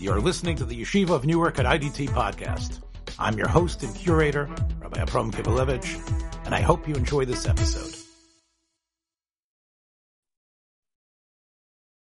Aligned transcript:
You're 0.00 0.20
listening 0.20 0.54
to 0.58 0.64
the 0.64 0.80
Yeshiva 0.80 1.10
of 1.10 1.26
Newark 1.26 1.58
at 1.58 1.66
IDT 1.66 2.10
podcast. 2.10 2.80
I'm 3.18 3.36
your 3.36 3.48
host 3.48 3.82
and 3.82 3.92
curator, 3.96 4.48
Rabbi 4.78 5.00
Abram 5.00 5.32
Kibalevich, 5.32 6.46
and 6.46 6.54
I 6.54 6.60
hope 6.60 6.86
you 6.86 6.94
enjoy 6.94 7.24
this 7.24 7.48
episode. 7.48 7.96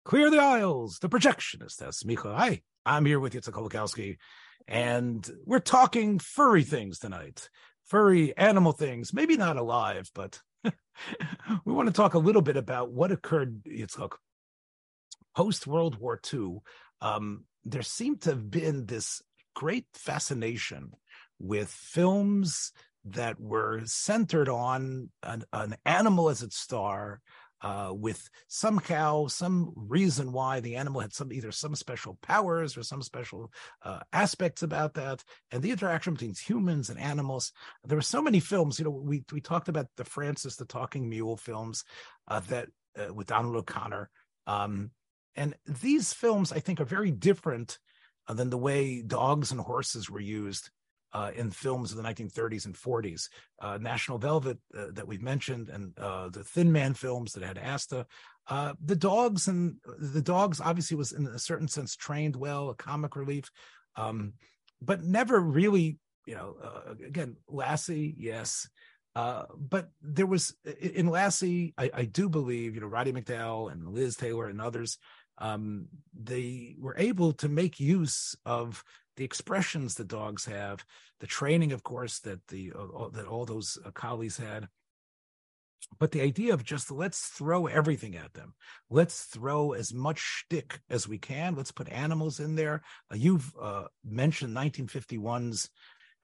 Clear 0.05 0.29
the 0.29 0.38
aisles, 0.38 0.99
the 1.02 1.09
projectionist, 1.09 1.78
that's 1.78 2.04
Micha. 2.04 2.36
Hi, 2.36 2.62
I'm 2.86 3.04
here 3.04 3.20
with 3.20 3.34
Yitzhak 3.34 3.54
Kolakowski, 3.54 4.18
and 4.68 5.27
we're 5.48 5.57
talking 5.57 6.20
furry 6.20 6.63
things 6.63 7.00
tonight. 7.00 7.50
Furry 7.86 8.38
animal 8.38 8.73
things, 8.73 9.11
maybe 9.11 9.38
not 9.38 9.57
alive, 9.57 10.11
but 10.13 10.39
we 10.63 11.73
want 11.73 11.88
to 11.88 11.93
talk 11.93 12.13
a 12.13 12.20
little 12.20 12.43
bit 12.43 12.57
about 12.57 12.91
what 12.91 13.11
occurred, 13.11 13.63
Yitzhak, 13.63 14.11
post 15.36 15.66
World 15.66 15.98
War 16.00 16.21
II. 16.32 16.57
Um, 17.02 17.45
there 17.64 17.81
seemed 17.81 18.22
to 18.22 18.31
have 18.31 18.49
been 18.49 18.85
this 18.85 19.22
great 19.55 19.85
fascination 19.94 20.91
with 21.40 21.70
films 21.70 22.72
that 23.05 23.40
were 23.40 23.81
centered 23.85 24.49
on 24.49 25.09
an, 25.23 25.44
an 25.54 25.76
animal 25.85 26.30
as 26.30 26.44
its 26.44 26.58
star, 26.58 27.20
uh, 27.63 27.91
with 27.94 28.30
somehow 28.48 29.27
some 29.27 29.71
reason 29.76 30.32
why 30.32 30.59
the 30.59 30.76
animal 30.76 31.02
had 31.02 31.13
some 31.13 31.32
either 31.32 31.52
some 31.52 31.76
special 31.76 32.18
powers 32.21 32.76
or 32.76 32.84
some 32.84 33.02
special 33.04 33.52
uh, 33.84 33.99
aspects 34.13 34.63
about 34.63 34.96
that, 34.96 35.23
and 35.52 35.62
the 35.62 35.71
interaction 35.71 36.13
between 36.13 36.34
humans 36.34 36.90
and 36.90 36.99
animals. 36.99 37.52
There 37.84 37.98
were 37.98 38.02
so 38.02 38.21
many 38.21 38.40
films. 38.40 38.80
You 38.80 38.85
know, 38.85 38.91
we 38.91 39.23
we 39.32 39.41
talked 39.41 39.70
about 39.70 39.88
the 39.98 40.05
Francis 40.05 40.55
the 40.55 40.66
Talking 40.66 41.07
Mule 41.07 41.38
films 41.38 41.84
uh, 42.27 42.40
that 42.49 42.70
uh, 42.99 43.13
with 43.13 43.27
Donald 43.27 43.55
O'Connor. 43.55 44.09
Um, 44.48 44.91
and 45.35 45.55
these 45.66 46.13
films, 46.13 46.52
I 46.52 46.59
think, 46.59 46.80
are 46.80 46.85
very 46.85 47.12
different 47.12 47.80
uh, 48.27 48.34
than 48.34 48.49
the 48.49 48.58
way 48.58 49.02
dogs 49.02 49.52
and 49.52 49.59
horses 49.59 50.10
were 50.10 50.20
used 50.20 50.70
uh, 51.13 51.32
in 51.35 51.51
films 51.51 51.91
of 51.91 51.98
the 51.98 52.04
1930s 52.04 52.65
and 52.65 52.76
40s. 52.76 53.27
Uh, 53.59 53.77
National 53.79 54.18
Velvet 54.18 54.57
uh, 54.77 54.87
that 54.93 55.07
we've 55.07 55.21
mentioned, 55.21 55.70
and 55.70 55.98
uh, 55.98 56.29
the 56.29 56.43
Thin 56.43 56.71
Man 56.71 56.93
films 56.93 57.34
that 57.34 57.43
had 57.43 57.57
Asta. 57.57 58.05
Uh, 58.48 58.74
the 58.84 58.96
dogs 58.96 59.48
and 59.48 59.76
the 59.99 60.21
dogs 60.21 60.59
obviously 60.59 60.98
was 60.98 61.12
in 61.12 61.26
a 61.27 61.40
certain 61.40 61.68
sense 61.68 61.96
trained 61.96 62.35
well, 62.35 62.70
a 62.70 62.76
comic 62.76 63.15
relief, 63.15 63.52
um, 63.96 64.34
but 64.81 65.03
never 65.03 65.40
really, 65.40 65.97
you 66.25 66.35
know. 66.35 66.56
again, 67.06 67.35
Lassie, 67.47 68.16
yes. 68.18 68.68
but 69.13 69.90
there 70.02 70.25
was 70.25 70.56
in 70.79 71.07
Lassie, 71.07 71.74
I, 71.78 71.91
I 71.94 72.06
do 72.06 72.29
believe, 72.29 72.75
you 72.75 72.81
know, 72.81 72.88
Roddy 72.88 73.13
McDowall 73.13 73.72
and 73.72 73.90
Liz 73.90 74.16
Taylor 74.16 74.47
and 74.47 74.59
others 74.59 74.97
um, 75.41 75.88
they 76.13 76.75
were 76.79 76.95
able 76.97 77.34
to 77.34 77.50
make 77.50 77.79
use 77.79 78.35
of 78.45 78.84
the 79.17 79.25
expressions 79.25 79.95
the 79.95 80.06
dogs 80.06 80.45
have, 80.45 80.85
the 81.19 81.28
training, 81.28 81.72
of 81.73 81.84
course, 81.84 82.19
that 82.19 82.47
the 82.47 82.72
uh, 82.78 83.09
that 83.09 83.28
all 83.28 83.45
those 83.45 83.78
uh, 83.84 83.91
collies 83.91 84.38
had. 84.38 84.69
But 86.00 86.12
the 86.12 86.22
idea 86.22 86.53
of 86.53 86.63
just 86.63 86.91
let's 86.91 87.28
throw 87.28 87.66
everything 87.66 88.16
at 88.16 88.34
them. 88.34 88.53
Let's 88.89 89.23
throw 89.23 89.73
as 89.73 89.94
much 89.94 90.19
shtick 90.19 90.79
as 90.89 91.07
we 91.07 91.17
can. 91.17 91.56
Let's 91.56 91.72
put 91.72 91.89
animals 91.89 92.39
in 92.39 92.56
there. 92.56 92.84
Uh, 93.12 93.16
you've 93.16 93.51
uh, 93.59 93.85
mentioned 94.06 94.56
1951's 94.56 95.69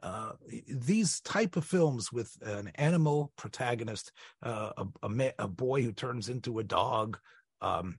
uh, 0.04 0.34
these 0.68 1.22
type 1.22 1.56
of 1.56 1.66
films 1.66 2.14
with 2.14 2.38
an 2.44 2.72
animal 2.76 3.32
protagonist, 3.36 4.12
uh, 4.44 4.72
a, 4.78 4.86
a, 5.02 5.34
a, 5.40 5.48
boy 5.48 5.82
who 5.82 5.92
turns 5.92 6.30
into 6.30 6.60
a 6.60 6.64
dog, 6.64 7.18
um, 7.62 7.98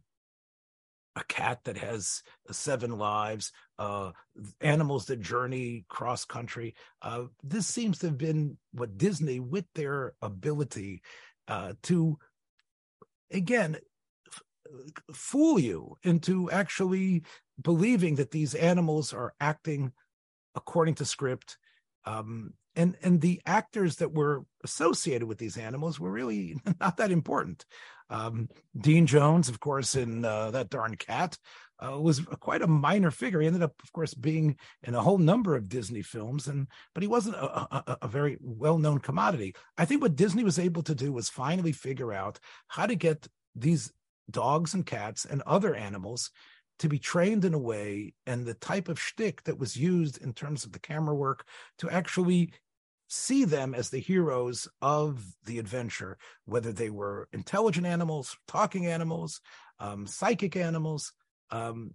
a 1.18 1.24
cat 1.24 1.60
that 1.64 1.76
has 1.76 2.22
seven 2.50 2.96
lives, 2.96 3.52
uh, 3.78 4.12
animals 4.60 5.06
that 5.06 5.20
journey 5.20 5.84
cross 5.88 6.24
country. 6.24 6.74
Uh, 7.02 7.24
this 7.42 7.66
seems 7.66 7.98
to 7.98 8.06
have 8.06 8.18
been 8.18 8.56
what 8.72 8.96
Disney, 8.96 9.40
with 9.40 9.66
their 9.74 10.14
ability 10.22 11.02
uh, 11.48 11.72
to, 11.84 12.18
again, 13.32 13.76
f- 14.32 14.42
fool 15.12 15.58
you 15.58 15.96
into 16.02 16.50
actually 16.50 17.22
believing 17.60 18.16
that 18.16 18.30
these 18.30 18.54
animals 18.54 19.12
are 19.12 19.34
acting 19.40 19.92
according 20.54 20.94
to 20.96 21.04
script. 21.04 21.58
Um, 22.04 22.54
and 22.76 22.96
and 23.02 23.20
the 23.20 23.40
actors 23.44 23.96
that 23.96 24.12
were 24.14 24.44
associated 24.62 25.26
with 25.26 25.38
these 25.38 25.56
animals 25.56 25.98
were 25.98 26.12
really 26.12 26.56
not 26.80 26.96
that 26.98 27.10
important. 27.10 27.64
Um, 28.10 28.48
Dean 28.76 29.06
Jones, 29.06 29.48
of 29.48 29.60
course, 29.60 29.94
in 29.94 30.24
uh, 30.24 30.50
that 30.52 30.70
darn 30.70 30.96
cat, 30.96 31.36
uh, 31.80 31.98
was 31.98 32.20
quite 32.40 32.62
a 32.62 32.66
minor 32.66 33.10
figure. 33.10 33.40
He 33.40 33.46
ended 33.46 33.62
up, 33.62 33.74
of 33.82 33.92
course, 33.92 34.14
being 34.14 34.56
in 34.82 34.94
a 34.94 35.02
whole 35.02 35.18
number 35.18 35.54
of 35.54 35.68
Disney 35.68 36.02
films, 36.02 36.48
and 36.48 36.66
but 36.94 37.02
he 37.02 37.08
wasn't 37.08 37.36
a, 37.36 37.74
a, 37.76 37.98
a 38.02 38.08
very 38.08 38.36
well-known 38.40 38.98
commodity. 38.98 39.54
I 39.76 39.84
think 39.84 40.02
what 40.02 40.16
Disney 40.16 40.42
was 40.42 40.58
able 40.58 40.82
to 40.82 40.94
do 40.94 41.12
was 41.12 41.28
finally 41.28 41.72
figure 41.72 42.12
out 42.12 42.40
how 42.66 42.86
to 42.86 42.94
get 42.94 43.28
these 43.54 43.92
dogs 44.30 44.74
and 44.74 44.84
cats 44.84 45.24
and 45.24 45.42
other 45.42 45.74
animals 45.74 46.30
to 46.80 46.88
be 46.88 46.98
trained 46.98 47.44
in 47.44 47.54
a 47.54 47.58
way 47.58 48.14
and 48.26 48.44
the 48.44 48.54
type 48.54 48.88
of 48.88 49.00
shtick 49.00 49.42
that 49.44 49.58
was 49.58 49.76
used 49.76 50.18
in 50.22 50.32
terms 50.32 50.64
of 50.64 50.72
the 50.72 50.78
camera 50.78 51.14
work 51.14 51.44
to 51.78 51.90
actually 51.90 52.52
see 53.08 53.44
them 53.44 53.74
as 53.74 53.88
the 53.88 53.98
heroes 53.98 54.68
of 54.82 55.24
the 55.46 55.58
adventure, 55.58 56.18
whether 56.44 56.72
they 56.72 56.90
were 56.90 57.28
intelligent 57.32 57.86
animals, 57.86 58.36
talking 58.46 58.86
animals, 58.86 59.40
um, 59.80 60.06
psychic 60.06 60.56
animals. 60.56 61.12
Um, 61.50 61.94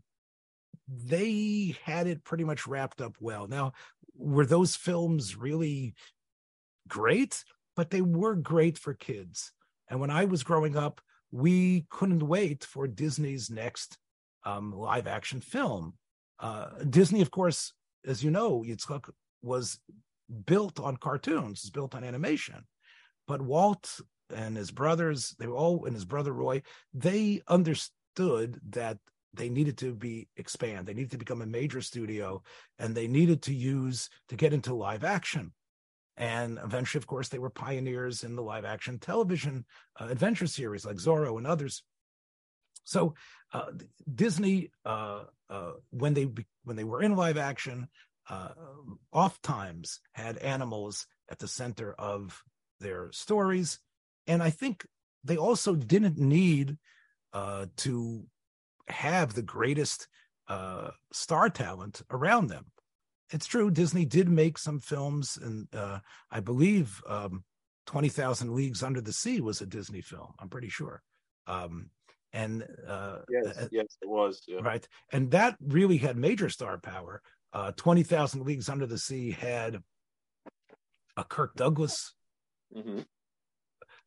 they 0.88 1.75
had 1.84 2.07
it 2.07 2.24
pretty 2.24 2.44
much 2.44 2.68
wrapped 2.68 3.00
up 3.00 3.16
well. 3.19 3.47
Now, 3.47 3.74
were 4.16 4.46
those 4.46 4.75
films 4.75 5.35
really 5.35 5.94
great? 6.88 7.44
But 7.75 7.90
they 7.90 8.01
were 8.01 8.35
great 8.35 8.78
for 8.78 8.94
kids. 8.94 9.51
And 9.90 10.00
when 10.00 10.09
I 10.12 10.25
was 10.25 10.44
growing 10.44 10.75
up, 10.75 11.01
we 11.31 11.85
couldn't 11.90 12.28
wait 12.28 12.63
for 12.63 12.88
Disney's 12.88 13.50
next 13.50 13.97
um, 14.45 14.72
live 14.72 15.07
action 15.07 15.41
film. 15.41 15.94
Uh, 16.40 16.68
Disney, 16.88 17.22
of 17.22 17.31
course, 17.31 17.74
as 18.06 18.24
you 18.24 18.30
know, 18.30 18.63
Yitzchak 18.68 19.09
was 19.41 19.80
built 20.45 20.79
on 20.79 20.97
cartoons, 20.97 21.61
it's 21.61 21.69
built 21.69 21.95
on 21.95 22.03
animation. 22.03 22.66
But 23.28 23.41
Walt 23.41 24.00
and 24.34 24.57
his 24.57 24.72
brothers, 24.72 25.35
they 25.39 25.47
were 25.47 25.56
all, 25.56 25.85
and 25.85 25.95
his 25.95 26.06
brother 26.06 26.34
Roy, 26.34 26.61
they 26.94 27.41
understood 27.47 28.59
that 28.69 28.97
they 29.33 29.50
needed 29.50 29.78
to 29.79 29.94
be 29.94 30.28
expand. 30.38 30.85
They 30.85 30.94
needed 30.94 31.12
to 31.12 31.17
become 31.17 31.41
a 31.41 31.47
major 31.47 31.81
studio, 31.81 32.44
and 32.78 32.94
they 32.94 33.07
needed 33.07 33.44
to 33.44 33.53
use 33.53 34.09
to 34.29 34.35
get 34.35 34.53
into 34.53 34.75
live 34.75 35.03
action. 35.03 35.53
And 36.16 36.59
eventually, 36.63 37.00
of 37.00 37.07
course, 37.07 37.29
they 37.29 37.39
were 37.39 37.50
pioneers 37.50 38.23
in 38.23 38.35
the 38.35 38.44
live 38.44 38.66
action 38.66 39.00
television 39.00 39.66
uh, 40.00 40.06
adventure 40.09 40.45
series 40.45 40.85
like 40.85 40.97
Zorro 40.97 41.38
and 41.38 41.47
others. 41.47 41.83
So 42.83 43.16
uh, 43.53 43.72
Disney, 44.13 44.72
uh, 44.85 45.23
uh 45.50 45.72
when 45.89 46.13
they 46.13 46.28
when 46.63 46.75
they 46.75 46.83
were 46.83 47.01
in 47.01 47.16
live 47.16 47.38
action, 47.38 47.88
oft 49.11 49.44
times 49.44 50.00
had 50.13 50.38
animals 50.38 51.07
at 51.29 51.39
the 51.39 51.47
center 51.47 51.94
of 51.94 52.44
their 52.79 53.11
stories. 53.11 53.79
And 54.28 54.41
I 54.41 54.50
think 54.50 54.85
they 55.23 55.38
also 55.38 55.75
didn't 55.75 56.17
need 56.17 56.78
uh, 57.33 57.66
to 57.78 58.25
have 58.88 59.33
the 59.33 59.41
greatest 59.41 60.07
uh, 60.47 60.91
star 61.12 61.50
talent 61.50 62.01
around 62.12 62.47
them. 62.47 62.66
It's 63.31 63.47
true, 63.47 63.72
Disney 63.72 64.06
did 64.06 64.29
make 64.29 64.57
some 64.57 64.79
films, 64.79 65.39
and 65.41 65.67
uh, 65.73 66.00
I 66.29 66.39
believe 66.39 67.01
um, 67.07 67.44
20,000 67.88 68.53
Leagues 68.53 68.83
Under 68.83 69.01
the 69.01 69.13
Sea 69.13 69.41
was 69.41 69.62
a 69.62 69.66
Disney 69.66 70.01
film, 70.01 70.33
I'm 70.39 70.50
pretty 70.50 70.69
sure. 70.69 71.01
Um, 71.47 71.89
and 72.31 72.63
uh, 72.88 73.19
yes, 73.29 73.57
uh, 73.57 73.67
yes, 73.72 73.97
it 74.01 74.09
was. 74.09 74.41
Yeah. 74.47 74.59
Right. 74.62 74.88
And 75.12 75.31
that 75.31 75.56
really 75.62 75.98
had 75.98 76.18
major 76.18 76.50
star 76.50 76.77
power 76.80 77.21
uh, 77.53 77.71
20,000 77.73 78.45
Leagues 78.45 78.69
Under 78.69 78.85
the 78.85 78.97
Sea 78.97 79.31
had 79.31 79.81
a 81.15 81.23
Kirk 81.23 81.55
Douglas, 81.55 82.13
mm-hmm. 82.75 83.00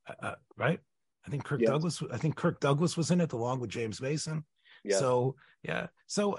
uh, 0.08 0.26
uh 0.26 0.34
right? 0.56 0.80
I 1.26 1.30
think 1.30 1.44
Kirk 1.44 1.60
yes. 1.60 1.70
Douglas. 1.70 2.02
I 2.12 2.18
think 2.18 2.36
Kirk 2.36 2.60
Douglas 2.60 2.96
was 2.96 3.10
in 3.10 3.20
it 3.20 3.32
along 3.32 3.60
with 3.60 3.70
James 3.70 4.00
Mason. 4.00 4.44
Yes. 4.84 4.98
So 4.98 5.36
yeah. 5.62 5.88
So, 6.06 6.38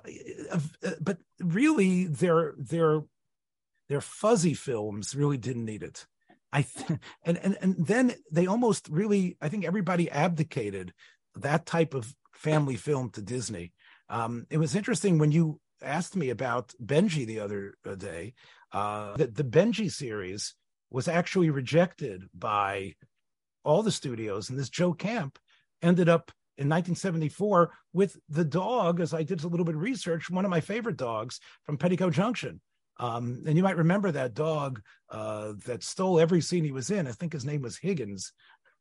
uh, 0.51 0.59
uh, 0.83 0.91
but 1.01 1.17
really, 1.39 2.05
their 2.05 2.53
their 2.57 3.01
their 3.89 4.01
fuzzy 4.01 4.53
films 4.53 5.15
really 5.15 5.37
didn't 5.37 5.65
need 5.65 5.83
it. 5.83 6.05
I 6.51 6.61
th- 6.61 6.99
and 7.23 7.37
and 7.37 7.57
and 7.61 7.75
then 7.85 8.15
they 8.31 8.47
almost 8.47 8.87
really. 8.89 9.37
I 9.41 9.49
think 9.49 9.65
everybody 9.65 10.09
abdicated 10.09 10.93
that 11.35 11.65
type 11.65 11.93
of 11.93 12.15
family 12.33 12.75
film 12.75 13.09
to 13.11 13.21
Disney. 13.21 13.73
Um, 14.09 14.45
it 14.49 14.57
was 14.57 14.75
interesting 14.75 15.17
when 15.17 15.31
you 15.31 15.59
asked 15.81 16.15
me 16.15 16.29
about 16.29 16.73
Benji 16.83 17.25
the 17.25 17.39
other 17.39 17.75
uh, 17.85 17.95
day. 17.95 18.33
Uh, 18.71 19.15
that 19.15 19.35
the 19.35 19.43
Benji 19.43 19.91
series 19.91 20.53
was 20.89 21.07
actually 21.07 21.49
rejected 21.49 22.23
by 22.33 22.95
all 23.63 23.83
the 23.83 23.91
studios, 23.91 24.49
and 24.49 24.57
this 24.57 24.69
Joe 24.69 24.93
Camp 24.93 25.39
ended 25.81 26.09
up 26.09 26.31
in 26.57 26.67
1974 26.69 27.71
with 27.93 28.17
the 28.29 28.43
dog, 28.43 28.99
as 28.99 29.13
I 29.13 29.23
did 29.23 29.43
a 29.43 29.47
little 29.47 29.65
bit 29.65 29.75
of 29.75 29.81
research, 29.81 30.29
one 30.29 30.45
of 30.45 30.51
my 30.51 30.61
favorite 30.61 30.97
dogs 30.97 31.39
from 31.63 31.77
Petticoat 31.77 32.13
Junction. 32.13 32.61
Um, 32.99 33.43
and 33.45 33.55
you 33.55 33.63
might 33.63 33.77
remember 33.77 34.11
that 34.11 34.33
dog 34.33 34.81
uh, 35.09 35.53
that 35.65 35.83
stole 35.83 36.19
every 36.19 36.41
scene 36.41 36.63
he 36.63 36.71
was 36.71 36.89
in. 36.89 37.07
I 37.07 37.11
think 37.11 37.33
his 37.33 37.45
name 37.45 37.61
was 37.61 37.77
Higgins. 37.77 38.33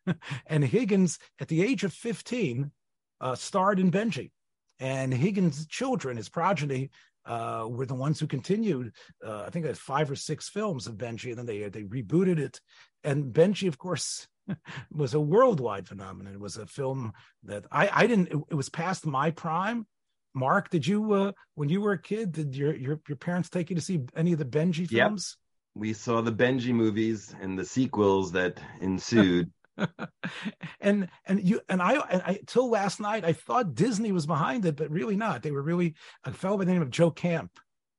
and 0.47 0.65
Higgins, 0.65 1.19
at 1.39 1.49
the 1.49 1.63
age 1.63 1.85
of 1.85 1.93
15, 1.93 2.71
uh, 3.21 3.35
starred 3.35 3.79
in 3.79 3.91
Benji. 3.91 4.31
And 4.79 5.13
Higgins' 5.13 5.67
children, 5.67 6.17
his 6.17 6.29
progeny, 6.29 6.91
uh, 7.27 7.67
were 7.69 7.87
the 7.87 7.95
ones 7.95 8.21
who 8.21 8.27
continued. 8.27 8.93
Uh, 9.25 9.45
I 9.47 9.51
think 9.51 9.65
there's 9.65 9.79
five 9.79 10.11
or 10.11 10.17
six 10.17 10.49
films 10.49 10.87
of 10.87 10.97
Benji, 10.97 11.31
and 11.31 11.39
then 11.39 11.47
they 11.47 11.69
they 11.69 11.83
rebooted 11.83 12.39
it. 12.39 12.61
And 13.05 13.33
Benji, 13.33 13.69
of 13.69 13.79
course, 13.79 14.27
was 14.93 15.15
a 15.15 15.21
worldwide 15.21 15.89
phenomenon. 15.89 16.35
It 16.35 16.41
was 16.41 16.57
a 16.57 16.67
film 16.67 17.13
that 17.45 17.67
I 17.71 17.89
I 17.93 18.07
didn't. 18.07 18.29
It, 18.29 18.39
it 18.51 18.55
was 18.55 18.69
past 18.69 19.07
my 19.07 19.31
prime. 19.31 19.87
Mark, 20.35 20.71
did 20.71 20.87
you 20.87 21.13
uh, 21.13 21.33
when 21.55 21.69
you 21.69 21.81
were 21.81 21.93
a 21.93 22.03
kid? 22.03 22.33
Did 22.33 22.55
your 22.55 22.75
your 22.75 23.01
your 23.09 23.17
parents 23.17 23.49
take 23.49 23.71
you 23.71 23.77
to 23.77 23.83
see 23.83 24.03
any 24.15 24.33
of 24.33 24.39
the 24.39 24.45
Benji 24.45 24.89
films? 24.89 25.37
Yep. 25.39 25.83
We 25.83 25.93
saw 25.93 26.23
the 26.23 26.33
Benji 26.33 26.73
movies 26.73 27.35
and 27.41 27.59
the 27.59 27.65
sequels 27.65 28.33
that 28.33 28.61
ensued. 28.81 29.51
and 30.81 31.09
and 31.27 31.47
you 31.47 31.61
and 31.69 31.83
I, 31.83 31.95
and 31.95 32.23
I 32.23 32.41
till 32.47 32.71
last 32.71 33.01
night 33.01 33.25
I 33.25 33.33
thought 33.33 33.75
Disney 33.75 34.13
was 34.13 34.27
behind 34.27 34.65
it, 34.65 34.77
but 34.77 34.91
really 34.91 35.17
not. 35.17 35.43
They 35.43 35.51
were 35.51 35.63
really 35.63 35.95
a 36.25 36.33
fellow 36.33 36.59
by 36.59 36.65
the 36.65 36.73
name 36.73 36.83
of 36.83 36.91
Joe 36.91 37.11
Camp 37.11 37.51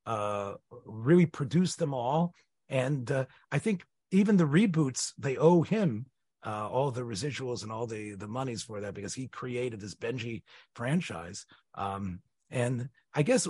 uh, 0.05 0.53
really 0.85 1.25
produced 1.25 1.79
them 1.79 1.93
all, 1.93 2.33
and 2.69 3.09
uh, 3.11 3.25
I 3.51 3.59
think 3.59 3.83
even 4.11 4.37
the 4.37 4.45
reboots 4.45 5.13
they 5.17 5.37
owe 5.37 5.61
him 5.61 6.05
uh, 6.45 6.67
all 6.69 6.91
the 6.91 7.01
residuals 7.01 7.63
and 7.63 7.71
all 7.71 7.87
the 7.87 8.15
the 8.15 8.27
monies 8.27 8.63
for 8.63 8.81
that 8.81 8.93
because 8.93 9.13
he 9.13 9.27
created 9.27 9.79
this 9.79 9.95
Benji 9.95 10.43
franchise. 10.73 11.45
Um, 11.75 12.21
and 12.49 12.89
I 13.13 13.23
guess 13.23 13.47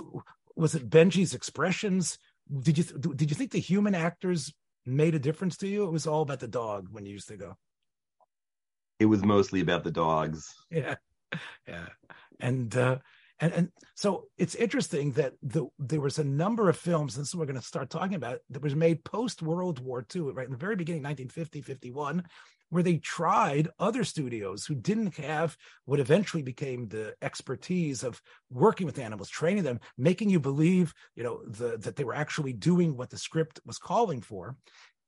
was 0.56 0.74
it 0.74 0.90
Benji's 0.90 1.34
expressions? 1.34 2.18
Did 2.60 2.78
you 2.78 2.84
did 2.84 3.30
you 3.30 3.36
think 3.36 3.52
the 3.52 3.60
human 3.60 3.94
actors 3.94 4.52
made 4.84 5.14
a 5.14 5.20
difference 5.20 5.56
to 5.58 5.68
you? 5.68 5.84
It 5.84 5.92
was 5.92 6.06
all 6.06 6.22
about 6.22 6.40
the 6.40 6.48
dog 6.48 6.88
when 6.90 7.06
you 7.06 7.12
used 7.12 7.28
to 7.28 7.36
go 7.36 7.56
it 8.98 9.06
was 9.06 9.24
mostly 9.24 9.60
about 9.60 9.84
the 9.84 9.90
dogs. 9.90 10.54
Yeah, 10.70 10.96
yeah, 11.66 11.86
and 12.40 12.74
uh, 12.76 12.98
and 13.40 13.52
and 13.52 13.68
so 13.94 14.24
it's 14.36 14.54
interesting 14.54 15.12
that 15.12 15.34
the, 15.42 15.66
there 15.78 16.00
was 16.00 16.18
a 16.18 16.24
number 16.24 16.68
of 16.68 16.76
films, 16.76 17.16
and 17.16 17.26
so 17.26 17.38
we're 17.38 17.46
going 17.46 17.60
to 17.60 17.62
start 17.62 17.90
talking 17.90 18.14
about 18.14 18.40
that 18.50 18.62
was 18.62 18.74
made 18.74 19.04
post 19.04 19.42
World 19.42 19.78
War 19.78 20.04
II, 20.14 20.22
right 20.32 20.46
in 20.46 20.52
the 20.52 20.58
very 20.58 20.76
beginning, 20.76 21.02
1950, 21.02 21.62
51, 21.62 22.24
where 22.70 22.82
they 22.82 22.96
tried 22.96 23.68
other 23.78 24.04
studios 24.04 24.66
who 24.66 24.74
didn't 24.74 25.16
have 25.16 25.56
what 25.84 26.00
eventually 26.00 26.42
became 26.42 26.88
the 26.88 27.14
expertise 27.22 28.02
of 28.02 28.20
working 28.50 28.86
with 28.86 28.98
animals, 28.98 29.28
training 29.28 29.64
them, 29.64 29.80
making 29.96 30.30
you 30.30 30.40
believe, 30.40 30.92
you 31.14 31.22
know, 31.22 31.40
the, 31.46 31.78
that 31.78 31.96
they 31.96 32.04
were 32.04 32.14
actually 32.14 32.52
doing 32.52 32.96
what 32.96 33.10
the 33.10 33.18
script 33.18 33.60
was 33.64 33.78
calling 33.78 34.20
for. 34.20 34.56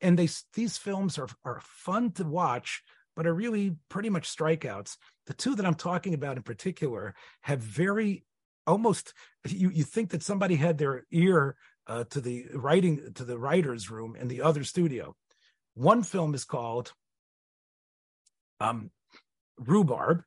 And 0.01 0.19
they 0.19 0.29
these 0.55 0.79
films 0.79 1.19
are 1.19 1.29
are 1.45 1.61
fun 1.63 2.13
to 2.13 2.25
watch 2.25 2.83
but 3.20 3.26
are 3.26 3.34
really 3.34 3.76
pretty 3.90 4.08
much 4.08 4.34
strikeouts. 4.34 4.96
The 5.26 5.34
two 5.34 5.55
that 5.55 5.67
I'm 5.67 5.75
talking 5.75 6.14
about 6.14 6.38
in 6.38 6.43
particular 6.43 7.14
have 7.43 7.58
very 7.58 8.25
almost 8.67 9.12
you 9.46 9.69
you 9.69 9.84
think 9.84 10.08
that 10.12 10.22
somebody 10.22 10.56
had 10.56 10.78
their 10.78 11.05
ear 11.11 11.55
uh, 11.87 12.05
to 12.05 12.20
the 12.22 12.46
writing 12.55 13.12
to 13.17 13.26
the 13.26 13.37
writers 13.37 13.90
room 13.90 14.17
in 14.17 14.28
the 14.28 14.40
other 14.40 14.64
studio. 14.64 15.14
One 15.75 16.02
film 16.02 16.32
is 16.32 16.46
called 16.46 16.94
um, 18.58 18.90
Rhubarb, 19.58 20.22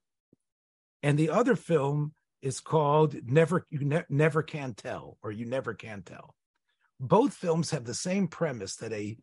and 1.02 1.18
the 1.18 1.32
other 1.32 1.56
film 1.56 2.14
is 2.44 2.60
called 2.60 3.16
Never 3.26 3.66
You 3.72 3.86
ne- 3.86 4.06
Never 4.08 4.44
Can 4.44 4.76
Tell 4.76 5.18
or 5.24 5.32
You 5.32 5.48
Never 5.48 5.74
Can 5.74 6.04
Tell. 6.04 6.36
Both 7.00 7.34
films 7.34 7.72
have 7.72 7.86
the 7.86 7.96
same 7.96 8.28
premise 8.28 8.76
that 8.76 8.94
a 8.94 9.18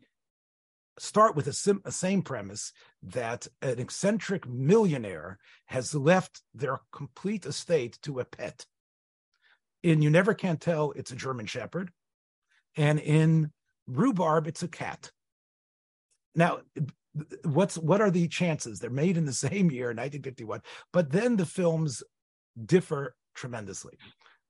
start 1.01 1.35
with 1.35 1.47
a, 1.47 1.53
sim- 1.53 1.81
a, 1.83 1.91
same 1.91 2.21
premise 2.21 2.73
that 3.01 3.47
an 3.63 3.79
eccentric 3.79 4.47
millionaire 4.47 5.39
has 5.65 5.95
left 5.95 6.41
their 6.53 6.79
complete 6.91 7.45
estate 7.45 7.97
to 8.03 8.19
a 8.19 8.25
pet. 8.25 8.65
In 9.81 10.03
You 10.03 10.11
Never 10.11 10.35
Can 10.35 10.57
Tell, 10.57 10.91
it's 10.91 11.11
a 11.11 11.15
German 11.15 11.47
Shepherd. 11.47 11.89
And 12.77 12.99
in 12.99 13.51
Rhubarb, 13.87 14.45
it's 14.45 14.61
a 14.61 14.67
cat. 14.67 15.11
Now, 16.35 16.59
what's 17.43 17.77
what 17.77 17.99
are 17.99 18.11
the 18.11 18.27
chances? 18.27 18.79
They're 18.79 18.91
made 18.91 19.17
in 19.17 19.25
the 19.25 19.33
same 19.49 19.71
year, 19.71 19.87
1951, 19.87 20.61
but 20.93 21.11
then 21.11 21.35
the 21.35 21.47
films 21.47 22.03
differ 22.63 23.15
tremendously. 23.33 23.97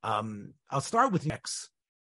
Um, 0.03 0.53
I'll 0.69 0.81
start 0.81 1.13
with 1.13 1.31
X. 1.31 1.69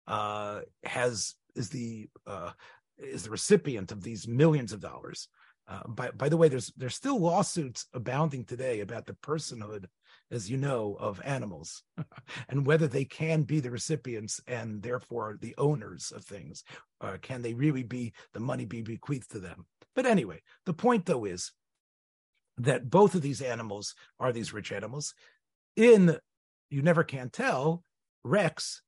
Uh, 0.07 0.61
has 0.85 1.35
is 1.57 1.71
the 1.71 2.09
uh, 2.27 2.51
is 2.99 3.25
the 3.25 3.31
recipient 3.31 3.93
of 3.93 4.03
these 4.03 4.27
millions 4.27 4.73
of 4.73 4.81
dollars. 4.81 5.29
Uh, 5.69 5.87
by 5.89 6.11
by 6.13 6.29
the 6.29 6.37
way, 6.37 6.49
there's 6.49 6.73
there's 6.77 6.95
still 6.95 7.19
lawsuits 7.19 7.87
abounding 7.93 8.45
today 8.45 8.81
about 8.81 9.07
the 9.07 9.15
personhood, 9.15 9.87
as 10.31 10.49
you 10.49 10.57
know, 10.57 10.97
of 11.01 11.21
animals, 11.25 11.83
and 12.49 12.67
whether 12.67 12.87
they 12.87 13.05
can 13.05 13.43
be 13.43 13.59
the 13.59 13.71
recipients 13.71 14.41
and 14.47 14.83
therefore 14.83 15.37
the 15.41 15.55
owners 15.59 16.13
of 16.15 16.25
things. 16.25 16.63
Uh, 17.01 17.17
can 17.21 17.43
they 17.43 17.53
really 17.53 17.83
be 17.83 18.13
the 18.33 18.41
money 18.41 18.65
be 18.65 18.83
bequeathed 18.83 19.31
to 19.31 19.41
them? 19.41 19.67
But 19.95 20.07
anyway, 20.07 20.43
the 20.67 20.75
point 20.75 21.07
though 21.07 21.25
is 21.25 21.53
that 22.59 22.89
both 22.89 23.15
of 23.15 23.23
these 23.23 23.43
animals 23.43 23.95
are 24.21 24.33
these 24.33 24.53
rich 24.53 24.71
animals. 24.71 25.15
In 25.75 26.17
you 26.71 26.83
never 26.83 27.05
can 27.05 27.29
tell, 27.31 27.83
Rex, 28.25 28.83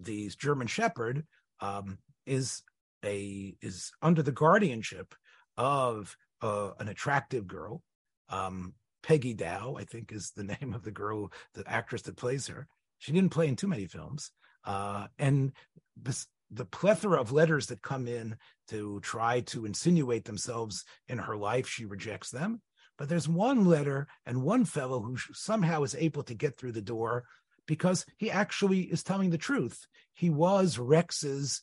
the 0.00 0.28
German 0.38 0.66
Shepherd, 0.66 1.24
um, 1.60 1.98
is 2.26 2.62
a 3.04 3.54
is 3.60 3.92
under 4.02 4.22
the 4.22 4.32
guardianship 4.32 5.14
of 5.56 6.16
uh, 6.42 6.70
an 6.78 6.88
attractive 6.88 7.46
girl. 7.46 7.82
Um, 8.28 8.74
Peggy 9.02 9.34
Dow, 9.34 9.76
I 9.78 9.84
think, 9.84 10.12
is 10.12 10.32
the 10.34 10.44
name 10.60 10.74
of 10.74 10.82
the 10.82 10.90
girl, 10.90 11.32
the 11.54 11.64
actress 11.66 12.02
that 12.02 12.16
plays 12.16 12.46
her. 12.48 12.66
She 12.98 13.12
didn't 13.12 13.32
play 13.32 13.48
in 13.48 13.56
too 13.56 13.68
many 13.68 13.86
films, 13.86 14.30
uh, 14.64 15.08
and 15.18 15.52
this, 15.96 16.26
the 16.50 16.64
plethora 16.64 17.20
of 17.20 17.32
letters 17.32 17.66
that 17.66 17.82
come 17.82 18.06
in 18.06 18.36
to 18.68 19.00
try 19.00 19.40
to 19.40 19.66
insinuate 19.66 20.24
themselves 20.24 20.84
in 21.08 21.18
her 21.18 21.36
life, 21.36 21.68
she 21.68 21.84
rejects 21.84 22.30
them. 22.30 22.62
But 22.96 23.08
there's 23.08 23.28
one 23.28 23.64
letter 23.66 24.06
and 24.24 24.42
one 24.42 24.64
fellow 24.64 25.00
who 25.00 25.16
somehow 25.32 25.82
is 25.82 25.96
able 25.96 26.22
to 26.24 26.34
get 26.34 26.56
through 26.56 26.72
the 26.72 26.80
door 26.80 27.24
because 27.66 28.06
he 28.16 28.30
actually 28.30 28.82
is 28.82 29.02
telling 29.02 29.30
the 29.30 29.38
truth. 29.38 29.86
He 30.14 30.30
was 30.30 30.78
Rex's 30.78 31.62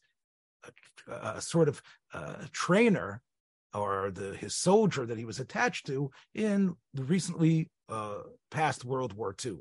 a, 1.08 1.42
sort 1.42 1.68
of 1.68 1.82
uh, 2.14 2.36
trainer 2.52 3.22
or 3.74 4.12
the 4.12 4.36
his 4.36 4.56
soldier 4.56 5.06
that 5.06 5.18
he 5.18 5.26
was 5.26 5.40
attached 5.40 5.86
to 5.88 6.12
in 6.34 6.76
the 6.94 7.04
recently 7.04 7.70
uh, 7.90 8.20
past 8.50 8.86
World 8.86 9.14
War 9.14 9.36
II, 9.44 9.60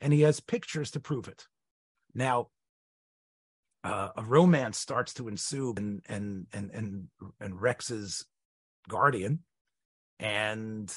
and 0.00 0.12
he 0.12 0.22
has 0.22 0.40
pictures 0.40 0.90
to 0.92 1.00
prove 1.00 1.28
it. 1.28 1.46
Now, 2.14 2.48
uh, 3.84 4.10
a 4.16 4.22
romance 4.22 4.78
starts 4.78 5.14
to 5.14 5.28
ensue, 5.28 5.74
and 5.76 6.02
and 6.08 6.46
and 6.52 6.70
and 6.72 7.08
and 7.40 7.60
Rex's 7.60 8.24
guardian, 8.88 9.40
and 10.18 10.92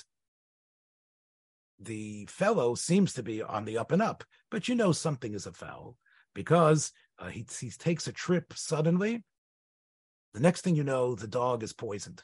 the 1.79 2.27
fellow 2.27 2.75
seems 2.75 3.13
to 3.13 3.23
be 3.23 3.41
on 3.41 3.65
the 3.65 3.77
up 3.77 3.91
and 3.91 4.01
up, 4.01 4.23
but 4.51 4.67
you 4.67 4.75
know 4.75 4.91
something 4.91 5.33
is 5.33 5.47
afoul 5.47 5.97
because 6.35 6.91
uh, 7.19 7.27
he 7.27 7.45
he 7.59 7.71
takes 7.71 8.07
a 8.07 8.11
trip 8.11 8.53
suddenly 8.55 9.23
the 10.33 10.39
next 10.39 10.61
thing 10.61 10.75
you 10.75 10.83
know, 10.83 11.15
the 11.15 11.27
dog 11.27 11.63
is 11.63 11.73
poisoned. 11.73 12.23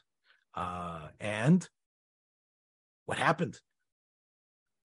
Uh, 0.55 1.07
and 1.19 1.67
what 3.05 3.17
happened? 3.17 3.59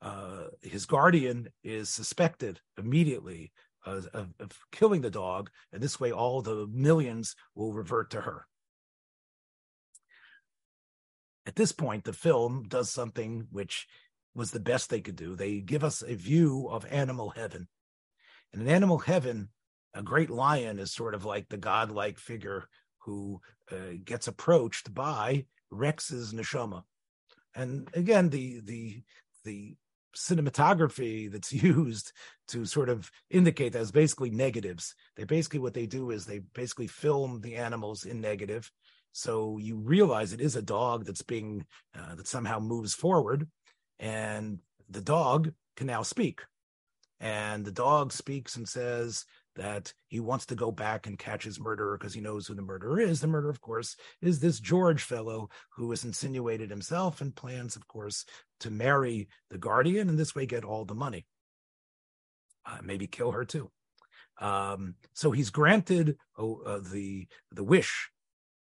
Uh, 0.00 0.46
his 0.60 0.86
guardian 0.86 1.48
is 1.62 1.88
suspected 1.88 2.60
immediately 2.76 3.52
of, 3.86 4.06
of, 4.12 4.28
of, 4.40 4.58
killing 4.72 5.00
the 5.00 5.10
dog, 5.10 5.50
and 5.72 5.82
this 5.82 5.98
way, 5.98 6.12
all 6.12 6.42
the 6.42 6.66
millions 6.72 7.34
will 7.54 7.72
revert 7.72 8.10
to 8.10 8.20
her. 8.20 8.46
At 11.46 11.56
this 11.56 11.72
point, 11.72 12.04
the 12.04 12.12
film 12.12 12.64
does 12.68 12.90
something 12.90 13.46
which 13.50 13.86
was 14.34 14.50
the 14.50 14.60
best 14.60 14.90
they 14.90 15.00
could 15.00 15.16
do. 15.16 15.34
They 15.34 15.60
give 15.60 15.84
us 15.84 16.02
a 16.02 16.14
view 16.14 16.68
of 16.70 16.86
animal 16.90 17.30
heaven. 17.30 17.68
And 18.52 18.62
in 18.62 18.68
animal 18.68 18.98
heaven, 18.98 19.48
a 19.94 20.02
great 20.02 20.30
lion 20.30 20.78
is 20.78 20.92
sort 20.92 21.14
of 21.14 21.24
like 21.24 21.48
the 21.48 21.56
godlike 21.56 22.18
figure 22.18 22.68
who 23.04 23.40
uh, 23.70 23.96
gets 24.04 24.28
approached 24.28 24.92
by 24.94 25.46
Rex's 25.70 26.32
neshama. 26.32 26.82
And 27.54 27.88
again, 27.94 28.30
the 28.30 28.60
the 28.60 29.02
the 29.44 29.76
cinematography 30.16 31.30
that's 31.30 31.52
used 31.62 32.12
to 32.48 32.64
sort 32.64 32.88
of 32.88 33.10
indicate 33.30 33.72
that 33.72 33.82
is 33.82 33.92
basically 33.92 34.30
negatives. 34.30 34.94
They 35.16 35.24
basically 35.24 35.60
what 35.60 35.74
they 35.74 35.86
do 35.86 36.10
is 36.10 36.24
they 36.24 36.40
basically 36.54 36.86
film 36.86 37.40
the 37.40 37.56
animals 37.56 38.04
in 38.04 38.20
negative, 38.20 38.70
so 39.12 39.58
you 39.58 39.76
realize 39.76 40.32
it 40.32 40.40
is 40.40 40.56
a 40.56 40.62
dog 40.62 41.04
that's 41.04 41.22
being 41.22 41.66
uh, 41.96 42.14
that 42.14 42.26
somehow 42.26 42.58
moves 42.58 42.94
forward, 42.94 43.48
and 43.98 44.58
the 44.88 45.02
dog 45.02 45.52
can 45.76 45.86
now 45.86 46.02
speak. 46.02 46.40
And 47.20 47.64
the 47.64 47.72
dog 47.72 48.12
speaks 48.12 48.56
and 48.56 48.68
says 48.68 49.24
that 49.56 49.92
he 50.08 50.20
wants 50.20 50.46
to 50.46 50.54
go 50.54 50.70
back 50.70 51.06
and 51.06 51.18
catch 51.18 51.44
his 51.44 51.60
murderer 51.60 51.98
because 51.98 52.14
he 52.14 52.20
knows 52.20 52.46
who 52.46 52.54
the 52.54 52.62
murderer 52.62 53.00
is. 53.00 53.20
The 53.20 53.26
murderer, 53.26 53.50
of 53.50 53.60
course, 53.60 53.96
is 54.20 54.40
this 54.40 54.60
George 54.60 55.02
fellow 55.02 55.50
who 55.76 55.90
has 55.90 56.04
insinuated 56.04 56.70
himself 56.70 57.20
and 57.20 57.34
plans, 57.34 57.76
of 57.76 57.86
course, 57.86 58.24
to 58.60 58.70
marry 58.70 59.28
the 59.50 59.58
guardian 59.58 60.08
and 60.08 60.18
this 60.18 60.34
way 60.34 60.46
get 60.46 60.64
all 60.64 60.84
the 60.84 60.94
money. 60.94 61.26
Uh, 62.64 62.78
maybe 62.82 63.06
kill 63.06 63.32
her 63.32 63.44
too. 63.44 63.70
Um, 64.40 64.94
so 65.12 65.30
he's 65.30 65.50
granted 65.50 66.16
oh, 66.38 66.62
uh, 66.64 66.80
the 66.90 67.28
the 67.50 67.64
wish 67.64 68.10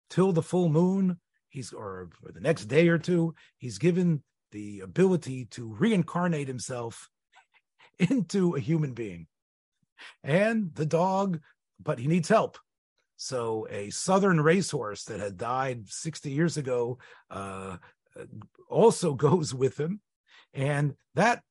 till 0.10 0.32
the 0.32 0.42
full 0.42 0.70
moon. 0.70 1.20
He's 1.50 1.72
or, 1.72 2.10
or 2.24 2.32
the 2.32 2.42
next 2.42 2.66
day 2.66 2.88
or 2.88 2.98
two. 2.98 3.36
He's 3.58 3.78
given 3.78 4.24
the 4.52 4.80
ability 4.80 5.46
to 5.52 5.74
reincarnate 5.74 6.48
himself 6.48 7.10
into 8.00 8.56
a 8.56 8.60
human 8.60 8.94
being. 8.94 9.28
And 10.24 10.74
the 10.76 10.86
dog, 10.86 11.40
but 11.82 12.00
he 12.00 12.08
needs 12.08 12.30
help. 12.30 12.58
So 13.16 13.68
a 13.70 13.90
southern 13.90 14.42
racehorse 14.42 15.06
that 15.06 15.20
had 15.20 15.38
died 15.38 15.88
60 15.88 16.32
years 16.32 16.58
ago 16.58 16.98
uh, 17.30 17.78
also 18.70 19.14
goes 19.14 19.54
with 19.54 19.80
him. 19.80 20.02
And 20.54 20.96
that 21.16 21.42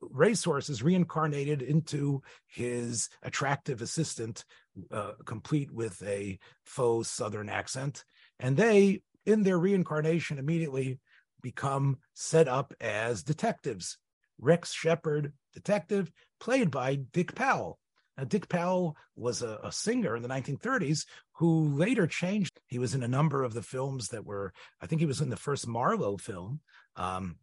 racehorse 0.00 0.68
is 0.68 0.82
reincarnated 0.82 1.62
into 1.62 2.22
his 2.46 3.08
attractive 3.22 3.80
assistant, 3.80 4.44
uh, 4.90 5.12
complete 5.24 5.72
with 5.72 6.02
a 6.02 6.38
faux 6.64 7.08
southern 7.08 7.48
accent. 7.48 8.04
And 8.38 8.56
they, 8.56 9.02
in 9.24 9.42
their 9.42 9.58
reincarnation, 9.58 10.38
immediately 10.38 10.98
become 11.40 11.98
set 12.14 12.48
up 12.48 12.74
as 12.80 13.22
detectives. 13.22 13.96
Rex 14.38 14.72
Shepard, 14.72 15.32
detective, 15.54 16.10
played 16.38 16.70
by 16.70 16.96
Dick 16.96 17.34
Powell. 17.34 17.78
Now, 18.20 18.26
Dick 18.26 18.50
Powell 18.50 18.98
was 19.16 19.40
a, 19.40 19.58
a, 19.62 19.72
singer 19.72 20.14
in 20.14 20.20
the 20.20 20.28
1930s 20.28 21.06
who 21.38 21.74
later 21.74 22.06
changed. 22.06 22.60
He 22.66 22.78
was 22.78 22.94
in 22.94 23.02
a 23.02 23.08
number 23.08 23.42
of 23.42 23.54
the 23.54 23.62
films 23.62 24.08
that 24.08 24.26
were, 24.26 24.52
I 24.78 24.86
think 24.86 25.00
he 25.00 25.06
was 25.06 25.22
in 25.22 25.30
the 25.30 25.38
first 25.38 25.66
Marlowe 25.66 26.18
film, 26.18 26.60
um, 26.96 27.36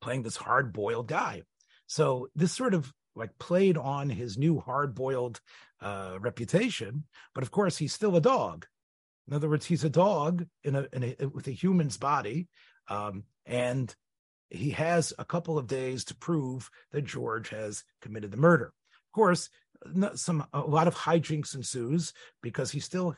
playing 0.00 0.22
this 0.22 0.36
hard 0.36 0.72
boiled 0.72 1.08
guy. 1.08 1.42
So 1.88 2.28
this 2.36 2.52
sort 2.52 2.74
of 2.74 2.92
like 3.16 3.36
played 3.40 3.76
on 3.76 4.08
his 4.08 4.38
new 4.38 4.60
hard 4.60 4.94
boiled 4.94 5.40
uh, 5.80 6.18
reputation. 6.20 7.02
But 7.34 7.42
of 7.42 7.50
course, 7.50 7.76
he's 7.76 7.92
still 7.92 8.14
a 8.14 8.20
dog. 8.20 8.66
In 9.26 9.34
other 9.34 9.48
words, 9.48 9.66
he's 9.66 9.82
a 9.82 9.90
dog 9.90 10.46
in 10.62 10.76
a, 10.76 10.86
in 10.92 11.16
a 11.18 11.26
with 11.26 11.48
a 11.48 11.52
human's 11.52 11.96
body, 11.96 12.46
um, 12.88 13.24
and 13.44 13.92
he 14.48 14.70
has 14.70 15.12
a 15.18 15.24
couple 15.24 15.58
of 15.58 15.66
days 15.66 16.04
to 16.04 16.14
prove 16.14 16.70
that 16.92 17.04
George 17.04 17.48
has 17.48 17.82
committed 18.00 18.30
the 18.30 18.36
murder. 18.36 18.72
Of 19.16 19.18
course, 19.18 19.48
some 20.16 20.44
a 20.52 20.60
lot 20.60 20.88
of 20.88 20.94
hijinks 20.94 21.54
ensues 21.54 22.12
because 22.42 22.70
he 22.70 22.80
still 22.80 23.16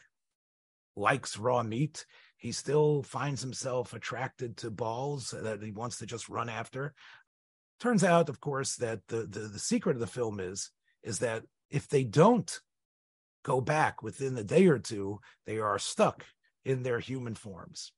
likes 0.94 1.36
raw 1.36 1.64
meat. 1.64 2.06
He 2.36 2.52
still 2.52 3.02
finds 3.02 3.42
himself 3.42 3.92
attracted 3.94 4.56
to 4.58 4.70
balls 4.70 5.34
that 5.36 5.60
he 5.60 5.72
wants 5.72 5.98
to 5.98 6.06
just 6.06 6.28
run 6.28 6.48
after. 6.48 6.94
Turns 7.80 8.04
out, 8.04 8.28
of 8.28 8.40
course, 8.40 8.76
that 8.76 9.08
the 9.08 9.26
the, 9.26 9.40
the 9.40 9.58
secret 9.58 9.96
of 9.96 10.00
the 10.00 10.06
film 10.06 10.38
is 10.38 10.70
is 11.02 11.18
that 11.18 11.42
if 11.68 11.88
they 11.88 12.04
don't 12.04 12.60
go 13.42 13.60
back 13.60 14.00
within 14.00 14.38
a 14.38 14.44
day 14.44 14.68
or 14.68 14.78
two, 14.78 15.18
they 15.46 15.58
are 15.58 15.80
stuck 15.80 16.24
in 16.64 16.84
their 16.84 17.00
human 17.00 17.34
forms. 17.34 17.90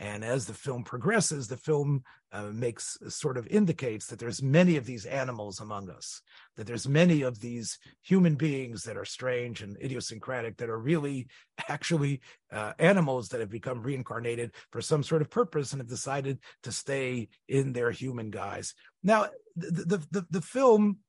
And 0.00 0.24
as 0.24 0.46
the 0.46 0.54
film 0.54 0.82
progresses, 0.82 1.46
the 1.46 1.58
film 1.58 2.04
uh, 2.32 2.44
makes 2.54 2.96
sort 3.08 3.36
of 3.36 3.46
indicates 3.48 4.06
that 4.06 4.18
there's 4.18 4.42
many 4.42 4.78
of 4.78 4.86
these 4.86 5.04
animals 5.04 5.60
among 5.60 5.90
us, 5.90 6.22
that 6.56 6.66
there's 6.66 6.88
many 6.88 7.20
of 7.20 7.40
these 7.40 7.78
human 8.00 8.34
beings 8.34 8.84
that 8.84 8.96
are 8.96 9.04
strange 9.04 9.60
and 9.60 9.76
idiosyncratic, 9.76 10.56
that 10.56 10.70
are 10.70 10.78
really 10.78 11.28
actually 11.68 12.22
uh, 12.50 12.72
animals 12.78 13.28
that 13.28 13.40
have 13.40 13.50
become 13.50 13.82
reincarnated 13.82 14.54
for 14.72 14.80
some 14.80 15.02
sort 15.02 15.20
of 15.20 15.28
purpose 15.28 15.72
and 15.72 15.82
have 15.82 15.88
decided 15.88 16.38
to 16.62 16.72
stay 16.72 17.28
in 17.46 17.74
their 17.74 17.90
human 17.90 18.30
guise. 18.30 18.72
Now, 19.02 19.26
the 19.54 19.84
the 19.84 20.06
the, 20.10 20.26
the 20.30 20.40
film 20.40 21.00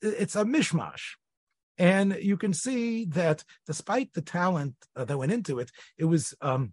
it's 0.00 0.36
a 0.36 0.44
mishmash. 0.44 1.16
And 1.76 2.18
you 2.20 2.36
can 2.36 2.52
see 2.54 3.04
that 3.06 3.44
despite 3.66 4.12
the 4.12 4.22
talent 4.22 4.74
uh, 4.96 5.04
that 5.04 5.18
went 5.18 5.32
into 5.32 5.60
it, 5.60 5.70
it 5.96 6.06
was 6.06 6.34
um, 6.40 6.72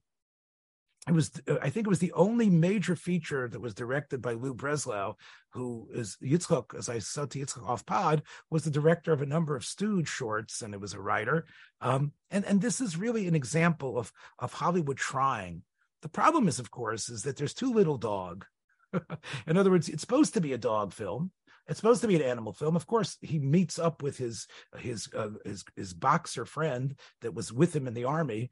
it 1.07 1.13
was 1.13 1.31
I 1.61 1.69
think 1.69 1.85
it 1.85 1.89
was 1.89 1.99
the 1.99 2.13
only 2.13 2.49
major 2.49 2.95
feature 2.95 3.47
that 3.47 3.61
was 3.61 3.75
directed 3.75 4.21
by 4.21 4.33
Lou 4.33 4.55
Breslow, 4.55 5.15
who 5.51 5.87
is 5.93 6.17
Yitzchok, 6.23 6.75
as 6.75 6.89
I 6.89 6.99
said 6.99 7.29
to 7.31 7.39
Yitzchok 7.39 7.67
off 7.67 7.85
pod, 7.85 8.23
was 8.49 8.63
the 8.63 8.71
director 8.71 9.13
of 9.13 9.21
a 9.21 9.27
number 9.27 9.55
of 9.55 9.65
Stooge 9.65 10.07
shorts, 10.07 10.61
and 10.61 10.73
it 10.73 10.81
was 10.81 10.93
a 10.93 10.99
writer. 10.99 11.45
Um, 11.79 12.11
and 12.31 12.43
and 12.45 12.59
this 12.59 12.81
is 12.81 12.97
really 12.97 13.27
an 13.27 13.35
example 13.35 13.99
of 13.99 14.11
of 14.39 14.53
Hollywood 14.53 14.97
trying. 14.97 15.61
The 16.01 16.09
problem 16.09 16.47
is, 16.47 16.59
of 16.59 16.71
course, 16.71 17.09
is 17.09 17.23
that 17.23 17.37
there's 17.37 17.53
too 17.53 17.71
little 17.71 17.97
dog. 17.97 18.45
In 19.47 19.57
other 19.57 19.71
words, 19.71 19.89
it's 19.89 20.01
supposed 20.01 20.33
to 20.35 20.41
be 20.41 20.53
a 20.53 20.57
dog 20.57 20.91
film. 20.93 21.31
It's 21.67 21.79
supposed 21.79 22.01
to 22.01 22.07
be 22.07 22.15
an 22.15 22.21
animal 22.21 22.53
film. 22.53 22.75
Of 22.75 22.85
course, 22.85 23.17
he 23.21 23.39
meets 23.39 23.79
up 23.79 24.03
with 24.03 24.17
his 24.17 24.47
his 24.77 25.09
uh, 25.15 25.29
his 25.43 25.65
his 25.75 25.93
boxer 25.93 26.45
friend 26.45 26.95
that 27.21 27.33
was 27.33 27.51
with 27.51 27.75
him 27.75 27.87
in 27.87 27.93
the 27.93 28.05
army, 28.05 28.51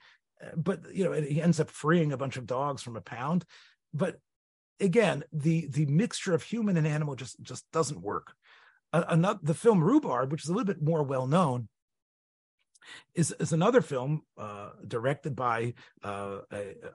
but 0.55 0.81
you 0.93 1.03
know 1.03 1.13
he 1.13 1.41
ends 1.41 1.59
up 1.59 1.69
freeing 1.69 2.12
a 2.12 2.17
bunch 2.17 2.38
of 2.38 2.45
dogs 2.45 2.81
from 2.81 2.95
a 2.95 3.01
pound 3.01 3.45
but 3.93 4.19
again 4.79 5.23
the 5.31 5.67
the 5.67 5.85
mixture 5.85 6.33
of 6.33 6.43
human 6.43 6.77
and 6.77 6.88
animal 6.88 7.15
just 7.15 7.41
just 7.41 7.65
doesn't 7.71 8.01
work 8.01 8.33
another 8.91 9.39
the 9.41 9.53
film 9.53 9.83
rhubarb 9.83 10.31
which 10.31 10.43
is 10.43 10.50
a 10.50 10.53
little 10.53 10.65
bit 10.65 10.81
more 10.81 11.03
well 11.03 11.27
known 11.27 11.67
is, 13.15 13.33
is 13.39 13.53
another 13.53 13.81
film 13.81 14.23
uh, 14.38 14.69
directed 14.88 15.35
by 15.35 15.73
uh, 16.03 16.39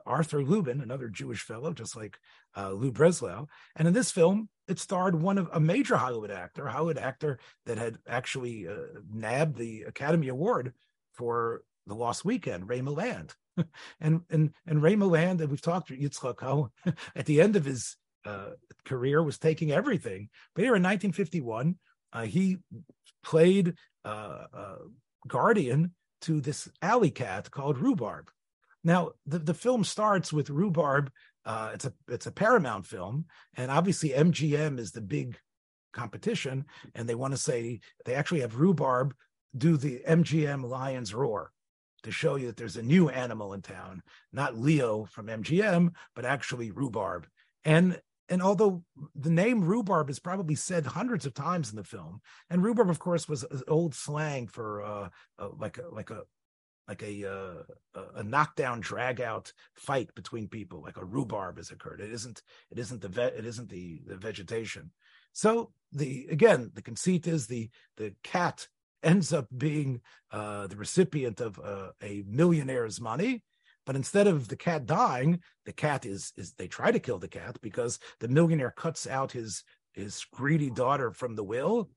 Arthur 0.06 0.42
Lubin, 0.42 0.80
another 0.80 1.08
Jewish 1.08 1.40
fellow, 1.40 1.72
just 1.72 1.96
like 1.96 2.18
uh, 2.56 2.70
Lou 2.70 2.92
Breslow. 2.92 3.46
And 3.76 3.88
in 3.88 3.94
this 3.94 4.10
film, 4.10 4.48
it 4.66 4.78
starred 4.78 5.20
one 5.20 5.38
of 5.38 5.48
a 5.52 5.60
major 5.60 5.96
Hollywood 5.96 6.30
actor, 6.30 6.66
Hollywood 6.66 6.98
actor 6.98 7.38
that 7.66 7.78
had 7.78 7.98
actually 8.06 8.68
uh, 8.68 9.00
nabbed 9.12 9.56
the 9.56 9.82
Academy 9.82 10.28
Award 10.28 10.74
for 11.12 11.62
the 11.88 11.94
Lost 11.94 12.24
Weekend, 12.24 12.68
Ray 12.68 12.80
Milland. 12.80 13.34
and 14.00 14.22
and 14.30 14.52
and 14.66 14.82
Ray 14.82 14.94
Milland, 14.94 15.40
and 15.40 15.50
we've 15.50 15.60
talked 15.60 15.88
to 15.88 15.96
Yitzchak 15.96 16.40
how 16.40 16.70
at 17.16 17.26
the 17.26 17.40
end 17.40 17.56
of 17.56 17.64
his 17.64 17.96
uh, 18.24 18.50
career 18.84 19.22
was 19.22 19.38
taking 19.38 19.72
everything. 19.72 20.28
But 20.54 20.62
here 20.62 20.76
in 20.76 20.82
1951, 20.82 21.76
uh, 22.12 22.22
he 22.22 22.58
played 23.24 23.74
uh, 24.04 24.44
uh, 24.52 24.76
guardian 25.26 25.94
to 26.22 26.40
this 26.40 26.68
alley 26.82 27.10
cat 27.10 27.50
called 27.50 27.78
Rhubarb. 27.78 28.30
Now 28.84 29.10
the, 29.26 29.38
the 29.38 29.54
film 29.54 29.84
starts 29.84 30.32
with 30.32 30.50
Rhubarb. 30.50 31.10
Uh, 31.44 31.70
it's 31.74 31.84
a 31.84 31.92
it's 32.08 32.26
a 32.26 32.32
Paramount 32.32 32.86
film, 32.86 33.26
and 33.56 33.70
obviously 33.70 34.10
MGM 34.10 34.78
is 34.78 34.92
the 34.92 35.00
big 35.00 35.38
competition, 35.92 36.66
and 36.94 37.08
they 37.08 37.14
want 37.14 37.32
to 37.32 37.38
say 37.38 37.80
they 38.04 38.14
actually 38.14 38.40
have 38.40 38.60
Rhubarb 38.60 39.14
do 39.56 39.76
the 39.76 40.02
MGM 40.06 40.68
Lions 40.68 41.14
Roar 41.14 41.52
to 42.02 42.10
show 42.10 42.36
you 42.36 42.46
that 42.46 42.56
there's 42.56 42.76
a 42.76 42.82
new 42.82 43.08
animal 43.08 43.52
in 43.52 43.62
town, 43.62 44.02
not 44.32 44.56
Leo 44.56 45.04
from 45.04 45.26
MGM, 45.26 45.92
but 46.14 46.24
actually 46.24 46.70
rhubarb. 46.70 47.26
And 47.64 48.00
and 48.30 48.42
although 48.42 48.82
the 49.14 49.30
name 49.30 49.64
rhubarb 49.64 50.10
is 50.10 50.18
probably 50.18 50.54
said 50.54 50.84
hundreds 50.84 51.24
of 51.24 51.32
times 51.32 51.70
in 51.70 51.76
the 51.76 51.84
film, 51.84 52.20
and 52.50 52.62
rhubarb, 52.62 52.90
of 52.90 52.98
course, 52.98 53.28
was 53.28 53.44
old 53.66 53.94
slang 53.94 54.46
for 54.46 54.82
uh, 54.82 55.08
uh, 55.38 55.48
like 55.58 55.78
a 55.78 55.88
like 55.90 56.10
a 56.10 56.22
like 56.86 57.02
a 57.02 57.30
uh, 57.30 58.00
a 58.16 58.22
knockdown, 58.22 58.80
drag 58.80 59.20
out 59.20 59.52
fight 59.74 60.14
between 60.14 60.48
people, 60.48 60.82
like 60.82 60.96
a 60.96 61.04
rhubarb 61.04 61.56
has 61.56 61.70
occurred. 61.70 62.00
It 62.00 62.12
isn't 62.12 62.42
it 62.70 62.78
isn't 62.78 63.00
the 63.00 63.08
ve- 63.08 63.22
it 63.22 63.46
isn't 63.46 63.68
the 63.68 64.02
the 64.06 64.16
vegetation. 64.16 64.90
So 65.32 65.72
the 65.92 66.26
again 66.30 66.70
the 66.74 66.82
conceit 66.82 67.26
is 67.26 67.46
the 67.46 67.70
the 67.96 68.14
cat 68.22 68.68
ends 69.02 69.32
up 69.32 69.46
being 69.56 70.00
uh, 70.30 70.66
the 70.66 70.76
recipient 70.76 71.40
of 71.40 71.58
uh, 71.58 71.90
a 72.02 72.24
millionaire's 72.26 73.00
money. 73.00 73.42
But 73.86 73.96
instead 73.96 74.26
of 74.26 74.48
the 74.48 74.56
cat 74.56 74.84
dying, 74.84 75.40
the 75.64 75.72
cat 75.72 76.04
is 76.04 76.32
is 76.36 76.52
they 76.52 76.68
try 76.68 76.90
to 76.92 76.98
kill 76.98 77.18
the 77.18 77.28
cat 77.28 77.56
because 77.62 77.98
the 78.20 78.28
millionaire 78.28 78.74
cuts 78.76 79.06
out 79.06 79.32
his 79.32 79.64
his 79.94 80.24
greedy 80.32 80.70
daughter 80.70 81.10
from 81.10 81.34
the 81.34 81.44
will. 81.44 81.90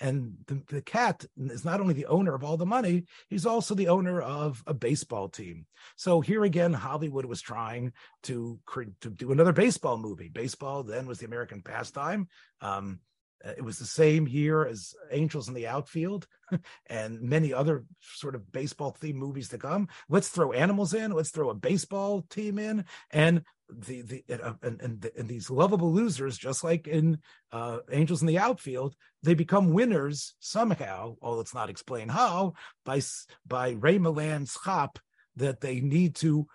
And 0.00 0.34
the, 0.46 0.62
the 0.68 0.82
cat 0.82 1.24
is 1.36 1.64
not 1.64 1.80
only 1.80 1.94
the 1.94 2.06
owner 2.06 2.34
of 2.34 2.44
all 2.44 2.56
the 2.56 2.66
money, 2.66 3.04
he's 3.28 3.46
also 3.46 3.74
the 3.74 3.88
owner 3.88 4.20
of 4.20 4.62
a 4.66 4.74
baseball 4.74 5.28
team. 5.28 5.66
So 5.96 6.20
here 6.20 6.44
again, 6.44 6.72
Hollywood 6.72 7.24
was 7.24 7.40
trying 7.40 7.92
to 8.24 8.60
to 9.00 9.10
do 9.10 9.32
another 9.32 9.52
baseball 9.52 9.96
movie. 9.96 10.28
Baseball 10.28 10.82
then 10.82 11.06
was 11.06 11.18
the 11.18 11.26
American 11.26 11.62
pastime. 11.62 12.28
Um, 12.60 13.00
it 13.44 13.64
was 13.64 13.78
the 13.78 13.84
same 13.84 14.26
year 14.26 14.66
as 14.66 14.94
Angels 15.10 15.48
in 15.48 15.54
the 15.54 15.66
Outfield 15.66 16.26
and 16.86 17.20
many 17.20 17.52
other 17.52 17.84
sort 18.00 18.34
of 18.34 18.50
baseball 18.50 18.96
themed 19.00 19.14
movies 19.14 19.48
to 19.50 19.58
come. 19.58 19.88
Let's 20.08 20.28
throw 20.28 20.52
animals 20.52 20.94
in. 20.94 21.12
Let's 21.12 21.30
throw 21.30 21.50
a 21.50 21.54
baseball 21.54 22.22
team 22.30 22.58
in, 22.58 22.84
and 23.10 23.42
the 23.68 24.02
the 24.02 24.24
uh, 24.42 24.54
and, 24.62 24.80
and, 24.80 25.10
and 25.16 25.28
these 25.28 25.50
lovable 25.50 25.92
losers, 25.92 26.38
just 26.38 26.64
like 26.64 26.88
in 26.88 27.18
uh, 27.52 27.78
Angels 27.92 28.22
in 28.22 28.28
the 28.28 28.38
Outfield, 28.38 28.94
they 29.22 29.34
become 29.34 29.72
winners 29.72 30.34
somehow. 30.40 31.16
Although 31.20 31.40
it's 31.40 31.54
not 31.54 31.70
explained 31.70 32.10
how 32.10 32.54
by 32.84 33.00
by 33.46 33.70
Ray 33.70 33.98
Milland's 33.98 34.54
hop 34.54 34.98
that 35.36 35.60
they 35.60 35.80
need 35.80 36.16
to 36.16 36.46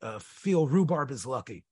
uh, 0.00 0.18
feel 0.18 0.66
rhubarb 0.66 1.10
is 1.10 1.26
lucky. 1.26 1.64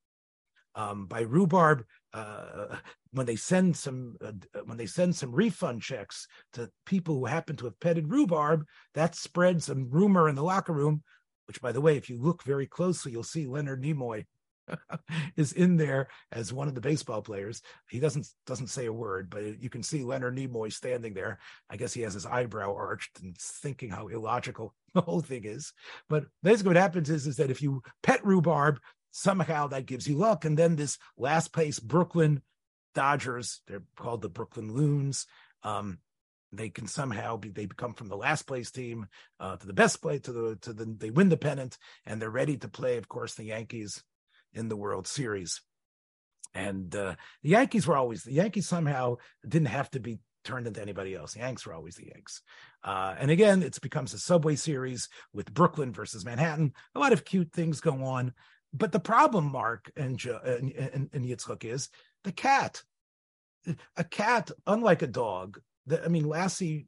Um, 0.77 1.07
by 1.07 1.23
rhubarb 1.23 1.85
uh, 2.13 2.77
when 3.13 3.27
they 3.27 3.37
send 3.37 3.77
some 3.77 4.17
uh, 4.25 4.33
when 4.65 4.77
they 4.77 4.87
send 4.87 5.15
some 5.15 5.33
refund 5.33 5.83
checks 5.83 6.27
to 6.53 6.71
people 6.87 7.15
who 7.15 7.25
happen 7.25 7.57
to 7.57 7.67
have 7.67 7.79
petted 7.81 8.11
rhubarb, 8.11 8.65
that 8.95 9.15
spreads 9.15 9.69
a 9.69 9.75
rumor 9.75 10.29
in 10.29 10.35
the 10.35 10.43
locker 10.43 10.73
room. 10.73 11.03
Which, 11.47 11.61
by 11.61 11.73
the 11.73 11.81
way, 11.81 11.97
if 11.97 12.09
you 12.09 12.21
look 12.21 12.45
very 12.45 12.67
closely, 12.67 13.11
you'll 13.11 13.25
see 13.25 13.47
Leonard 13.47 13.83
Nimoy 13.83 14.25
is 15.37 15.53
in 15.53 15.77
there 15.77 16.09
as 16.33 16.53
one 16.53 16.69
of 16.69 16.75
the 16.75 16.81
baseball 16.81 17.23
players. 17.23 17.63
He 17.89 18.01
doesn't 18.01 18.29
doesn't 18.47 18.69
say 18.69 18.87
a 18.87 18.93
word, 18.93 19.31
but 19.31 19.61
you 19.61 19.71
can 19.71 19.83
see 19.83 20.05
Leonard 20.05 20.37
Nimoy 20.37 20.73
standing 20.73 21.15
there. 21.15 21.39
I 21.69 21.77
guess 21.77 21.93
he 21.93 22.03
has 22.03 22.15
his 22.15 22.27
eyebrow 22.27 22.75
arched 22.75 23.21
and 23.21 23.37
thinking 23.37 23.91
how 23.91 24.09
illogical 24.09 24.75
the 24.95 25.01
whole 25.01 25.21
thing 25.21 25.45
is. 25.45 25.73
But 26.09 26.25
basically, 26.43 26.71
what 26.71 26.77
happens 26.77 27.11
is 27.11 27.27
is 27.27 27.37
that 27.37 27.51
if 27.51 27.63
you 27.63 27.83
pet 28.03 28.25
rhubarb, 28.25 28.81
somehow 29.11 29.69
that 29.69 29.87
gives 29.87 30.09
you 30.09 30.17
luck. 30.17 30.45
And 30.45 30.57
then 30.57 30.77
this 30.77 30.99
last 31.17 31.53
place, 31.53 31.79
Brooklyn 31.79 32.43
Dodgers, 32.95 33.61
they're 33.67 33.83
called 33.97 34.23
the 34.23 34.29
Brooklyn 34.29 34.73
Loons. 34.75 35.27
Um, 35.63 35.99
they 36.53 36.69
can 36.69 36.89
somehow 36.89 37.37
be 37.37 37.49
they 37.49 37.67
become 37.67 37.95
from 37.95 38.09
the 38.09 38.17
last 38.17 38.43
place 38.43 38.71
team 38.71 39.07
uh, 39.39 39.57
to 39.57 39.67
the 39.67 39.73
best 39.73 40.03
play 40.03 40.19
to 40.19 40.33
the 40.33 40.57
to 40.63 40.73
the 40.73 40.85
they 40.99 41.11
win 41.11 41.29
the 41.29 41.37
pennant 41.37 41.79
and 42.05 42.21
they're 42.21 42.29
ready 42.29 42.57
to 42.57 42.67
play 42.67 42.97
of 42.97 43.09
course 43.09 43.37
the 43.37 43.45
yankees 43.45 44.03
in 44.53 44.69
the 44.69 44.77
world 44.77 45.07
series 45.07 45.61
and 46.53 46.97
uh, 46.97 47.15
the 47.45 47.51
yankees 47.51 47.87
were 47.87 47.97
always 47.97 48.25
the 48.25 48.33
yankees 48.33 48.67
somehow 48.67 49.15
didn't 49.47 49.69
have 49.69 49.89
to 49.93 50.01
be 50.01 50.19
turned 50.45 50.67
into 50.67 50.81
anybody 50.81 51.15
else. 51.15 51.35
The 51.35 51.41
Yanks 51.41 51.67
were 51.67 51.75
always 51.75 51.97
the 51.97 52.07
Yanks. 52.07 52.43
Uh, 52.83 53.15
and 53.19 53.31
again, 53.31 53.63
it 53.63 53.79
becomes 53.81 54.15
a 54.15 54.19
subway 54.19 54.57
series 54.57 55.09
with 55.33 55.53
Brooklyn 55.53 55.93
versus 55.93 56.25
Manhattan. 56.25 56.73
A 56.95 56.99
lot 56.99 57.13
of 57.13 57.25
cute 57.25 57.53
things 57.53 57.81
go 57.81 58.03
on. 58.05 58.33
But 58.73 58.93
the 58.93 59.01
problem, 59.01 59.51
Mark 59.51 59.91
and, 59.97 60.23
and, 60.25 60.71
and, 60.73 61.11
and 61.13 61.25
Yitzchak, 61.25 61.65
is 61.65 61.89
the 62.25 62.33
cat. 62.33 62.83
A 63.97 64.05
cat, 64.05 64.51
unlike 64.67 65.03
a 65.03 65.07
dog, 65.07 65.61
the, 65.87 66.03
I 66.03 66.09
mean, 66.09 66.25
Lassie 66.25 66.87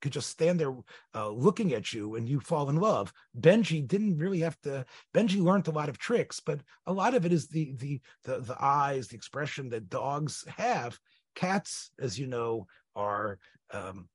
could 0.00 0.12
just 0.12 0.28
stand 0.28 0.60
there 0.60 0.74
uh, 1.14 1.28
looking 1.30 1.72
at 1.72 1.92
you 1.92 2.14
and 2.14 2.28
you 2.28 2.38
fall 2.38 2.68
in 2.68 2.76
love. 2.76 3.12
Benji 3.38 3.86
didn't 3.86 4.18
really 4.18 4.40
have 4.40 4.60
to. 4.62 4.84
Benji 5.14 5.42
learned 5.42 5.66
a 5.68 5.72
lot 5.72 5.88
of 5.88 5.98
tricks, 5.98 6.40
but 6.40 6.60
a 6.86 6.92
lot 6.92 7.14
of 7.14 7.26
it 7.26 7.32
is 7.32 7.48
the 7.48 7.72
the 7.78 8.00
the, 8.24 8.40
the 8.40 8.56
eyes, 8.62 9.08
the 9.08 9.16
expression 9.16 9.70
that 9.70 9.88
dogs 9.88 10.44
have. 10.56 10.98
Cats, 11.34 11.90
as 11.98 12.18
you 12.18 12.26
know, 12.26 12.66
are, 12.94 13.38
um, 13.72 14.08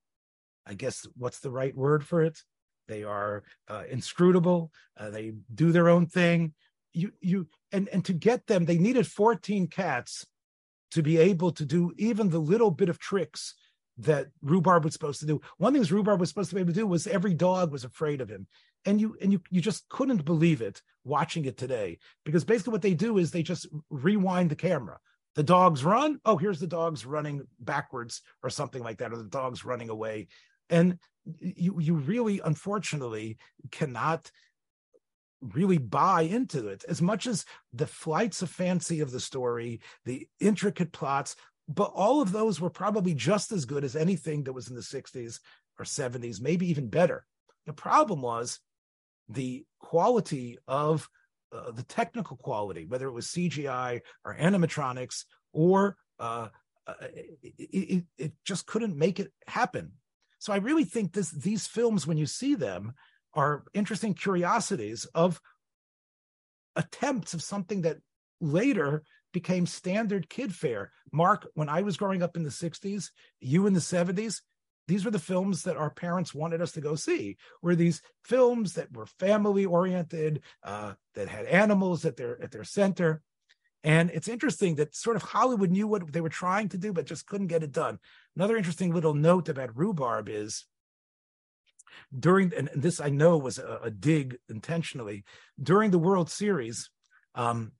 I 0.65 0.73
guess, 0.73 1.05
what's 1.17 1.39
the 1.39 1.51
right 1.51 1.75
word 1.75 2.05
for 2.05 2.23
it? 2.23 2.39
They 2.87 3.03
are 3.03 3.43
uh, 3.67 3.83
inscrutable. 3.89 4.71
Uh, 4.95 5.09
they 5.09 5.33
do 5.53 5.71
their 5.71 5.89
own 5.89 6.07
thing 6.07 6.53
you 6.99 7.11
you 7.21 7.47
and 7.71 7.87
and 7.89 8.05
to 8.05 8.13
get 8.13 8.47
them 8.47 8.65
they 8.65 8.77
needed 8.77 9.07
14 9.07 9.67
cats 9.67 10.25
to 10.91 11.03
be 11.03 11.17
able 11.17 11.51
to 11.51 11.65
do 11.65 11.91
even 11.97 12.29
the 12.29 12.39
little 12.39 12.71
bit 12.71 12.89
of 12.89 12.99
tricks 12.99 13.55
that 13.99 14.27
rhubarb 14.41 14.85
was 14.85 14.93
supposed 14.93 15.19
to 15.19 15.25
do. 15.25 15.41
One 15.57 15.73
thing 15.73 15.83
rhubarb 15.83 16.19
was 16.19 16.29
supposed 16.29 16.49
to 16.49 16.55
be 16.55 16.61
able 16.61 16.73
to 16.73 16.79
do 16.79 16.87
was 16.87 17.05
every 17.05 17.33
dog 17.33 17.71
was 17.71 17.83
afraid 17.83 18.21
of 18.21 18.29
him. 18.29 18.47
And 18.85 18.99
you 18.99 19.17
and 19.21 19.31
you 19.31 19.41
you 19.49 19.59
just 19.59 19.89
couldn't 19.89 20.23
believe 20.23 20.61
it 20.61 20.81
watching 21.03 21.45
it 21.45 21.57
today 21.57 21.99
because 22.23 22.45
basically 22.45 22.71
what 22.71 22.81
they 22.81 22.93
do 22.93 23.17
is 23.17 23.31
they 23.31 23.43
just 23.43 23.67
rewind 23.89 24.49
the 24.49 24.55
camera. 24.55 24.99
The 25.35 25.43
dogs 25.43 25.83
run. 25.83 26.19
Oh 26.23 26.37
here's 26.37 26.61
the 26.61 26.67
dogs 26.67 27.05
running 27.05 27.41
backwards 27.59 28.21
or 28.41 28.49
something 28.49 28.81
like 28.81 28.99
that 28.99 29.11
or 29.11 29.17
the 29.17 29.25
dogs 29.25 29.65
running 29.65 29.89
away. 29.89 30.27
And 30.69 30.97
you 31.39 31.79
you 31.79 31.95
really 31.95 32.39
unfortunately 32.43 33.37
cannot 33.69 34.31
really 35.41 35.77
buy 35.77 36.21
into 36.21 36.67
it 36.67 36.83
as 36.87 37.01
much 37.01 37.27
as 37.27 37.45
the 37.73 37.87
flights 37.87 38.41
of 38.41 38.49
fancy 38.49 38.99
of 38.99 39.11
the 39.11 39.19
story, 39.19 39.79
the 40.05 40.27
intricate 40.39 40.91
plots, 40.91 41.35
but 41.67 41.91
all 41.93 42.21
of 42.21 42.31
those 42.31 42.59
were 42.59 42.69
probably 42.69 43.13
just 43.13 43.51
as 43.51 43.65
good 43.65 43.83
as 43.83 43.95
anything 43.95 44.43
that 44.43 44.53
was 44.53 44.69
in 44.69 44.75
the 44.75 44.81
60s 44.81 45.39
or 45.77 45.85
70s, 45.85 46.41
maybe 46.41 46.69
even 46.69 46.87
better. 46.87 47.25
The 47.65 47.73
problem 47.73 48.21
was 48.21 48.59
the 49.29 49.65
quality 49.79 50.57
of 50.67 51.07
uh, 51.55 51.71
the 51.71 51.83
technical 51.83 52.37
quality, 52.37 52.85
whether 52.85 53.07
it 53.07 53.13
was 53.13 53.27
CGI 53.27 54.01
or 54.25 54.35
animatronics 54.35 55.25
or 55.53 55.95
uh, 56.19 56.49
uh 56.87 56.93
it, 57.13 57.55
it, 57.57 58.03
it, 58.17 58.33
just 58.43 58.65
couldn't 58.65 58.97
make 58.97 59.19
it 59.19 59.31
happen. 59.47 59.91
So 60.39 60.53
I 60.53 60.57
really 60.57 60.83
think 60.83 61.13
this 61.13 61.31
these 61.31 61.67
films, 61.67 62.05
when 62.05 62.17
you 62.17 62.25
see 62.25 62.55
them, 62.55 62.93
are 63.33 63.63
interesting 63.73 64.13
curiosities 64.13 65.05
of 65.13 65.39
attempts 66.75 67.33
of 67.33 67.43
something 67.43 67.81
that 67.81 67.97
later 68.41 69.03
became 69.33 69.65
standard 69.65 70.29
kid 70.29 70.53
fare. 70.53 70.91
Mark, 71.11 71.47
when 71.53 71.69
I 71.69 71.81
was 71.81 71.97
growing 71.97 72.23
up 72.23 72.35
in 72.35 72.43
the 72.43 72.49
60s, 72.49 73.09
you 73.39 73.67
in 73.67 73.73
the 73.73 73.79
70s, 73.79 74.41
these 74.87 75.05
were 75.05 75.11
the 75.11 75.19
films 75.19 75.63
that 75.63 75.77
our 75.77 75.91
parents 75.91 76.33
wanted 76.33 76.61
us 76.61 76.71
to 76.71 76.81
go 76.81 76.95
see. 76.95 77.37
Were 77.61 77.75
these 77.75 78.01
films 78.25 78.73
that 78.73 78.91
were 78.91 79.05
family 79.05 79.65
oriented 79.65 80.41
uh, 80.63 80.93
that 81.13 81.27
had 81.27 81.45
animals 81.45 82.05
at 82.05 82.17
their 82.17 82.41
at 82.41 82.49
their 82.49 82.63
center. 82.63 83.21
And 83.83 84.09
it's 84.09 84.27
interesting 84.27 84.75
that 84.75 84.95
sort 84.95 85.15
of 85.15 85.21
hollywood 85.21 85.69
knew 85.69 85.87
what 85.87 86.11
they 86.11 86.21
were 86.21 86.27
trying 86.27 86.69
to 86.69 86.77
do 86.77 86.91
but 86.91 87.05
just 87.05 87.27
couldn't 87.27 87.47
get 87.47 87.63
it 87.63 87.71
done. 87.71 87.99
Another 88.35 88.57
interesting 88.57 88.91
little 88.91 89.13
note 89.13 89.47
about 89.47 89.77
rhubarb 89.77 90.27
is 90.27 90.65
during 92.17 92.53
and 92.55 92.69
this 92.75 92.99
I 92.99 93.09
know 93.09 93.37
was 93.37 93.57
a, 93.57 93.79
a 93.83 93.91
dig 93.91 94.37
intentionally 94.49 95.23
during 95.61 95.91
the 95.91 95.99
World 95.99 96.29
Series. 96.29 96.89
Um, 97.35 97.73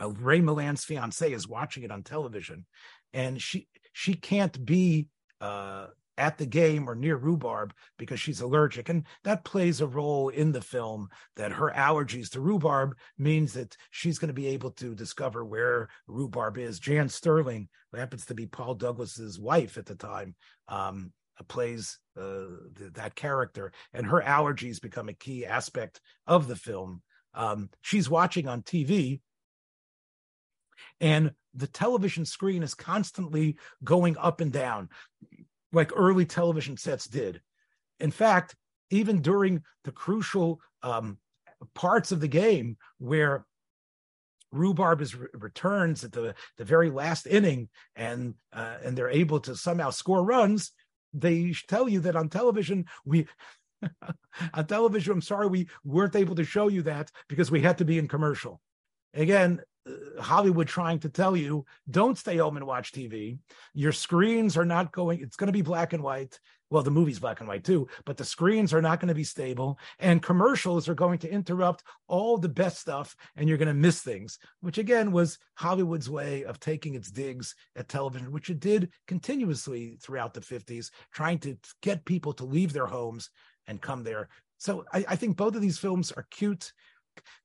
uh, 0.00 0.10
Ray 0.10 0.40
Milland's 0.40 0.84
fiance 0.84 1.32
is 1.32 1.48
watching 1.48 1.82
it 1.82 1.90
on 1.90 2.02
television, 2.02 2.66
and 3.12 3.40
she 3.40 3.68
she 3.92 4.14
can't 4.14 4.64
be 4.64 5.08
uh, 5.40 5.86
at 6.16 6.36
the 6.36 6.46
game 6.46 6.88
or 6.88 6.94
near 6.94 7.16
rhubarb 7.16 7.72
because 7.96 8.20
she's 8.20 8.40
allergic, 8.40 8.88
and 8.88 9.04
that 9.24 9.44
plays 9.44 9.80
a 9.80 9.86
role 9.86 10.28
in 10.28 10.52
the 10.52 10.60
film. 10.60 11.08
That 11.36 11.52
her 11.52 11.72
allergies 11.74 12.30
to 12.30 12.40
rhubarb 12.40 12.94
means 13.16 13.52
that 13.54 13.76
she's 13.90 14.18
going 14.18 14.28
to 14.28 14.34
be 14.34 14.48
able 14.48 14.72
to 14.72 14.94
discover 14.94 15.44
where 15.44 15.88
rhubarb 16.06 16.58
is. 16.58 16.78
Jan 16.78 17.08
Sterling, 17.08 17.68
who 17.90 17.98
happens 17.98 18.26
to 18.26 18.34
be 18.34 18.46
Paul 18.46 18.74
Douglas's 18.74 19.38
wife 19.38 19.78
at 19.78 19.86
the 19.86 19.94
time, 19.94 20.34
um, 20.68 21.12
plays 21.46 21.98
uh, 22.18 22.46
th- 22.76 22.92
that 22.94 23.14
character, 23.14 23.72
and 23.92 24.06
her 24.06 24.20
allergies 24.20 24.80
become 24.80 25.08
a 25.08 25.14
key 25.14 25.46
aspect 25.46 26.00
of 26.26 26.48
the 26.48 26.56
film. 26.56 27.02
Um, 27.34 27.70
she's 27.82 28.10
watching 28.10 28.48
on 28.48 28.62
TV, 28.62 29.20
and 31.00 31.32
the 31.54 31.66
television 31.66 32.24
screen 32.24 32.62
is 32.62 32.74
constantly 32.74 33.56
going 33.84 34.16
up 34.18 34.40
and 34.40 34.52
down, 34.52 34.88
like 35.72 35.92
early 35.94 36.24
television 36.24 36.76
sets 36.76 37.06
did. 37.06 37.40
In 38.00 38.10
fact, 38.10 38.54
even 38.90 39.20
during 39.20 39.62
the 39.84 39.92
crucial 39.92 40.60
um, 40.82 41.18
parts 41.74 42.12
of 42.12 42.20
the 42.20 42.28
game 42.28 42.76
where 42.98 43.44
rhubarb 44.52 45.00
is 45.00 45.14
re- 45.14 45.28
returns 45.34 46.04
at 46.04 46.12
the 46.12 46.34
the 46.56 46.64
very 46.64 46.90
last 46.90 47.26
inning 47.26 47.68
and 47.96 48.34
uh, 48.52 48.76
and 48.82 48.96
they're 48.96 49.10
able 49.10 49.40
to 49.40 49.54
somehow 49.54 49.90
score 49.90 50.24
runs 50.24 50.72
they 51.12 51.54
tell 51.68 51.88
you 51.88 52.00
that 52.00 52.16
on 52.16 52.28
television 52.28 52.84
we 53.04 53.26
on 54.54 54.66
television 54.66 55.12
i'm 55.12 55.22
sorry 55.22 55.46
we 55.46 55.68
weren't 55.84 56.16
able 56.16 56.34
to 56.34 56.44
show 56.44 56.68
you 56.68 56.82
that 56.82 57.10
because 57.28 57.50
we 57.50 57.60
had 57.60 57.78
to 57.78 57.84
be 57.84 57.98
in 57.98 58.08
commercial. 58.08 58.60
Again 59.14 59.60
hollywood 60.20 60.68
trying 60.68 60.98
to 60.98 61.08
tell 61.08 61.36
you 61.36 61.64
don't 61.90 62.18
stay 62.18 62.36
home 62.36 62.56
and 62.56 62.66
watch 62.66 62.92
tv 62.92 63.38
your 63.74 63.92
screens 63.92 64.56
are 64.56 64.64
not 64.64 64.92
going 64.92 65.20
it's 65.20 65.36
going 65.36 65.46
to 65.46 65.52
be 65.52 65.62
black 65.62 65.92
and 65.92 66.02
white. 66.02 66.38
Well 66.70 66.82
the 66.82 66.90
movie's 66.90 67.18
black 67.18 67.40
and 67.40 67.48
white 67.48 67.64
too 67.64 67.88
but 68.04 68.18
the 68.18 68.24
screens 68.24 68.74
are 68.74 68.82
not 68.82 69.00
going 69.00 69.08
to 69.08 69.14
be 69.14 69.24
stable 69.24 69.78
and 70.00 70.22
commercials 70.22 70.86
are 70.86 70.94
going 70.94 71.18
to 71.20 71.30
interrupt 71.30 71.82
all 72.08 72.36
the 72.36 72.48
best 72.48 72.78
stuff 72.78 73.16
and 73.36 73.48
you're 73.48 73.56
going 73.56 73.68
to 73.68 73.74
miss 73.74 74.02
things 74.02 74.38
which 74.60 74.76
again 74.76 75.10
was 75.10 75.38
hollywood's 75.54 76.10
way 76.10 76.44
of 76.44 76.60
taking 76.60 76.94
its 76.94 77.10
digs 77.10 77.54
at 77.74 77.88
television 77.88 78.30
which 78.32 78.50
it 78.50 78.60
did 78.60 78.90
continuously 79.06 79.96
throughout 80.02 80.34
the 80.34 80.40
50s 80.40 80.90
trying 81.10 81.38
to 81.38 81.56
get 81.80 82.04
people 82.04 82.34
to 82.34 82.44
leave 82.44 82.74
their 82.74 82.86
homes 82.86 83.30
and 83.68 83.80
come 83.80 84.02
there. 84.02 84.28
So 84.56 84.84
I, 84.92 85.04
I 85.10 85.16
think 85.16 85.36
both 85.36 85.54
of 85.54 85.60
these 85.60 85.78
films 85.78 86.10
are 86.10 86.26
cute 86.30 86.72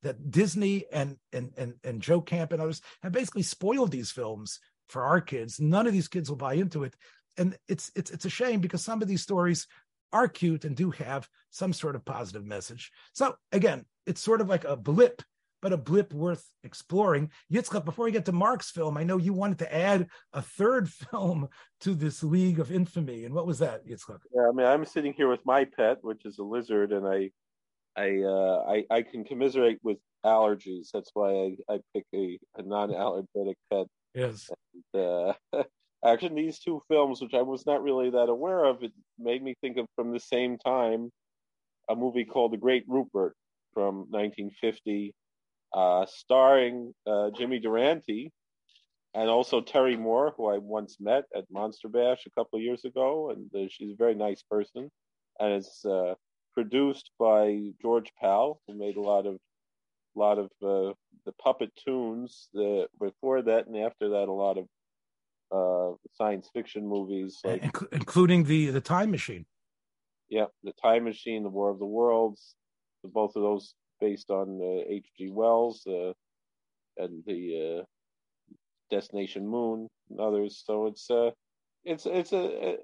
that 0.01 0.31
disney 0.31 0.85
and 0.91 1.17
and 1.31 1.51
and, 1.57 1.73
and 1.83 2.01
joe 2.01 2.21
camp 2.21 2.51
and 2.51 2.61
others 2.61 2.81
have 3.01 3.11
basically 3.11 3.43
spoiled 3.43 3.91
these 3.91 4.11
films 4.11 4.59
for 4.87 5.03
our 5.03 5.21
kids. 5.21 5.59
None 5.59 5.87
of 5.87 5.93
these 5.93 6.07
kids 6.07 6.29
will 6.29 6.37
buy 6.37 6.53
into 6.53 6.83
it, 6.83 6.95
and 7.37 7.57
it's 7.67 7.91
it's 7.95 8.11
it's 8.11 8.25
a 8.25 8.29
shame 8.29 8.59
because 8.59 8.83
some 8.83 9.01
of 9.01 9.07
these 9.07 9.21
stories 9.21 9.67
are 10.11 10.27
cute 10.27 10.65
and 10.65 10.75
do 10.75 10.91
have 10.91 11.27
some 11.49 11.73
sort 11.73 11.95
of 11.95 12.05
positive 12.05 12.45
message. 12.45 12.91
So 13.13 13.35
again, 13.51 13.85
it's 14.05 14.21
sort 14.21 14.41
of 14.41 14.47
like 14.47 14.63
a 14.63 14.75
blip, 14.75 15.23
but 15.61 15.73
a 15.73 15.77
blip 15.77 16.13
worth 16.13 16.45
exploring. 16.63 17.31
Yitzchak, 17.51 17.83
before 17.83 18.05
we 18.05 18.11
get 18.11 18.25
to 18.25 18.31
Mark's 18.31 18.69
film, 18.69 18.95
I 18.95 19.03
know 19.03 19.17
you 19.17 19.33
wanted 19.33 19.59
to 19.59 19.75
add 19.75 20.07
a 20.33 20.41
third 20.41 20.87
film 21.11 21.49
to 21.81 21.95
this 21.95 22.21
League 22.23 22.59
of 22.59 22.71
Infamy, 22.71 23.25
and 23.25 23.33
what 23.33 23.47
was 23.47 23.59
that, 23.59 23.87
Yitzchak? 23.87 24.19
Yeah, 24.33 24.49
I 24.49 24.51
mean, 24.51 24.67
I'm 24.67 24.85
sitting 24.85 25.13
here 25.13 25.29
with 25.29 25.45
my 25.45 25.65
pet, 25.65 25.97
which 26.01 26.25
is 26.25 26.37
a 26.37 26.43
lizard, 26.43 26.91
and 26.91 27.07
I, 27.07 27.31
I, 27.95 28.21
uh, 28.21 28.63
I, 28.67 28.85
I 28.89 29.01
can 29.03 29.23
commiserate 29.23 29.79
with 29.83 29.97
allergies. 30.25 30.89
That's 30.93 31.11
why 31.13 31.29
I, 31.29 31.73
I 31.73 31.79
pick 31.93 32.05
a, 32.13 32.39
a 32.57 32.63
non-allergenic 32.63 33.55
pet. 33.71 33.87
Yes. 34.13 34.49
And, 34.93 35.01
uh, 35.03 35.33
actually 36.05 36.43
these 36.43 36.59
two 36.59 36.81
films 36.87 37.21
which 37.21 37.33
i 37.33 37.41
was 37.41 37.65
not 37.65 37.81
really 37.81 38.09
that 38.09 38.29
aware 38.29 38.65
of 38.65 38.83
it 38.83 38.91
made 39.17 39.43
me 39.43 39.55
think 39.61 39.77
of 39.77 39.87
from 39.95 40.11
the 40.11 40.19
same 40.19 40.57
time 40.57 41.09
a 41.89 41.95
movie 41.95 42.25
called 42.25 42.51
the 42.51 42.57
great 42.57 42.83
rupert 42.87 43.35
from 43.73 44.05
1950 44.09 45.13
uh, 45.73 46.05
starring 46.07 46.93
uh, 47.07 47.29
jimmy 47.31 47.59
durante 47.59 48.31
and 49.13 49.29
also 49.29 49.61
terry 49.61 49.95
moore 49.95 50.33
who 50.35 50.47
i 50.47 50.57
once 50.57 50.97
met 50.99 51.23
at 51.35 51.45
monster 51.51 51.87
bash 51.87 52.25
a 52.25 52.31
couple 52.31 52.57
of 52.57 52.63
years 52.63 52.85
ago 52.85 53.31
and 53.31 53.49
uh, 53.55 53.67
she's 53.69 53.91
a 53.91 53.97
very 53.97 54.15
nice 54.15 54.43
person 54.49 54.89
and 55.39 55.53
it's 55.53 55.85
uh, 55.85 56.13
produced 56.53 57.09
by 57.19 57.69
george 57.81 58.11
pal 58.19 58.61
who 58.67 58.75
made 58.75 58.97
a 58.97 59.01
lot 59.01 59.25
of 59.25 59.35
a 60.15 60.19
lot 60.19 60.37
of 60.37 60.45
uh, 60.61 60.93
the 61.25 61.33
puppet 61.41 61.71
tunes 61.83 62.49
the, 62.53 62.87
before 62.99 63.41
that 63.41 63.67
and 63.67 63.77
after 63.77 64.09
that 64.09 64.27
a 64.27 64.31
lot 64.31 64.57
of 64.57 64.67
uh, 65.53 65.91
science 66.13 66.49
fiction 66.53 66.87
movies, 66.87 67.39
like 67.43 67.61
Inc- 67.61 67.93
including 67.93 68.43
the 68.43 68.71
the 68.71 68.81
Time 68.81 69.11
Machine. 69.11 69.45
Yeah, 70.29 70.45
the 70.63 70.73
Time 70.81 71.03
Machine, 71.03 71.43
the 71.43 71.49
War 71.49 71.69
of 71.69 71.79
the 71.79 71.85
Worlds, 71.85 72.55
both 73.03 73.35
of 73.35 73.43
those 73.43 73.75
based 74.01 74.31
on 74.31 74.59
H.G. 74.89 75.29
Uh, 75.29 75.33
Wells, 75.33 75.85
uh, 75.85 76.13
and 76.97 77.23
the 77.25 77.81
uh, 77.81 77.83
Destination 78.89 79.47
Moon 79.47 79.87
and 80.09 80.19
others. 80.19 80.63
So 80.65 80.87
it's 80.87 81.09
uh, 81.11 81.31
it's 81.83 82.05
it's 82.05 82.33
a 82.33 82.77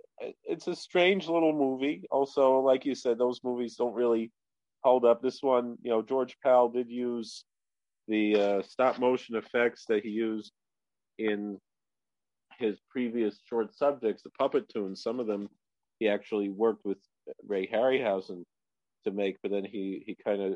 it's 0.43 0.67
a 0.67 0.75
strange 0.75 1.27
little 1.27 1.53
movie. 1.53 2.03
Also, 2.11 2.59
like 2.59 2.85
you 2.85 2.95
said, 2.95 3.17
those 3.17 3.41
movies 3.43 3.75
don't 3.75 3.93
really 3.93 4.31
hold 4.83 5.05
up. 5.05 5.21
This 5.21 5.41
one, 5.41 5.77
you 5.81 5.91
know, 5.91 6.01
George 6.01 6.37
Pal 6.43 6.69
did 6.69 6.89
use 6.89 7.43
the 8.07 8.35
uh, 8.35 8.61
stop 8.63 8.99
motion 8.99 9.35
effects 9.35 9.85
that 9.87 10.03
he 10.03 10.09
used 10.09 10.51
in 11.17 11.59
his 12.57 12.79
previous 12.89 13.39
short 13.45 13.75
subjects, 13.75 14.23
the 14.23 14.29
Puppetoons, 14.39 14.97
some 14.97 15.19
of 15.19 15.27
them 15.27 15.49
he 15.99 16.07
actually 16.07 16.49
worked 16.49 16.85
with 16.85 16.97
Ray 17.45 17.67
Harryhausen 17.67 18.43
to 19.05 19.11
make, 19.11 19.37
but 19.41 19.51
then 19.51 19.65
he 19.65 20.03
he 20.05 20.15
kind 20.23 20.41
of 20.41 20.53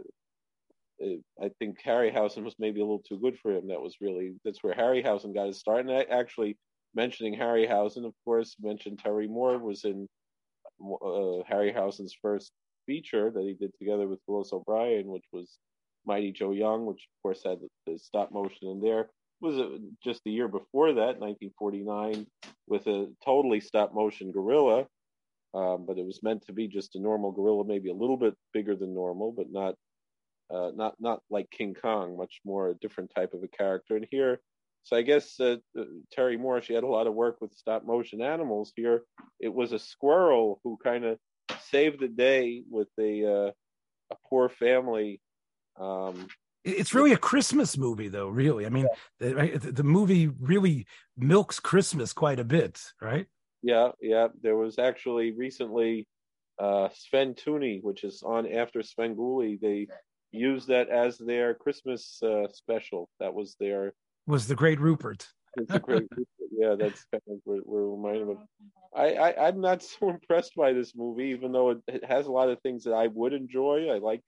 I 1.41 1.49
think 1.59 1.81
Harryhausen 1.83 2.43
was 2.43 2.55
maybe 2.59 2.79
a 2.79 2.83
little 2.83 3.03
too 3.07 3.17
good 3.17 3.37
for 3.39 3.51
him. 3.51 3.67
That 3.67 3.81
was 3.81 3.97
really 3.99 4.35
that's 4.45 4.63
where 4.63 4.73
Harryhausen 4.73 5.33
got 5.33 5.47
his 5.47 5.59
start. 5.59 5.85
And 5.85 5.91
I, 5.91 6.03
actually 6.03 6.57
mentioning 6.95 7.35
Harryhausen, 7.35 8.05
of 8.05 8.13
course, 8.25 8.55
mentioned 8.61 8.99
Terry 8.99 9.27
Moore 9.27 9.57
was 9.57 9.83
in 9.83 10.07
uh, 10.81 11.43
Harryhausen's 11.49 12.15
first 12.21 12.51
feature 12.85 13.31
that 13.31 13.43
he 13.43 13.53
did 13.53 13.71
together 13.79 14.07
with 14.07 14.19
Willis 14.27 14.53
O'Brien, 14.53 15.07
which 15.07 15.25
was 15.31 15.57
Mighty 16.05 16.31
Joe 16.31 16.51
Young, 16.51 16.85
which 16.85 17.07
of 17.07 17.21
course 17.21 17.43
had 17.43 17.59
the, 17.85 17.97
stop 17.97 18.31
motion 18.31 18.67
in 18.69 18.81
there 18.81 19.09
was 19.43 19.79
just 20.03 20.21
the 20.23 20.31
year 20.31 20.47
before 20.47 20.93
that, 20.93 21.19
1949, 21.19 22.25
with 22.67 22.87
a 22.87 23.11
totally 23.23 23.59
stop 23.59 23.93
motion 23.93 24.31
gorilla. 24.31 24.87
Um, 25.53 25.85
but 25.85 25.99
it 25.99 26.05
was 26.05 26.23
meant 26.23 26.43
to 26.47 26.53
be 26.53 26.67
just 26.67 26.95
a 26.95 26.99
normal 26.99 27.31
gorilla, 27.31 27.63
maybe 27.63 27.89
a 27.89 27.93
little 27.93 28.17
bit 28.17 28.33
bigger 28.53 28.75
than 28.75 28.95
normal, 28.95 29.31
but 29.31 29.51
not 29.51 29.75
uh, 30.49 30.71
not 30.75 30.95
not 30.99 31.19
like 31.29 31.49
King 31.51 31.75
Kong, 31.79 32.17
much 32.17 32.39
more 32.43 32.69
a 32.69 32.75
different 32.75 33.11
type 33.15 33.33
of 33.33 33.43
a 33.43 33.47
character. 33.47 33.95
And 33.95 34.07
here, 34.09 34.39
so 34.83 34.95
I 34.95 35.01
guess 35.01 35.39
uh, 35.39 35.57
uh, 35.77 35.83
Terry 36.11 36.37
Moore, 36.37 36.61
she 36.61 36.73
had 36.73 36.83
a 36.83 36.87
lot 36.87 37.07
of 37.07 37.13
work 37.13 37.37
with 37.41 37.53
stop 37.53 37.85
motion 37.85 38.21
animals. 38.21 38.73
Here, 38.75 39.03
it 39.39 39.53
was 39.53 39.71
a 39.71 39.79
squirrel 39.79 40.59
who 40.63 40.77
kind 40.83 41.05
of 41.05 41.17
saved 41.69 41.99
the 41.99 42.07
day 42.07 42.63
with 42.69 42.89
a 42.99 43.25
uh, 43.25 43.51
a 44.11 44.15
poor 44.29 44.49
family 44.49 45.21
um, 45.79 46.27
it's 46.63 46.93
really 46.93 47.11
a 47.11 47.17
Christmas 47.17 47.77
movie, 47.77 48.07
though. 48.07 48.27
Really, 48.27 48.65
I 48.65 48.69
mean, 48.69 48.87
the, 49.19 49.59
the 49.59 49.83
movie 49.83 50.27
really 50.27 50.87
milks 51.17 51.59
Christmas 51.59 52.13
quite 52.13 52.39
a 52.39 52.45
bit, 52.45 52.81
right? 53.01 53.27
Yeah, 53.61 53.89
yeah. 54.01 54.27
There 54.41 54.55
was 54.55 54.79
actually 54.79 55.31
recently 55.31 56.07
uh, 56.59 56.89
Sven 56.93 57.33
Tuny, 57.33 57.83
which 57.83 58.03
is 58.03 58.23
on 58.23 58.49
after 58.51 58.79
Svengoolie. 58.79 59.59
They 59.59 59.87
used 60.31 60.69
that 60.69 60.89
as 60.89 61.17
their 61.17 61.53
Christmas 61.53 62.21
uh, 62.23 62.47
special. 62.53 63.09
That 63.19 63.33
was 63.33 63.55
their 63.59 63.93
was 64.25 64.47
the 64.47 64.55
Great 64.55 64.79
Rupert. 64.79 65.27
the 65.55 65.79
Great 65.79 66.07
Rupert. 66.11 66.27
Yeah, 66.51 66.75
that's 66.77 67.05
kind 67.11 67.23
of 67.27 67.39
what 67.43 67.65
we're 67.65 67.89
reminded 67.89 68.29
of. 68.29 68.37
I, 68.95 69.15
I 69.15 69.47
I'm 69.47 69.59
not 69.59 69.83
so 69.99 70.09
impressed 70.09 70.55
by 70.55 70.73
this 70.73 70.93
movie, 70.95 71.29
even 71.29 71.51
though 71.51 71.71
it, 71.71 71.77
it 71.87 72.05
has 72.05 72.27
a 72.27 72.31
lot 72.31 72.49
of 72.49 72.61
things 72.61 72.83
that 72.83 72.93
I 72.93 73.07
would 73.07 73.33
enjoy. 73.33 73.89
I 73.89 73.97
like 73.99 74.21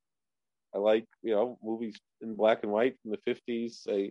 I 0.74 0.80
like 0.80 1.06
you 1.22 1.34
know 1.34 1.58
movies 1.64 1.96
in 2.22 2.36
black 2.36 2.60
and 2.64 2.72
white 2.72 2.96
from 3.02 3.12
the 3.12 3.20
fifties. 3.26 3.86
I, 3.90 4.10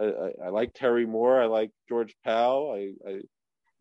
I, 0.00 0.30
I 0.46 0.48
like 0.48 0.72
Terry 0.72 1.04
Moore. 1.04 1.42
I 1.42 1.46
like 1.46 1.70
George 1.88 2.14
Powell. 2.24 2.72
I, 2.74 3.10
I 3.10 3.20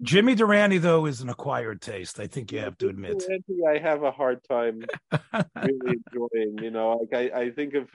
Jimmy 0.02 0.34
Durante 0.34 0.80
though 0.80 1.06
is 1.06 1.22
an 1.22 1.30
acquired 1.30 1.82
taste. 1.82 2.20
I 2.20 2.28
think 2.28 2.52
you 2.52 2.60
have 2.60 2.78
to 2.80 2.90
admit. 2.90 3.20
Durante, 3.20 3.66
I 3.68 3.78
have 3.78 4.04
a 4.04 4.12
hard 4.12 4.40
time 4.50 4.82
really 5.12 6.02
enjoying. 6.14 6.58
You 6.62 6.72
know, 6.72 6.98
like 6.98 7.32
I, 7.32 7.42
I 7.42 7.52
think 7.52 7.76
of 7.76 7.90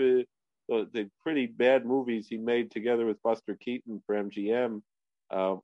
the, 0.68 0.88
the 0.92 1.10
pretty 1.22 1.46
bad 1.46 1.86
movies 1.86 2.26
he 2.28 2.36
made 2.36 2.70
together 2.70 3.06
with 3.06 3.22
Buster 3.22 3.54
Keaton 3.54 4.02
for 4.06 4.14
MGM 4.14 4.82
uh, 5.30 5.56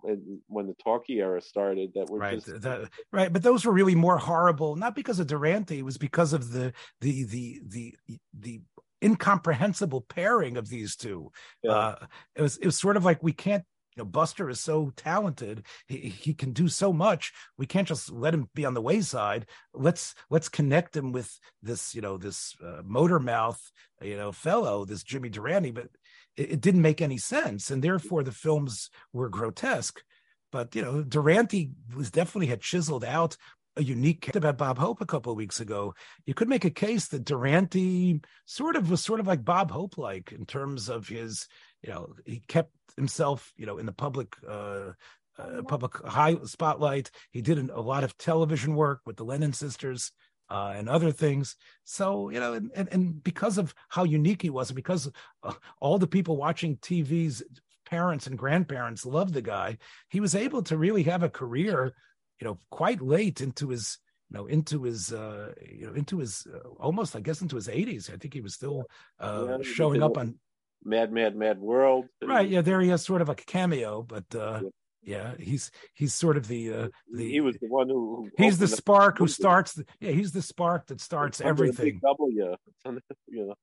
when 0.49 0.67
the 0.67 0.75
talkie 0.83 1.21
era 1.21 1.41
started 1.41 1.93
that 1.95 2.11
were 2.11 2.19
right 2.19 2.45
just 2.45 2.63
that, 2.63 2.91
right 3.13 3.33
but 3.33 3.43
those 3.43 3.65
were 3.65 3.73
really 3.73 3.95
more 3.95 4.19
horrible 4.19 4.75
not 4.75 4.95
because 4.95 5.21
of 5.21 5.29
durante 5.29 5.79
it 5.79 5.85
was 5.85 5.99
because 5.99 6.33
of 6.33 6.51
the 6.51 6.73
the 7.01 7.25
the 7.25 7.61
the 7.67 7.95
the 8.39 8.61
incomprehensible 9.05 10.01
pairing 10.01 10.57
of 10.57 10.69
these 10.69 10.97
two 10.97 11.31
yeah. 11.63 11.71
uh, 11.71 12.07
it 12.35 12.43
was 12.43 12.57
it 12.59 12.67
was 12.67 12.77
sort 12.79 12.97
of 12.97 13.05
like 13.05 13.23
we 13.23 13.33
can't 13.33 13.65
you 13.97 14.03
know 14.03 14.05
buster 14.05 14.49
is 14.49 14.61
so 14.61 14.93
talented 14.97 15.65
he, 15.87 15.97
he 15.97 16.35
can 16.35 16.53
do 16.53 16.69
so 16.69 16.93
much 16.93 17.33
we 17.59 17.67
can't 17.67 17.89
just 17.89 18.11
let 18.11 18.35
him 18.35 18.49
be 18.55 18.65
on 18.65 18.75
the 18.75 18.83
wayside 18.83 19.47
let's 19.75 20.15
let's 20.31 20.49
connect 20.49 20.97
him 20.97 21.13
with 21.13 21.39
this 21.63 21.95
you 21.95 22.01
know 22.01 22.17
this 22.17 22.55
uh, 22.65 22.83
motor 22.85 23.19
mouth 23.19 23.61
you 24.01 24.17
know 24.17 24.33
fellow 24.33 24.85
this 24.85 25.03
jimmy 25.03 25.29
durante 25.29 25.71
but 25.71 25.89
it, 26.37 26.53
it 26.53 26.61
didn't 26.61 26.83
make 26.83 27.01
any 27.01 27.19
sense, 27.19 27.71
and 27.71 27.83
therefore 27.83 28.23
the 28.23 28.33
films 28.33 28.91
were 29.13 29.29
grotesque. 29.29 30.03
But 30.51 30.75
you 30.75 30.83
know, 30.83 31.03
Durante 31.03 31.71
was 31.95 32.11
definitely 32.11 32.49
had 32.49 32.61
chiseled 32.61 33.05
out 33.05 33.37
a 33.77 33.83
unique 33.83 34.21
case 34.21 34.37
about 34.37 34.59
Bob 34.59 34.79
Hope 34.79 35.01
a 35.01 35.07
couple 35.07 35.33
of 35.33 35.37
weeks 35.37 35.61
ago. 35.61 35.95
You 36.27 36.35
could 36.35 36.49
make 36.49 36.65
a 36.65 36.71
case 36.71 37.09
that 37.09 37.25
Durante 37.25 38.21
sort 38.45 38.77
of 38.77 38.91
was 38.91 39.03
sort 39.03 39.21
of 39.21 39.27
like 39.27 39.45
Bob 39.45 39.71
Hope 39.71 39.99
like 39.99 40.33
in 40.33 40.47
terms 40.47 40.89
of 40.89 41.09
his, 41.09 41.49
you 41.83 41.91
know, 41.91 42.15
he 42.25 42.43
kept 42.49 42.73
himself, 42.97 43.53
you 43.57 43.67
know, 43.67 43.79
in 43.79 43.87
the 43.87 43.93
public 43.93 44.37
uh, 44.49 44.93
uh, 45.39 45.63
public 45.67 45.97
high 46.07 46.37
spotlight. 46.45 47.11
He 47.31 47.41
did 47.41 47.71
a 47.71 47.81
lot 47.81 48.05
of 48.05 48.17
television 48.19 48.75
work 48.75 49.01
with 49.07 49.17
the 49.17 49.25
Lennon 49.25 49.55
sisters 49.55 50.13
uh, 50.51 50.75
and 50.77 50.89
other 50.89 51.11
things. 51.11 51.57
So, 51.85 52.29
you 52.29 52.39
know, 52.39 52.53
and, 52.53 52.71
and, 52.75 52.89
and, 52.93 53.25
because 53.25 53.57
of 53.57 53.75
how 53.89 54.05
unique 54.05 54.43
he 54.43 54.51
was, 54.51 54.69
and 54.69 54.77
because 54.77 55.11
uh, 55.43 55.55
all 55.81 55.99
the 55.99 56.07
people 56.07 56.37
watching 56.37 56.77
TV's 56.77 57.43
parents 57.87 58.27
and 58.27 58.37
grandparents 58.37 59.07
loved 59.07 59.33
the 59.33 59.41
guy, 59.41 59.79
he 60.11 60.21
was 60.21 60.35
able 60.35 60.63
to 60.65 60.77
really 60.77 61.05
have 61.05 61.23
a 61.23 61.31
career, 61.31 61.95
you 62.43 62.49
know, 62.49 62.59
quite 62.73 63.01
late 63.01 63.41
into 63.41 63.69
his, 63.69 63.99
you 64.29 64.37
know, 64.37 64.47
into 64.47 64.83
his, 64.83 65.13
uh, 65.13 65.53
you 65.65 65.87
know, 65.87 65.93
into 65.93 66.19
his 66.19 66.45
uh, 66.53 66.71
almost, 66.81 67.15
I 67.15 67.21
guess, 67.21 67.41
into 67.41 67.55
his 67.55 67.69
80s. 67.69 68.13
I 68.13 68.17
think 68.17 68.35
he 68.35 68.41
was 68.41 68.53
still 68.53 68.83
uh, 69.21 69.47
yeah, 69.49 69.57
showing 69.63 70.03
up 70.03 70.19
on 70.19 70.41
Mad, 70.85 71.13
Mad, 71.13 71.37
Mad 71.37 71.61
World. 71.61 72.07
Right. 72.21 72.49
Yeah. 72.49 72.63
There 72.63 72.81
he 72.81 72.89
has 72.89 73.05
sort 73.05 73.23
of 73.23 73.29
a 73.29 73.37
cameo, 73.37 74.03
but 74.03 74.25
uh, 74.35 74.61
yeah. 74.63 74.69
Yeah, 75.05 75.35
he's 75.37 75.73
he's 75.95 76.15
sort 76.15 76.37
of 76.37 76.47
the 76.47 76.73
uh, 76.73 76.89
the 77.13 77.29
he 77.29 77.41
was 77.41 77.57
the 77.61 77.67
one 77.67 77.89
who, 77.89 78.29
who 78.37 78.45
he's 78.45 78.59
the 78.59 78.69
spark 78.69 79.19
who 79.19 79.27
starts. 79.27 79.73
The, 79.73 79.85
yeah, 79.99 80.13
he's 80.13 80.31
the 80.31 80.43
spark 80.43 80.87
that 80.87 81.01
starts 81.01 81.41
everything. 81.41 82.01
W, 82.05 82.55
you 83.27 83.47
know, 83.49 83.55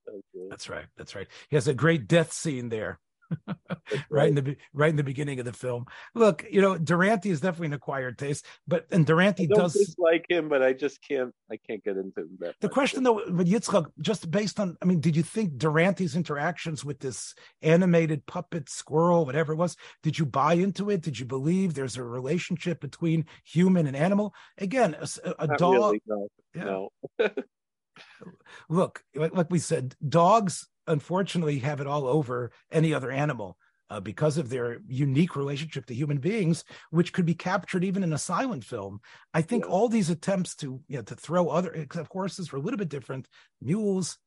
that's 0.50 0.68
right. 0.68 0.84
That's 0.98 1.15
right. 1.15 1.28
He 1.50 1.56
has 1.56 1.70
a 1.70 1.74
great 1.74 2.10
death 2.10 2.34
scene 2.34 2.68
there. 2.68 3.00
right. 4.10 4.30
in 4.30 4.36
the 4.36 4.56
right 4.74 4.89
in 4.89 4.96
the 4.96 5.04
beginning 5.04 5.39
of 5.39 5.46
the 5.46 5.54
film. 5.54 5.86
Look, 6.15 6.46
you 6.50 6.62
know, 6.62 6.78
Durante 6.78 7.30
is 7.30 7.42
definitely 7.42 7.68
an 7.68 7.74
acquired 7.74 8.18
taste, 8.18 8.46
but 8.68 8.88
and 8.92 9.06
Durante 9.06 9.48
does 9.48 9.96
like 9.98 10.26
him, 10.30 10.50
but 10.50 10.62
I 10.62 10.74
just 10.74 11.00
can't. 11.08 11.34
I 11.52 11.58
can't 11.58 11.84
get 11.84 11.98
into 11.98 12.28
that. 12.39 12.56
The 12.62 12.70
question 12.70 13.04
though, 13.04 13.22
but 13.30 13.48
Yitzchak, 13.48 13.86
just 14.02 14.30
based 14.30 14.60
on, 14.60 14.78
I 14.82 14.86
mean, 14.86 15.00
did 15.00 15.15
you 15.15 15.24
think 15.24 15.58
Durante's 15.58 16.15
interactions 16.15 16.84
with 16.86 17.00
this 17.00 17.34
animated 17.62 18.26
puppet 18.26 18.70
squirrel, 18.70 19.26
whatever 19.26 19.54
it 19.54 19.58
was, 19.58 19.76
did 20.04 20.18
you 20.18 20.26
buy 20.26 20.54
into 20.54 20.89
it? 20.89 21.02
Did 21.02 21.20
you 21.20 21.26
believe 21.26 21.74
there's 21.74 21.98
a 21.98 22.04
relationship 22.04 22.80
between 22.82 23.26
human 23.44 23.88
and 23.88 23.96
animal? 23.96 24.34
Again, 24.58 24.96
a, 25.00 25.36
a 25.39 25.58
dog. 25.58 25.74
Really, 25.74 26.02
no. 26.06 26.28
Yeah. 26.56 26.63
no. 26.63 26.89
Look, 28.70 29.04
like, 29.15 29.36
like 29.36 29.50
we 29.50 29.60
said, 29.60 29.96
dogs 30.08 30.68
unfortunately 30.89 31.60
have 31.60 31.80
it 31.80 31.88
all 31.88 32.06
over 32.06 32.52
any 32.71 32.93
other 32.93 33.12
animal. 33.12 33.58
Uh, 33.91 33.99
because 33.99 34.38
of 34.38 34.49
their 34.49 34.78
unique 34.88 35.36
relationship 35.36 35.84
to 35.84 35.95
human 35.95 36.19
beings, 36.19 36.63
which 36.91 37.12
could 37.12 37.25
be 37.25 37.34
captured 37.34 37.84
even 37.84 38.04
in 38.04 38.13
a 38.13 38.19
silent 38.19 38.63
film. 38.63 38.99
I 39.34 39.41
think 39.41 39.65
yeah. 39.65 39.71
all 39.71 39.89
these 39.89 40.12
attempts 40.12 40.56
to 40.58 40.80
you 40.88 40.97
know 40.97 41.02
to 41.02 41.15
throw 41.15 41.49
other 41.49 41.71
except 41.73 42.12
horses 42.12 42.52
were 42.52 42.60
a 42.60 42.62
little 42.62 42.78
bit 42.78 42.89
different, 42.89 43.28
mules, 43.60 44.19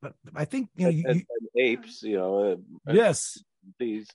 but 0.00 0.14
I 0.36 0.44
think 0.44 0.68
you 0.76 0.84
know 0.84 0.90
you, 0.90 1.04
and, 1.04 1.24
apes, 1.56 2.02
you 2.04 2.16
know, 2.16 2.52
uh, 2.52 2.92
yes, 2.92 3.42
these. 3.80 4.06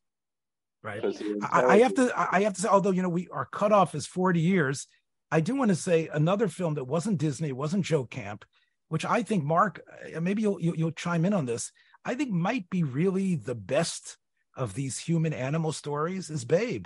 Right. 0.82 1.04
I, 1.52 1.66
I 1.66 1.80
have 1.80 1.96
to. 1.96 2.12
I 2.16 2.42
have 2.44 2.54
to 2.54 2.62
say, 2.62 2.70
although 2.70 2.92
you 2.92 3.02
know 3.02 3.10
we 3.10 3.28
our 3.32 3.46
cutoff 3.46 3.96
is 3.96 4.08
forty 4.08 4.40
years, 4.40 4.88
I 5.32 5.40
do 5.40 5.56
want 5.56 5.70
to 5.70 5.76
say 5.76 6.10
another 6.14 6.48
film 6.48 6.76
that 6.76 6.86
wasn't 6.86 7.18
Disney, 7.18 7.52
wasn't 7.52 7.86
Joe 7.86 8.06
Camp, 8.06 8.46
which 8.90 9.04
I 9.04 9.24
think 9.24 9.44
Mark, 9.44 9.82
uh, 10.16 10.22
maybe 10.22 10.44
you'll, 10.44 10.62
you'll, 10.62 10.76
you'll 10.76 10.92
chime 10.92 11.26
in 11.26 11.34
on 11.34 11.46
this. 11.46 11.72
I 12.06 12.16
think 12.16 12.32
might 12.32 12.70
be 12.70 12.84
really 12.84 13.36
the 13.36 13.56
best 13.56 14.18
of 14.56 14.74
these 14.74 15.00
human 15.00 15.34
animal 15.34 15.72
stories 15.72 16.30
is 16.30 16.46
Babe. 16.46 16.86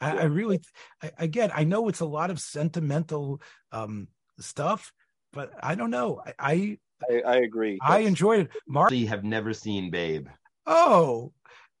I, 0.00 0.18
I 0.18 0.24
really, 0.24 0.60
I, 1.02 1.12
again, 1.18 1.50
I 1.54 1.64
know 1.64 1.88
it's 1.88 2.00
a 2.00 2.06
lot 2.06 2.30
of 2.30 2.40
sentimental 2.40 3.40
um, 3.70 4.08
stuff, 4.38 4.92
but 5.32 5.52
I 5.62 5.74
don't 5.74 5.90
know. 5.90 6.22
I, 6.38 6.78
I, 7.08 7.22
I 7.26 7.36
agree. 7.36 7.78
I 7.82 7.98
That's, 7.98 8.08
enjoyed 8.08 8.40
it. 8.40 8.50
Mark, 8.66 8.92
you 8.92 9.08
have 9.08 9.24
never 9.24 9.52
seen 9.52 9.90
Babe. 9.90 10.28
Oh, 10.66 11.32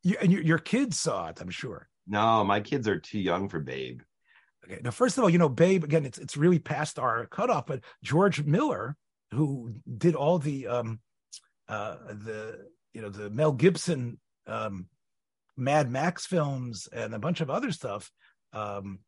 you, 0.02 0.16
and 0.20 0.30
your, 0.32 0.42
your 0.42 0.58
kids 0.58 0.98
saw 0.98 1.28
it, 1.28 1.40
I'm 1.40 1.50
sure. 1.50 1.88
No, 2.06 2.44
my 2.44 2.60
kids 2.60 2.88
are 2.88 2.98
too 2.98 3.18
young 3.18 3.48
for 3.48 3.60
Babe. 3.60 4.00
Okay, 4.64 4.80
now 4.82 4.90
first 4.90 5.16
of 5.16 5.24
all, 5.24 5.30
you 5.30 5.38
know, 5.38 5.48
Babe 5.48 5.84
again, 5.84 6.04
it's 6.04 6.18
it's 6.18 6.36
really 6.36 6.58
past 6.58 6.98
our 6.98 7.26
cutoff, 7.26 7.66
but 7.66 7.80
George 8.02 8.42
Miller, 8.44 8.96
who 9.32 9.74
did 9.96 10.14
all 10.14 10.38
the 10.38 10.66
um, 10.66 11.00
uh, 11.70 11.96
the 12.08 12.66
you 12.92 13.00
know 13.00 13.08
the 13.08 13.30
Mel 13.30 13.52
Gibson 13.52 14.18
um, 14.46 14.86
Mad 15.56 15.90
Max 15.90 16.26
films 16.26 16.88
and 16.92 17.14
a 17.14 17.18
bunch 17.18 17.40
of 17.40 17.50
other 17.50 17.70
stuff. 17.70 18.10
Um, 18.52 18.98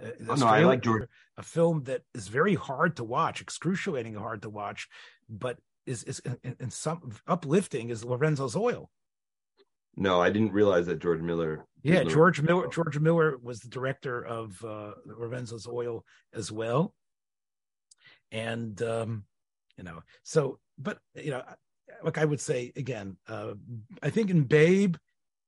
oh, 0.00 0.34
no, 0.34 0.46
I 0.46 0.64
like 0.64 0.82
George. 0.82 1.08
A 1.36 1.42
film 1.42 1.84
that 1.84 2.02
is 2.14 2.28
very 2.28 2.54
hard 2.54 2.96
to 2.96 3.04
watch, 3.04 3.40
excruciating 3.40 4.14
hard 4.14 4.42
to 4.42 4.50
watch, 4.50 4.88
but 5.28 5.58
is 5.86 6.04
is 6.04 6.20
in, 6.20 6.56
in 6.60 6.70
some 6.70 7.12
uplifting 7.26 7.90
is 7.90 8.04
Lorenzo's 8.04 8.54
Oil. 8.54 8.90
No, 9.96 10.20
I 10.20 10.30
didn't 10.30 10.52
realize 10.52 10.86
that 10.86 11.00
George 11.00 11.20
Miller. 11.20 11.66
Yeah, 11.82 12.04
George 12.04 12.40
Miller. 12.40 12.68
George 12.68 12.98
Miller 12.98 13.36
was 13.42 13.60
the 13.60 13.68
director 13.68 14.24
of 14.24 14.62
uh, 14.64 14.92
Lorenzo's 15.04 15.66
Oil 15.66 16.04
as 16.32 16.52
well, 16.52 16.94
and 18.30 18.80
um, 18.82 19.24
you 19.76 19.84
know, 19.84 20.02
so 20.22 20.58
but 20.78 20.98
you 21.14 21.30
know, 21.30 21.42
like 22.02 22.18
I 22.18 22.24
would 22.24 22.40
say 22.40 22.72
again, 22.76 23.16
uh, 23.28 23.54
I 24.02 24.10
think 24.10 24.30
in 24.30 24.44
Babe, 24.44 24.96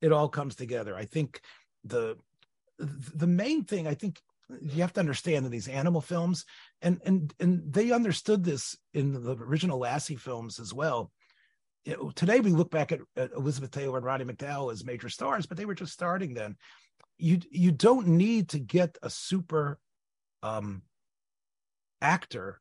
it 0.00 0.12
all 0.12 0.28
comes 0.28 0.54
together. 0.54 0.94
I 0.96 1.04
think 1.04 1.40
the 1.85 2.16
the 2.78 3.26
main 3.26 3.64
thing 3.64 3.87
I 3.87 3.94
think 3.94 4.20
you 4.61 4.83
have 4.83 4.92
to 4.94 5.00
understand 5.00 5.46
in 5.46 5.52
these 5.52 5.68
animal 5.68 6.00
films, 6.00 6.44
and 6.83 7.00
and 7.04 7.33
and 7.40 7.72
they 7.72 7.90
understood 7.90 8.44
this 8.44 8.76
in 8.92 9.12
the 9.12 9.37
original 9.37 9.78
Lassie 9.78 10.16
films 10.16 10.59
as 10.61 10.72
well. 10.72 11.11
You 11.85 11.96
know, 11.96 12.11
today 12.11 12.40
we 12.40 12.50
look 12.50 12.70
back 12.70 12.92
at, 12.92 13.00
at 13.16 13.33
Elizabeth 13.33 13.70
Taylor 13.70 13.98
and 13.98 14.07
Roddy 14.07 14.24
McDowall 14.24 14.72
as 14.72 14.85
major 14.85 15.09
stars, 15.09 15.46
but 15.46 15.57
they 15.57 15.66
were 15.66 15.74
just 15.74 15.92
starting 15.92 16.35
then. 16.35 16.57
You 17.18 17.40
you 17.50 17.72
don't 17.72 18.09
need 18.09 18.50
to 18.50 18.59
get 18.59 18.98
a 19.02 19.11
super 19.11 19.78
um, 20.42 20.83
actor 22.00 22.61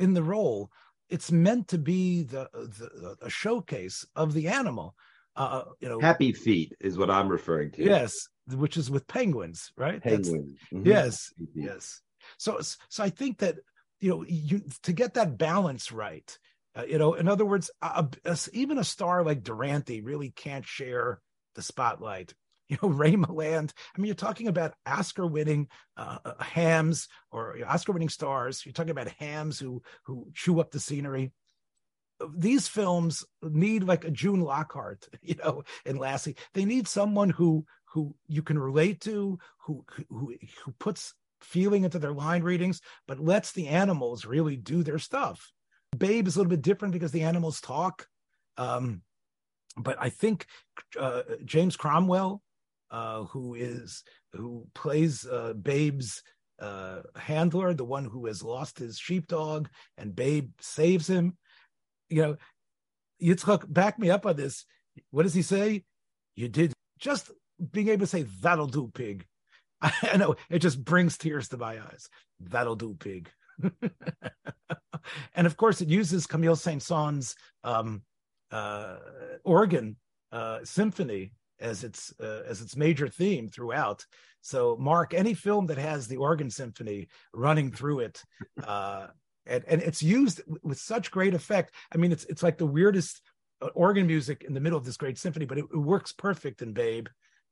in 0.00 0.14
the 0.14 0.22
role 0.22 0.70
it's 1.14 1.30
meant 1.30 1.68
to 1.68 1.78
be 1.78 2.24
the, 2.24 2.48
the 2.52 3.16
a 3.22 3.30
showcase 3.30 4.04
of 4.16 4.34
the 4.34 4.48
animal. 4.48 4.96
Uh, 5.36 5.62
you 5.78 5.88
know, 5.88 6.00
Happy 6.00 6.32
Feet 6.32 6.72
is 6.80 6.98
what 6.98 7.08
I'm 7.08 7.28
referring 7.28 7.70
to. 7.72 7.84
Yes, 7.84 8.12
which 8.48 8.76
is 8.76 8.90
with 8.90 9.06
penguins, 9.06 9.70
right? 9.76 10.02
Penguins. 10.02 10.58
Mm-hmm. 10.72 10.88
Yes, 10.88 11.32
yes. 11.54 12.00
So, 12.36 12.60
so 12.88 13.04
I 13.04 13.10
think 13.10 13.38
that 13.38 13.56
you 14.00 14.10
know, 14.10 14.24
you 14.28 14.62
to 14.82 14.92
get 14.92 15.14
that 15.14 15.38
balance 15.38 15.92
right. 15.92 16.36
Uh, 16.76 16.82
you 16.82 16.98
know, 16.98 17.14
in 17.14 17.28
other 17.28 17.44
words, 17.44 17.70
a, 17.80 18.08
a, 18.24 18.36
even 18.52 18.78
a 18.78 18.84
star 18.84 19.22
like 19.22 19.44
Durante 19.44 20.00
really 20.00 20.30
can't 20.30 20.66
share 20.66 21.20
the 21.54 21.62
spotlight 21.62 22.34
you 22.68 22.78
know, 22.82 22.88
Ray 22.88 23.12
Milland. 23.12 23.72
I 23.94 24.00
mean, 24.00 24.06
you're 24.06 24.14
talking 24.14 24.48
about 24.48 24.74
Oscar-winning 24.86 25.68
uh, 25.96 26.18
uh 26.24 26.42
hams 26.42 27.08
or 27.30 27.56
Oscar-winning 27.66 28.08
stars. 28.08 28.64
You're 28.64 28.72
talking 28.72 28.90
about 28.90 29.08
hams 29.08 29.58
who 29.58 29.82
who 30.04 30.28
chew 30.34 30.60
up 30.60 30.70
the 30.70 30.80
scenery. 30.80 31.32
These 32.36 32.68
films 32.68 33.24
need 33.42 33.84
like 33.84 34.04
a 34.04 34.10
June 34.10 34.40
Lockhart, 34.40 35.08
you 35.22 35.34
know, 35.36 35.64
and 35.84 35.98
Lassie. 35.98 36.36
They 36.54 36.64
need 36.64 36.88
someone 36.88 37.30
who 37.30 37.66
who 37.86 38.14
you 38.26 38.42
can 38.42 38.58
relate 38.58 39.00
to, 39.02 39.38
who 39.58 39.84
who 40.08 40.34
who 40.64 40.72
puts 40.78 41.14
feeling 41.40 41.84
into 41.84 41.98
their 41.98 42.12
line 42.12 42.42
readings, 42.42 42.80
but 43.06 43.20
lets 43.20 43.52
the 43.52 43.68
animals 43.68 44.24
really 44.24 44.56
do 44.56 44.82
their 44.82 44.98
stuff. 44.98 45.52
Babe 45.96 46.26
is 46.26 46.36
a 46.36 46.38
little 46.38 46.50
bit 46.50 46.62
different 46.62 46.92
because 46.92 47.12
the 47.12 47.22
animals 47.22 47.60
talk. 47.60 48.08
Um, 48.56 49.02
but 49.76 49.96
I 50.00 50.08
think 50.08 50.46
uh, 50.98 51.22
James 51.44 51.76
Cromwell 51.76 52.42
uh, 52.94 53.24
who 53.24 53.54
is 53.54 54.04
who 54.32 54.68
plays 54.72 55.26
uh, 55.26 55.52
Babe's 55.54 56.22
uh, 56.60 57.00
handler, 57.16 57.74
the 57.74 57.84
one 57.84 58.04
who 58.04 58.26
has 58.26 58.40
lost 58.40 58.78
his 58.78 58.98
sheepdog, 58.98 59.68
and 59.98 60.14
Babe 60.14 60.50
saves 60.60 61.08
him. 61.08 61.36
You 62.08 62.22
know, 62.22 62.36
Yitzchak, 63.20 63.72
back 63.72 63.98
me 63.98 64.10
up 64.10 64.26
on 64.26 64.36
this. 64.36 64.64
What 65.10 65.24
does 65.24 65.34
he 65.34 65.42
say? 65.42 65.82
You 66.36 66.48
did 66.48 66.72
just 67.00 67.32
being 67.72 67.88
able 67.88 68.06
to 68.06 68.06
say 68.06 68.26
that'll 68.40 68.68
do, 68.68 68.92
pig. 68.94 69.26
I 69.82 70.16
know 70.16 70.36
it 70.48 70.60
just 70.60 70.84
brings 70.84 71.18
tears 71.18 71.48
to 71.48 71.56
my 71.56 71.80
eyes. 71.80 72.08
That'll 72.38 72.76
do, 72.76 72.94
pig. 72.94 73.28
and 75.34 75.48
of 75.48 75.56
course, 75.56 75.80
it 75.80 75.88
uses 75.88 76.28
Camille 76.28 76.54
Saint-Saëns' 76.54 77.34
um, 77.64 78.02
uh, 78.52 78.98
organ 79.42 79.96
uh, 80.30 80.60
symphony 80.62 81.32
as 81.64 81.82
its 81.82 82.12
uh, 82.20 82.42
as 82.46 82.60
its 82.60 82.76
major 82.76 83.08
theme 83.08 83.48
throughout. 83.48 84.04
So, 84.42 84.76
Mark, 84.78 85.14
any 85.14 85.34
film 85.34 85.66
that 85.66 85.78
has 85.78 86.06
the 86.06 86.18
organ 86.18 86.50
symphony 86.50 87.08
running 87.32 87.72
through 87.72 88.00
it, 88.00 88.22
uh, 88.64 89.08
and 89.46 89.64
and 89.66 89.82
it's 89.82 90.02
used 90.02 90.42
with 90.62 90.78
such 90.78 91.10
great 91.10 91.34
effect. 91.34 91.74
I 91.92 91.96
mean, 91.96 92.12
it's 92.12 92.24
it's 92.24 92.42
like 92.42 92.58
the 92.58 92.66
weirdest 92.66 93.22
uh, 93.62 93.68
organ 93.74 94.06
music 94.06 94.44
in 94.44 94.54
the 94.54 94.60
middle 94.60 94.78
of 94.78 94.84
this 94.84 94.98
great 94.98 95.18
symphony, 95.18 95.46
but 95.46 95.58
it, 95.58 95.64
it 95.72 95.78
works 95.78 96.12
perfect 96.12 96.62
in 96.62 96.72
Babe. 96.72 97.08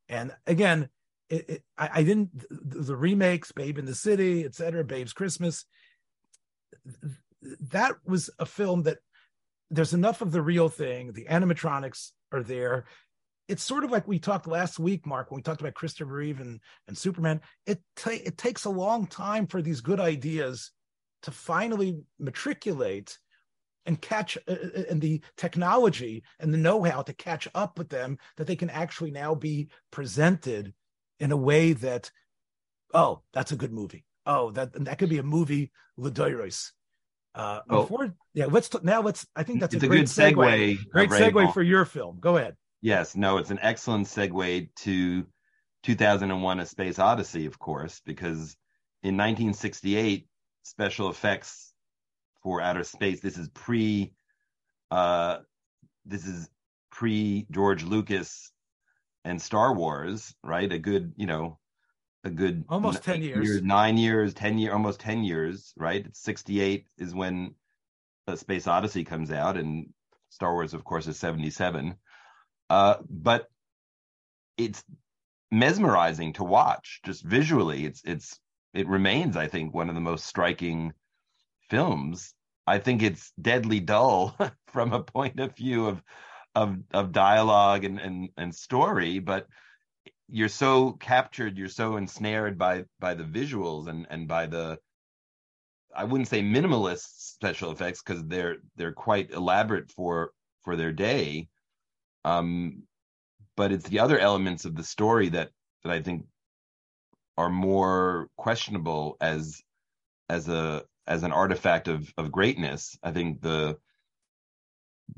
And 0.08 0.32
again, 0.46 0.88
it, 1.30 1.48
it, 1.48 1.62
I, 1.78 1.90
I, 1.94 2.02
didn't 2.02 2.30
the, 2.50 2.82
the, 2.82 2.96
remakes, 2.96 3.52
Babe 3.52 3.78
in 3.78 3.86
the 3.86 3.94
City, 3.94 4.44
etc., 4.44 4.84
Babe's 4.84 5.12
Christmas. 5.12 5.64
That 7.70 7.94
was 8.04 8.28
a 8.38 8.44
film 8.44 8.82
that 8.82 8.98
there's 9.70 9.94
enough 9.94 10.20
of 10.20 10.32
the 10.32 10.42
real 10.42 10.68
thing. 10.68 11.12
The 11.12 11.26
animatronics 11.26 12.10
are 12.32 12.42
there 12.42 12.84
it's 13.48 13.62
sort 13.62 13.84
of 13.84 13.90
like 13.90 14.06
we 14.06 14.18
talked 14.18 14.46
last 14.46 14.78
week, 14.78 15.06
Mark, 15.06 15.30
when 15.30 15.36
we 15.36 15.42
talked 15.42 15.60
about 15.60 15.74
Christopher 15.74 16.12
Reeve 16.12 16.40
and, 16.40 16.60
and 16.88 16.96
Superman. 16.96 17.40
It 17.66 17.80
ta- 17.96 18.10
it 18.12 18.38
takes 18.38 18.64
a 18.64 18.70
long 18.70 19.06
time 19.06 19.46
for 19.46 19.60
these 19.60 19.80
good 19.80 20.00
ideas 20.00 20.70
to 21.22 21.30
finally 21.30 22.00
matriculate 22.18 23.18
and 23.84 24.00
catch 24.00 24.38
uh, 24.48 24.52
uh, 24.52 24.78
uh, 24.78 24.82
and 24.90 25.00
the 25.00 25.20
technology 25.36 26.22
and 26.38 26.52
the 26.52 26.58
know-how 26.58 27.02
to 27.02 27.12
catch 27.12 27.48
up 27.54 27.78
with 27.78 27.88
them 27.88 28.18
that 28.36 28.46
they 28.46 28.56
can 28.56 28.70
actually 28.70 29.10
now 29.10 29.34
be 29.34 29.68
presented 29.90 30.72
in 31.18 31.32
a 31.32 31.36
way 31.36 31.72
that 31.72 32.10
oh 32.94 33.22
that's 33.32 33.52
a 33.52 33.56
good 33.56 33.72
movie 33.72 34.04
oh 34.26 34.50
that 34.52 34.72
that 34.84 34.98
could 34.98 35.08
be 35.08 35.18
a 35.18 35.22
movie 35.22 35.72
Ledoiros. 35.98 36.70
Uh, 37.34 37.60
oh. 37.70 37.82
before, 37.82 38.14
yeah, 38.34 38.46
let's 38.46 38.68
t- 38.68 38.78
now 38.82 39.00
let's. 39.00 39.26
I 39.34 39.42
think 39.42 39.60
that's 39.60 39.74
a, 39.74 39.78
a, 39.78 39.88
great 39.88 40.04
segue. 40.04 40.34
segue 40.34 40.90
great 40.90 41.10
segue 41.10 41.54
for 41.54 41.62
your 41.62 41.84
film. 41.84 42.18
Go 42.20 42.36
ahead. 42.36 42.56
Yes, 42.82 43.14
no, 43.14 43.38
it's 43.38 43.50
an 43.50 43.60
excellent 43.62 44.08
segue 44.08 44.68
to 44.74 45.26
2001 45.84 46.60
A 46.60 46.66
Space 46.66 46.98
Odyssey, 46.98 47.46
of 47.46 47.58
course, 47.58 48.02
because 48.04 48.56
in 49.04 49.16
1968, 49.16 50.26
special 50.64 51.08
effects 51.08 51.72
for 52.42 52.60
outer 52.60 52.82
space, 52.82 53.20
this 53.20 53.38
is 53.38 53.48
pre, 53.50 54.12
uh, 54.90 55.38
this 56.04 56.26
is 56.26 56.50
pre 56.90 57.46
George 57.52 57.84
Lucas 57.84 58.50
and 59.24 59.40
Star 59.40 59.72
Wars, 59.72 60.34
right? 60.42 60.70
A 60.72 60.78
good, 60.78 61.12
you 61.16 61.26
know, 61.26 61.60
a 62.24 62.30
good 62.30 62.64
almost 62.68 63.04
10 63.04 63.22
years. 63.22 63.62
nine 63.62 63.96
years, 63.96 64.34
10 64.34 64.58
years, 64.58 64.72
almost 64.72 64.98
10 64.98 65.22
years, 65.22 65.72
right? 65.76 66.06
68 66.16 66.86
is 66.98 67.14
when 67.14 67.54
a 68.26 68.36
Space 68.36 68.66
Odyssey 68.66 69.04
comes 69.04 69.30
out, 69.30 69.56
and 69.56 69.86
Star 70.30 70.52
Wars, 70.52 70.74
of 70.74 70.84
course, 70.84 71.06
is 71.06 71.18
77. 71.18 71.96
Uh, 72.72 72.96
but 73.10 73.48
it's 74.56 74.82
mesmerizing 75.50 76.32
to 76.32 76.42
watch 76.42 77.00
just 77.04 77.22
visually. 77.22 77.84
It's, 77.84 78.00
it's, 78.02 78.40
it 78.72 78.88
remains, 78.88 79.36
I 79.36 79.46
think, 79.46 79.74
one 79.74 79.90
of 79.90 79.94
the 79.94 80.00
most 80.00 80.24
striking 80.24 80.94
films. 81.68 82.32
I 82.66 82.78
think 82.78 83.02
it's 83.02 83.30
deadly 83.38 83.80
dull 83.80 84.34
from 84.68 84.94
a 84.94 85.02
point 85.02 85.38
of 85.38 85.54
view 85.54 85.86
of, 85.86 86.02
of, 86.54 86.78
of 86.94 87.12
dialogue 87.12 87.84
and, 87.84 88.00
and, 88.00 88.30
and 88.38 88.54
story, 88.54 89.18
but 89.18 89.46
you're 90.28 90.48
so 90.48 90.92
captured, 90.92 91.58
you're 91.58 91.68
so 91.68 91.98
ensnared 91.98 92.56
by 92.56 92.84
by 92.98 93.12
the 93.12 93.24
visuals 93.24 93.86
and 93.88 94.06
and 94.08 94.26
by 94.26 94.46
the 94.46 94.78
I 95.94 96.04
wouldn't 96.04 96.28
say 96.28 96.40
minimalist 96.42 97.34
special 97.34 97.70
effects 97.70 98.02
because 98.02 98.24
they're 98.24 98.56
they're 98.76 98.92
quite 98.94 99.30
elaborate 99.30 99.90
for 99.92 100.32
for 100.64 100.74
their 100.74 100.92
day. 100.92 101.48
Um, 102.24 102.84
but 103.56 103.72
it's 103.72 103.88
the 103.88 104.00
other 104.00 104.18
elements 104.18 104.64
of 104.64 104.74
the 104.74 104.84
story 104.84 105.30
that 105.30 105.50
that 105.84 105.92
I 105.92 106.02
think 106.02 106.26
are 107.36 107.50
more 107.50 108.28
questionable 108.36 109.16
as 109.20 109.62
as 110.28 110.48
a 110.48 110.84
as 111.06 111.22
an 111.22 111.32
artifact 111.32 111.88
of 111.88 112.12
of 112.16 112.32
greatness. 112.32 112.98
I 113.02 113.12
think 113.12 113.40
the 113.40 113.78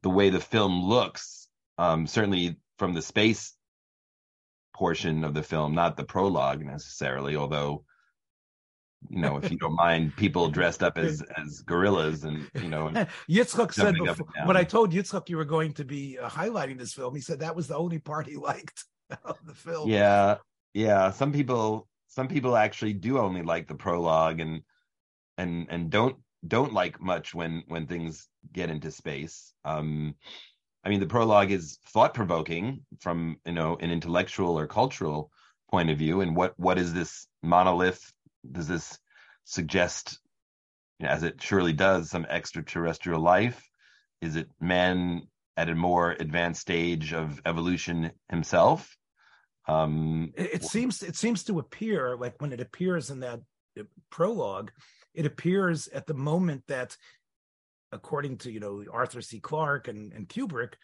the 0.03 0.11
way 0.11 0.31
the 0.31 0.41
film 0.41 0.83
looks, 0.83 1.49
um, 1.79 2.07
certainly 2.07 2.57
from 2.79 2.95
the 2.95 3.03
space 3.03 3.55
portion 4.75 5.25
of 5.25 5.35
the 5.35 5.43
film, 5.43 5.75
not 5.75 5.97
the 5.97 6.05
prologue 6.05 6.65
necessarily, 6.65 7.37
although 7.37 7.85
you 9.11 9.21
know, 9.21 9.37
if 9.37 9.51
you 9.51 9.59
don't 9.59 9.75
mind 9.75 10.17
people 10.17 10.49
dressed 10.49 10.83
up 10.83 10.99
as 10.99 11.23
as 11.37 11.61
gorillas 11.61 12.25
and 12.25 12.49
you 12.55 12.69
know. 12.69 12.89
Yitzchak 13.31 13.73
said 13.73 13.95
before, 13.97 14.27
when 14.45 14.57
I 14.57 14.65
told 14.65 14.93
Yitzchak 14.93 15.29
you 15.29 15.37
were 15.37 15.45
going 15.45 15.73
to 15.75 15.85
be 15.85 16.19
uh, 16.19 16.29
highlighting 16.29 16.79
this 16.79 16.93
film, 16.93 17.15
he 17.15 17.21
said 17.21 17.41
that 17.41 17.55
was 17.55 17.69
the 17.69 17.77
only 17.77 17.99
part 17.99 18.27
he 18.27 18.37
liked 18.51 18.85
of 19.25 19.39
the 19.47 19.55
film. 19.55 19.89
Yeah, 19.89 20.37
yeah. 20.73 21.11
Some 21.11 21.33
people, 21.33 21.89
some 22.09 22.29
people 22.29 22.57
actually 22.57 22.95
do 22.95 23.19
only 23.19 23.43
like 23.43 23.69
the 23.69 23.75
prologue 23.75 24.41
and 24.41 24.63
and 25.39 25.67
and 25.71 25.91
don't 25.91 26.17
don't 26.47 26.73
like 26.73 27.01
much 27.01 27.35
when 27.35 27.63
when 27.69 27.87
things 27.87 28.29
get 28.53 28.71
into 28.71 28.91
space. 28.91 29.53
Um, 29.65 30.15
I 30.85 30.91
mean, 30.91 31.01
the 31.01 31.07
prologue 31.07 31.51
is 31.51 31.79
thought 31.89 32.15
provoking 32.15 32.85
from 33.01 33.37
you 33.47 33.53
know 33.53 33.77
an 33.81 33.91
intellectual 33.91 34.59
or 34.59 34.67
cultural 34.67 35.31
point 35.71 35.91
of 35.91 35.99
view. 35.99 36.21
And 36.21 36.37
what 36.37 36.55
what 36.59 36.79
is 36.79 36.93
this 36.93 37.27
monolith? 37.43 38.13
Does 38.51 38.69
this 38.69 38.99
suggest, 39.45 40.19
as 41.01 41.23
it 41.23 41.43
surely 41.43 41.73
does, 41.73 42.11
some 42.11 42.27
extraterrestrial 42.27 43.21
life? 43.21 43.63
Is 44.21 44.37
it 44.37 44.49
man 44.61 45.23
at 45.57 45.69
a 45.69 45.75
more 45.75 46.13
advanced 46.13 46.61
stage 46.61 47.13
of 47.13 47.41
evolution 47.47 48.11
himself? 48.29 48.97
Um, 49.67 50.33
it, 50.37 50.55
it 50.55 50.65
seems 50.65 51.03
it 51.03 51.17
seems 51.17 51.45
to 51.45 51.59
appear 51.59 52.17
like 52.17 52.41
when 52.41 52.53
it 52.53 52.61
appears 52.61 53.11
in 53.11 53.21
that 53.21 53.41
uh, 53.79 53.85
prologue, 54.11 54.71
it 55.15 55.27
appears 55.27 55.89
at 55.89 56.07
the 56.07 56.15
moment 56.15 56.65
that 56.69 56.97
according 57.93 58.39
to 58.39 58.51
you 58.51 58.61
know 58.61 58.85
Arthur 58.93 59.23
C. 59.23 59.41
Clarke 59.41 59.89
and, 59.89 60.13
and 60.13 60.29
Kubrick, 60.29 60.75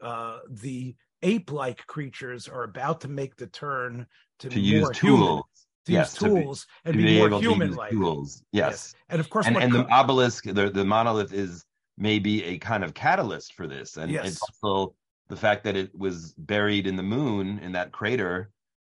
uh, 0.00 0.38
the 0.48 0.94
ape-like 1.22 1.86
creatures 1.86 2.48
are 2.48 2.62
about 2.62 3.02
to 3.02 3.08
make 3.08 3.36
the 3.36 3.46
turn 3.46 4.06
to, 4.38 4.48
to 4.48 4.60
use 4.60 4.88
tools. 4.90 4.98
Human, 5.00 5.42
to 5.86 5.92
yes, 5.92 6.20
use 6.20 6.30
tools 6.30 6.66
to 6.84 6.92
be, 6.92 6.98
and 6.98 6.98
be, 6.98 7.04
be 7.04 7.28
more 7.28 7.40
human-like. 7.40 7.90
Tools, 7.92 8.42
yes. 8.52 8.70
yes. 8.70 8.94
and 9.08 9.20
of 9.20 9.30
course, 9.30 9.46
and, 9.46 9.56
and 9.56 9.72
co- 9.72 9.82
the 9.82 9.88
obelisk, 9.90 10.44
the 10.44 10.70
the 10.70 10.84
monolith 10.84 11.32
is 11.32 11.64
maybe 11.96 12.44
a 12.44 12.58
kind 12.58 12.84
of 12.84 12.94
catalyst 12.94 13.54
for 13.54 13.66
this, 13.66 13.96
and 13.96 14.10
yes. 14.10 14.26
it's 14.26 14.40
also 14.42 14.94
the 15.28 15.36
fact 15.36 15.64
that 15.64 15.76
it 15.76 15.96
was 15.96 16.34
buried 16.36 16.86
in 16.86 16.96
the 16.96 17.02
moon 17.02 17.58
in 17.60 17.72
that 17.72 17.92
crater 17.92 18.50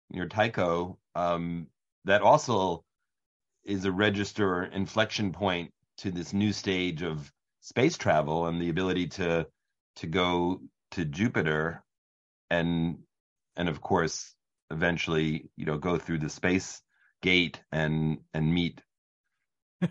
near 0.10 0.28
Tycho. 0.28 0.97
Um, 1.15 1.67
that 2.06 2.21
also 2.21 2.84
is 3.63 3.86
a 3.86 3.91
register 3.91 4.63
inflection 4.63 5.32
point 5.32 5.71
to 5.97 6.12
this 6.12 6.34
new 6.34 6.54
stage 6.54 7.04
of 7.04 7.32
space 7.62 7.97
travel 7.97 8.47
and 8.47 8.62
the 8.62 8.69
ability 8.69 9.08
to 9.08 9.45
to 9.97 10.08
go 10.08 10.62
to 10.91 11.06
Jupiter 11.06 11.84
and 12.49 12.99
and 13.56 13.69
of 13.69 13.82
course 13.82 14.34
eventually 14.71 15.49
you 15.55 15.65
know 15.65 15.77
go 15.77 15.97
through 15.97 16.19
the 16.19 16.29
space 16.29 16.82
gate 17.21 17.62
and 17.71 18.19
and 18.34 18.53
meet 18.53 18.82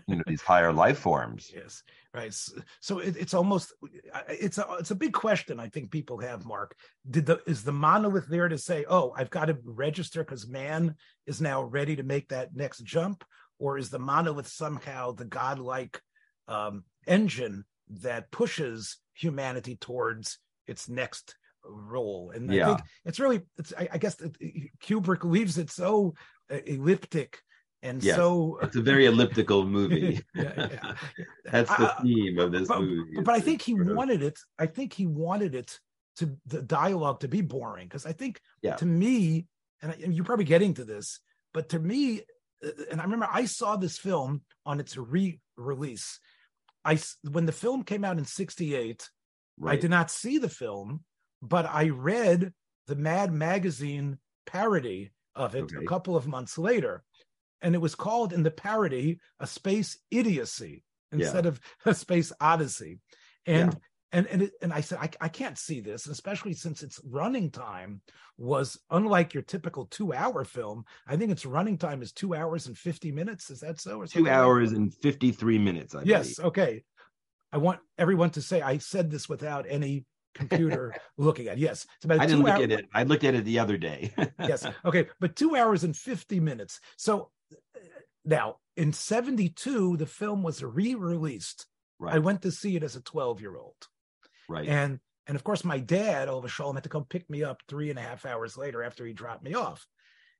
you 0.07 0.15
know 0.15 0.23
these 0.27 0.41
higher 0.41 0.71
life 0.73 0.97
forms. 1.07 1.51
Yes 1.53 1.83
right. 2.13 2.33
So 2.81 2.99
it, 2.99 3.15
it's 3.17 3.33
almost 3.33 3.73
it's 4.27 4.57
a 4.57 4.65
it's 4.79 4.91
a 4.91 4.95
big 4.95 5.13
question 5.13 5.59
i 5.59 5.69
think 5.69 5.91
people 5.91 6.17
have 6.19 6.45
mark. 6.45 6.75
Did 7.09 7.25
the 7.25 7.39
is 7.45 7.63
the 7.63 7.71
monolith 7.71 8.27
there 8.27 8.49
to 8.49 8.57
say 8.57 8.85
oh 8.89 9.13
i've 9.15 9.29
got 9.29 9.45
to 9.45 9.57
register 9.63 10.23
because 10.23 10.47
man 10.47 10.95
is 11.27 11.41
now 11.41 11.63
ready 11.63 11.95
to 11.95 12.03
make 12.03 12.29
that 12.29 12.55
next 12.55 12.83
jump 12.83 13.23
or 13.59 13.77
is 13.77 13.89
the 13.89 13.99
monolith 13.99 14.47
somehow 14.47 15.11
the 15.11 15.25
godlike 15.25 16.01
um, 16.47 16.83
engine 17.05 17.65
that 18.01 18.31
pushes 18.31 18.97
humanity 19.13 19.75
towards 19.75 20.39
its 20.67 20.89
next 20.89 21.35
role. 21.69 22.31
And 22.33 22.51
yeah. 22.51 22.63
I 22.63 22.67
think 22.67 22.87
it's 23.05 23.19
really, 23.19 23.41
it's, 23.57 23.73
I, 23.77 23.89
I 23.93 23.97
guess 23.97 24.15
Kubrick 24.83 25.23
leaves 25.23 25.57
it 25.57 25.69
so 25.69 26.13
uh, 26.51 26.57
elliptic 26.65 27.39
and 27.81 28.03
yes, 28.03 28.17
so 28.17 28.59
it's 28.61 28.75
a 28.75 28.81
very 28.81 29.05
elliptical 29.05 29.65
movie. 29.77 30.21
yeah, 30.35 30.51
yeah. 30.57 30.93
That's 31.45 31.69
the 31.77 31.95
theme 32.01 32.37
of 32.37 32.51
this 32.51 32.67
but, 32.67 32.81
movie. 32.81 33.11
But, 33.15 33.25
but 33.25 33.35
I 33.35 33.39
think 33.39 33.61
he 33.61 33.73
wanted 33.73 34.21
it. 34.21 34.37
I 34.57 34.65
think 34.65 34.91
he 34.91 35.05
wanted 35.05 35.55
it 35.55 35.79
to 36.17 36.35
the 36.45 36.61
dialogue 36.61 37.21
to 37.21 37.29
be 37.29 37.39
boring 37.39 37.87
because 37.87 38.05
I 38.05 38.11
think 38.11 38.41
yeah. 38.61 38.75
to 38.75 38.85
me, 38.85 39.47
and, 39.81 39.93
I, 39.93 39.97
and 40.03 40.13
you're 40.13 40.25
probably 40.25 40.43
getting 40.43 40.73
to 40.73 40.83
this, 40.83 41.21
but 41.53 41.69
to 41.69 41.79
me, 41.79 42.23
uh, 42.65 42.71
and 42.91 42.99
I 42.99 43.05
remember 43.05 43.29
I 43.31 43.45
saw 43.45 43.77
this 43.77 43.97
film 43.97 44.41
on 44.65 44.81
its 44.81 44.97
re-release 44.97 46.19
I 46.85 46.99
when 47.29 47.45
the 47.45 47.51
film 47.51 47.83
came 47.83 48.03
out 48.03 48.17
in 48.17 48.25
'68, 48.25 49.09
right. 49.57 49.73
I 49.73 49.75
did 49.79 49.89
not 49.89 50.11
see 50.11 50.37
the 50.37 50.49
film, 50.49 51.03
but 51.41 51.65
I 51.65 51.89
read 51.89 52.53
the 52.87 52.95
Mad 52.95 53.31
Magazine 53.31 54.17
parody 54.45 55.11
of 55.35 55.55
it 55.55 55.63
okay. 55.63 55.83
a 55.83 55.87
couple 55.87 56.15
of 56.15 56.27
months 56.27 56.57
later, 56.57 57.03
and 57.61 57.75
it 57.75 57.81
was 57.81 57.95
called 57.95 58.33
in 58.33 58.43
the 58.43 58.51
parody 58.51 59.19
"A 59.39 59.47
Space 59.47 59.97
Idiocy" 60.11 60.83
instead 61.11 61.45
yeah. 61.45 61.49
of 61.49 61.61
"A 61.85 61.93
Space 61.93 62.31
Odyssey," 62.39 62.99
and 63.45 63.73
yeah 63.73 63.79
and 64.11 64.27
and 64.27 64.41
it, 64.43 64.53
and 64.61 64.73
I 64.73 64.81
said 64.81 64.99
I, 64.99 65.09
I 65.21 65.29
can't 65.29 65.57
see 65.57 65.81
this, 65.81 66.07
especially 66.07 66.53
since 66.53 66.81
its 66.81 66.99
running 67.05 67.51
time 67.51 68.01
was 68.37 68.79
unlike 68.89 69.33
your 69.33 69.43
typical 69.43 69.85
two 69.85 70.13
hour 70.13 70.43
film. 70.43 70.85
I 71.07 71.15
think 71.15 71.31
its 71.31 71.45
running 71.45 71.77
time 71.77 72.01
is 72.01 72.11
two 72.11 72.33
hours 72.33 72.67
and 72.67 72.77
fifty 72.77 73.11
minutes. 73.11 73.49
Is 73.49 73.59
that 73.59 73.79
so? 73.79 74.03
Two 74.05 74.29
hours 74.29 74.71
like 74.71 74.77
and 74.77 74.93
fifty 74.93 75.31
three 75.31 75.59
minutes. 75.59 75.93
I 75.93 76.03
yes. 76.05 76.35
Believe. 76.35 76.47
Okay. 76.47 76.83
I 77.51 77.57
want 77.57 77.79
everyone 77.97 78.29
to 78.31 78.41
say 78.41 78.61
I 78.61 78.77
said 78.77 79.09
this 79.09 79.27
without 79.27 79.65
any 79.67 80.05
computer 80.33 80.95
looking 81.17 81.47
at. 81.47 81.57
Yes, 81.57 81.85
it's 81.97 82.05
about. 82.05 82.19
I 82.19 82.25
didn't 82.25 82.43
look 82.43 82.55
hour... 82.55 82.63
at 82.63 82.71
it. 82.71 82.85
I 82.93 83.03
looked 83.03 83.23
at 83.23 83.35
it 83.35 83.45
the 83.45 83.59
other 83.59 83.77
day. 83.77 84.13
yes. 84.39 84.65
Okay, 84.85 85.07
but 85.19 85.35
two 85.35 85.55
hours 85.55 85.83
and 85.83 85.95
fifty 85.95 86.39
minutes. 86.39 86.79
So 86.97 87.31
uh, 87.51 87.79
now 88.25 88.57
in 88.77 88.93
seventy 88.93 89.49
two, 89.49 89.97
the 89.97 90.05
film 90.05 90.43
was 90.43 90.63
re 90.63 90.95
released. 90.95 91.65
Right. 91.99 92.15
I 92.15 92.19
went 92.19 92.43
to 92.43 92.51
see 92.51 92.75
it 92.75 92.83
as 92.83 92.95
a 92.95 93.01
twelve 93.01 93.41
year 93.41 93.57
old. 93.57 93.75
Right. 94.47 94.67
And 94.67 94.99
and 95.27 95.35
of 95.35 95.43
course, 95.43 95.63
my 95.63 95.79
dad, 95.79 96.27
Oliver 96.27 96.47
Sholem, 96.47 96.73
had 96.75 96.83
to 96.83 96.89
come 96.89 97.05
pick 97.05 97.29
me 97.29 97.43
up 97.43 97.61
three 97.67 97.89
and 97.89 97.99
a 97.99 98.01
half 98.01 98.25
hours 98.25 98.57
later 98.57 98.83
after 98.83 99.05
he 99.05 99.13
dropped 99.13 99.43
me 99.43 99.53
off. 99.53 99.85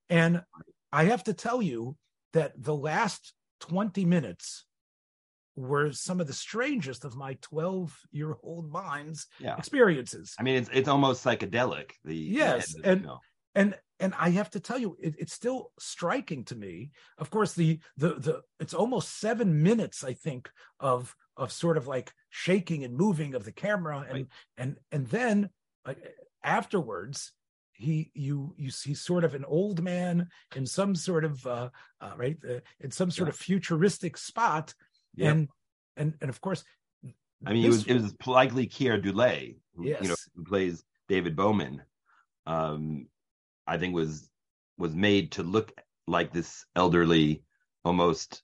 And 0.10 0.42
I 0.92 1.06
have 1.06 1.24
to 1.26 1.34
tell 1.34 1.62
you 1.62 1.96
that 2.34 2.54
the 2.58 2.76
last 2.76 3.34
20 3.62 4.06
minutes 4.06 4.66
were 5.68 5.92
some 5.92 6.20
of 6.20 6.28
the 6.28 6.34
strangest 6.34 7.06
of 7.06 7.16
my 7.16 7.38
12 7.42 7.98
year 8.12 8.36
old 8.44 8.72
mind's 8.72 9.28
yeah. 9.40 9.58
experiences. 9.58 10.36
I 10.40 10.44
mean, 10.44 10.56
it's 10.56 10.70
it's 10.72 10.88
almost 10.88 11.24
psychedelic. 11.24 11.92
The 12.04 12.16
yes, 12.16 12.74
the 12.74 12.90
and 12.90 13.08
and 13.56 13.76
and 14.00 14.14
I 14.18 14.30
have 14.32 14.50
to 14.52 14.60
tell 14.60 14.78
you, 14.78 14.98
it, 15.02 15.16
it's 15.18 15.34
still 15.34 15.72
striking 15.80 16.46
to 16.46 16.56
me. 16.56 16.92
Of 17.18 17.30
course, 17.30 17.54
the 17.54 17.80
the 17.98 18.16
the 18.16 18.42
it's 18.60 18.74
almost 18.74 19.20
seven 19.20 19.62
minutes, 19.62 20.04
I 20.04 20.14
think, 20.14 20.50
of 20.80 21.16
of 21.36 21.52
sort 21.52 21.78
of 21.78 21.88
like 21.88 22.12
shaking 22.30 22.84
and 22.84 22.96
moving 22.96 23.36
of 23.36 23.44
the 23.46 23.52
camera 23.52 24.06
and 24.08 24.14
right. 24.14 24.28
and 24.58 24.78
and 24.92 25.08
then 25.08 25.50
like 25.86 25.98
afterwards 26.44 27.34
he 27.74 28.12
you 28.14 28.54
you 28.58 28.70
see 28.70 28.94
sort 28.94 29.24
of 29.24 29.34
an 29.36 29.46
old 29.46 29.82
man 29.82 30.28
in 30.56 30.66
some 30.66 30.94
sort 30.94 31.24
of 31.24 31.46
uh, 31.48 31.70
uh 32.02 32.12
right 32.18 32.38
uh, 32.48 32.60
in 32.82 32.92
some 32.92 33.10
sort 33.10 33.28
yeah. 33.28 33.32
of 33.32 33.38
futuristic 33.38 34.18
spot 34.18 34.74
yeah. 35.16 35.32
and 35.32 35.50
and 35.98 36.14
and 36.22 36.30
of 36.30 36.40
course 36.42 36.64
i 37.46 37.54
mean 37.54 37.66
it 37.66 37.70
was 37.70 37.86
it 37.88 37.94
was 37.94 38.14
likely 38.26 38.68
Keir 38.68 39.02
Dullea 39.02 39.56
yes. 39.80 40.02
you 40.02 40.10
know 40.10 40.16
who 40.36 40.44
plays 40.44 40.84
david 41.08 41.36
bowman 41.36 41.82
um 42.46 43.08
I 43.70 43.78
think 43.78 43.94
was 43.94 44.30
was 44.78 44.96
made 44.96 45.32
to 45.34 45.44
look 45.44 45.72
like 46.08 46.34
this 46.34 46.66
elderly, 46.76 47.44
almost 47.86 48.42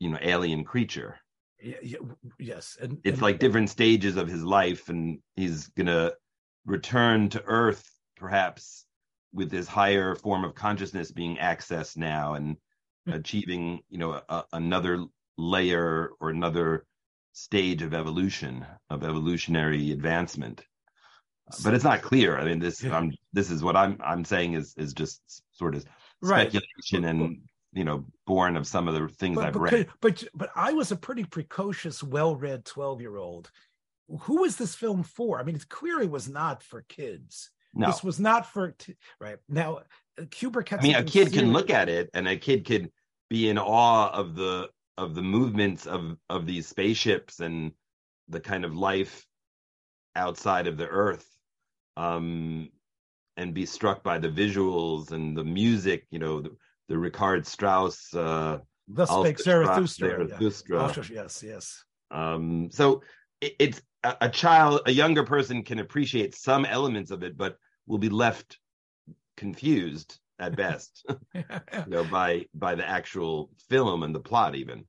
you 0.00 0.10
know 0.10 0.18
alien 0.20 0.64
creature. 0.64 1.16
Yeah, 1.62 1.76
yeah, 1.82 1.98
yes, 2.38 2.76
and 2.80 2.98
It's 3.04 3.14
and- 3.14 3.22
like 3.22 3.38
different 3.38 3.70
stages 3.70 4.16
of 4.16 4.28
his 4.28 4.42
life, 4.42 4.88
and 4.88 5.20
he's 5.36 5.68
gonna 5.68 6.12
return 6.66 7.28
to 7.30 7.42
Earth 7.44 7.88
perhaps 8.16 8.86
with 9.32 9.50
this 9.50 9.68
higher 9.68 10.14
form 10.14 10.44
of 10.44 10.54
consciousness 10.54 11.12
being 11.12 11.36
accessed 11.36 11.96
now 11.96 12.34
and 12.34 12.56
achieving 13.06 13.80
you 13.88 13.98
know 13.98 14.20
a, 14.28 14.44
another 14.52 15.04
layer 15.36 16.10
or 16.20 16.30
another 16.30 16.86
stage 17.32 17.82
of 17.82 17.94
evolution 17.94 18.64
of 18.90 19.02
evolutionary 19.02 19.90
advancement 19.92 20.64
but 21.64 21.74
it's 21.74 21.84
not 21.84 22.00
clear 22.00 22.38
i 22.38 22.44
mean 22.44 22.58
this 22.58 22.84
i'm 22.84 23.12
this 23.32 23.50
is 23.50 23.62
what 23.62 23.76
i'm 23.76 23.98
i'm 24.04 24.24
saying 24.24 24.54
is 24.54 24.74
is 24.76 24.92
just 24.92 25.20
sort 25.52 25.74
of 25.74 25.84
Right. 26.22 26.50
speculation 26.50 27.04
and 27.04 27.38
you 27.74 27.84
know 27.84 28.04
born 28.26 28.56
of 28.56 28.66
some 28.66 28.88
of 28.88 28.94
the 28.94 29.08
things 29.08 29.34
but, 29.36 29.44
i've 29.46 29.52
but, 29.52 29.60
read 29.60 29.88
but 30.00 30.24
but 30.34 30.50
I 30.56 30.72
was 30.72 30.90
a 30.90 30.96
pretty 30.96 31.24
precocious, 31.24 32.02
well-read 32.02 32.64
twelve-year-old. 32.64 33.50
Who 34.20 34.40
was 34.42 34.56
this 34.56 34.74
film 34.74 35.02
for? 35.02 35.38
I 35.38 35.42
mean, 35.42 35.56
it 35.56 35.68
clearly 35.68 36.06
was 36.06 36.28
not 36.28 36.62
for 36.62 36.82
kids. 36.88 37.50
no 37.74 37.88
This 37.88 38.02
was 38.02 38.18
not 38.20 38.46
for 38.46 38.70
t- 38.70 38.96
right 39.20 39.36
now. 39.48 39.80
Kubrick 40.18 40.72
i 40.72 40.80
mean 40.80 40.94
a 40.94 41.04
kid 41.04 41.32
can 41.32 41.52
look 41.52 41.68
at 41.68 41.88
it 41.90 42.08
and 42.14 42.26
a 42.26 42.36
kid 42.36 42.64
could 42.64 42.90
be 43.28 43.48
in 43.50 43.58
awe 43.58 44.10
of 44.12 44.34
the 44.34 44.70
of 44.96 45.14
the 45.14 45.22
movements 45.22 45.86
of 45.86 46.16
of 46.28 46.46
these 46.46 46.66
spaceships 46.66 47.40
and 47.40 47.72
the 48.28 48.40
kind 48.40 48.64
of 48.64 48.74
life 48.74 49.26
outside 50.16 50.66
of 50.66 50.76
the 50.76 50.86
earth 50.86 51.26
um 51.96 52.68
and 53.36 53.52
be 53.52 53.66
struck 53.66 54.02
by 54.04 54.18
the 54.18 54.28
visuals 54.28 55.10
and 55.10 55.36
the 55.36 55.44
music 55.44 56.06
you 56.10 56.18
know 56.18 56.40
the, 56.40 56.50
the 56.88 56.98
Richard 56.98 57.46
Strauss 57.46 58.14
uh 58.14 58.58
Thus 58.88 59.10
spake 59.10 59.40
Zarathustra. 59.40 60.08
yeah. 60.08 60.38
Zarathustra. 60.38 60.78
Oh, 60.78 60.92
yes, 61.10 61.42
yes. 61.42 61.84
Um, 62.10 62.68
so 62.70 63.02
it, 63.40 63.54
it's 63.58 63.82
a, 64.02 64.16
a 64.22 64.28
child, 64.28 64.82
a 64.86 64.90
younger 64.92 65.24
person 65.24 65.62
can 65.62 65.78
appreciate 65.78 66.34
some 66.34 66.64
elements 66.64 67.10
of 67.10 67.22
it, 67.22 67.36
but 67.36 67.56
will 67.86 67.98
be 67.98 68.08
left 68.10 68.58
confused 69.36 70.18
at 70.38 70.56
best, 70.56 71.06
you 71.34 71.44
know, 71.86 72.04
by 72.04 72.46
by 72.54 72.74
the 72.74 72.88
actual 72.88 73.50
film 73.68 74.02
and 74.02 74.14
the 74.14 74.20
plot 74.20 74.54
even. 74.54 74.84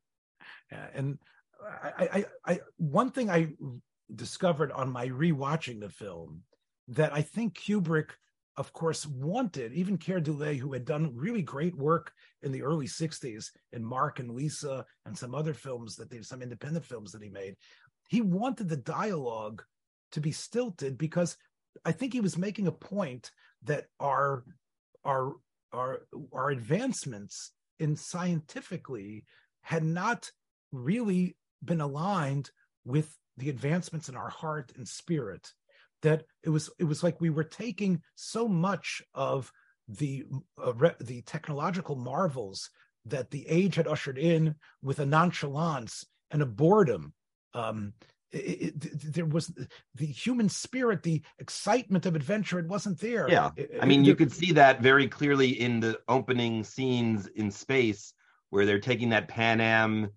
Yeah, 0.72 0.88
and 0.94 1.18
I, 1.84 2.10
I, 2.14 2.26
I, 2.54 2.60
one 2.78 3.12
thing 3.12 3.30
I 3.30 3.54
discovered 4.14 4.72
on 4.72 4.92
my 4.92 5.08
rewatching 5.08 5.80
the 5.80 5.90
film 5.90 6.44
that 6.90 7.14
I 7.14 7.22
think 7.22 7.58
Kubrick, 7.58 8.12
of 8.58 8.74
course, 8.74 9.06
wanted 9.06 9.74
even 9.74 9.98
Keir 9.98 10.22
Dullea, 10.22 10.58
who 10.58 10.74
had 10.74 10.86
done 10.86 11.16
really 11.16 11.42
great 11.42 11.76
work 11.76 12.12
in 12.42 12.52
the 12.52 12.64
early 12.64 12.88
'60s 12.88 13.52
in 13.74 13.84
Mark 13.84 14.20
and 14.20 14.32
Lisa 14.32 14.86
and 15.06 15.18
some 15.18 15.36
other 15.36 15.54
films 15.54 15.96
that 15.96 16.10
they 16.10 16.22
some 16.22 16.42
independent 16.42 16.86
films 16.86 17.12
that 17.12 17.22
he 17.24 17.30
made. 17.30 17.56
He 18.08 18.22
wanted 18.22 18.70
the 18.70 18.78
dialogue 18.78 19.64
to 20.12 20.22
be 20.22 20.32
stilted 20.32 20.98
because 20.98 21.38
I 21.84 21.92
think 21.92 22.14
he 22.14 22.22
was 22.22 22.38
making 22.38 22.68
a 22.68 22.72
point 22.72 23.32
that 23.64 23.86
our 24.00 24.44
our 25.06 25.34
our 25.74 26.02
our 26.34 26.50
advancements 26.50 27.52
in 27.80 27.96
scientifically 27.96 29.26
had 29.62 29.84
not 29.84 30.30
really 30.72 31.36
been 31.64 31.82
aligned 31.82 32.50
with 32.86 33.18
the 33.38 33.50
advancements 33.50 34.10
in 34.10 34.16
our 34.16 34.30
heart 34.30 34.72
and 34.76 34.88
spirit 34.88 35.52
that 36.02 36.24
it 36.44 36.50
was 36.50 36.70
it 36.80 36.84
was 36.84 37.04
like 37.04 37.20
we 37.20 37.30
were 37.30 37.44
taking 37.44 38.02
so 38.16 38.48
much 38.48 39.02
of 39.14 39.52
the 39.88 40.24
uh, 40.64 40.74
re- 40.74 40.96
the 41.00 41.22
technological 41.24 41.96
marvels 41.96 42.70
that 43.06 43.32
the 43.32 43.48
age 43.48 43.76
had 43.76 43.88
ushered 43.88 44.18
in 44.18 44.56
with 44.82 45.00
a 45.00 45.06
nonchalance 45.06 46.06
and 46.32 46.42
a 46.42 46.46
boredom 46.46 47.14
um 47.54 47.94
it, 48.36 48.74
it, 48.84 49.14
there 49.14 49.26
was 49.26 49.52
the 49.96 50.06
human 50.06 50.50
spirit 50.50 51.04
the 51.04 51.22
excitement 51.40 52.06
of 52.06 52.16
adventure 52.16 52.60
it 52.60 52.68
wasn't 52.68 53.00
there 53.00 53.28
Yeah. 53.30 53.52
I 53.82 53.86
mean, 53.86 54.04
you 54.04 54.16
could 54.16 54.32
see 54.32 54.52
that 54.54 54.82
very 54.82 55.08
clearly 55.08 55.50
in 55.50 55.80
the 55.80 56.00
opening 56.08 56.64
scenes 56.64 57.28
in 57.28 57.50
space 57.52 58.14
where 58.50 58.66
they're 58.66 58.80
taking 58.80 59.10
that 59.10 59.28
Pan 59.28 59.62
Am, 59.62 60.10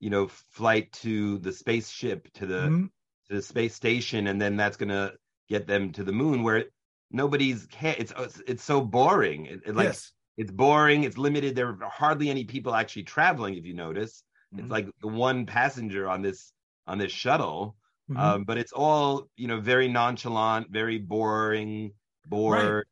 you 0.00 0.10
know, 0.10 0.28
flight 0.28 0.92
to 0.92 1.38
the 1.38 1.52
spaceship 1.52 2.32
to 2.34 2.46
the 2.46 2.68
Mhm. 2.68 2.90
to 3.28 3.34
the 3.36 3.42
space 3.42 3.74
station, 3.74 4.26
and 4.28 4.40
then 4.40 4.56
that's 4.56 4.76
gonna 4.76 5.12
get 5.48 5.66
them 5.66 5.92
to 5.92 6.04
the 6.04 6.12
moon, 6.12 6.42
where 6.42 6.64
nobody's 7.10 7.66
it's 7.80 8.12
it's 8.46 8.64
so 8.64 8.80
boring. 8.80 9.46
It, 9.46 9.74
like 9.74 9.88
yes 9.88 10.12
it's 10.36 10.50
boring. 10.50 11.04
It's 11.04 11.16
limited. 11.16 11.56
There 11.56 11.68
are 11.68 11.88
hardly 11.88 12.28
any 12.28 12.44
people 12.44 12.74
actually 12.74 13.04
traveling. 13.04 13.54
If 13.56 13.64
you 13.64 13.74
notice, 13.74 14.22
Mhm. 14.54 14.60
it's 14.60 14.70
like 14.70 14.88
the 15.00 15.08
one 15.08 15.46
passenger 15.46 16.08
on 16.08 16.22
this 16.22 16.52
on 16.86 16.98
this 16.98 17.12
shuttle. 17.12 17.76
Mhm. 18.10 18.18
Um, 18.18 18.44
but 18.44 18.56
it's 18.58 18.72
all 18.72 19.28
you 19.36 19.48
know, 19.48 19.60
very 19.60 19.88
nonchalant, 19.88 20.70
very 20.70 20.98
boring, 20.98 21.92
bored. 22.26 22.86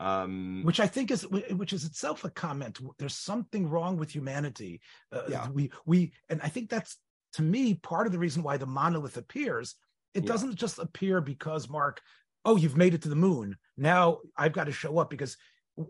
Um, 0.00 0.62
which 0.64 0.80
I 0.80 0.88
think 0.88 1.12
is 1.12 1.22
which 1.28 1.72
is 1.72 1.84
itself 1.84 2.24
a 2.24 2.30
comment. 2.30 2.80
There's 2.98 3.16
something 3.16 3.68
wrong 3.68 3.96
with 3.96 4.10
humanity. 4.10 4.80
Uh, 5.12 5.22
Yeah. 5.28 5.48
We 5.50 5.70
we 5.86 6.12
and 6.28 6.40
I 6.42 6.48
think 6.48 6.70
that's 6.70 6.96
to 7.34 7.42
me 7.42 7.74
part 7.74 8.06
of 8.06 8.12
the 8.12 8.18
reason 8.18 8.42
why 8.42 8.56
the 8.56 8.66
monolith 8.66 9.16
appears. 9.16 9.76
It 10.12 10.24
Yeah. 10.24 10.32
doesn't 10.32 10.56
just 10.56 10.78
appear 10.80 11.20
because 11.20 11.68
Mark, 11.68 12.02
oh, 12.44 12.56
you've 12.56 12.76
made 12.76 12.94
it 12.94 13.02
to 13.02 13.08
the 13.08 13.14
moon. 13.14 13.56
Now 13.76 14.18
I've 14.36 14.52
got 14.52 14.64
to 14.64 14.72
show 14.72 14.98
up 14.98 15.08
because 15.08 15.36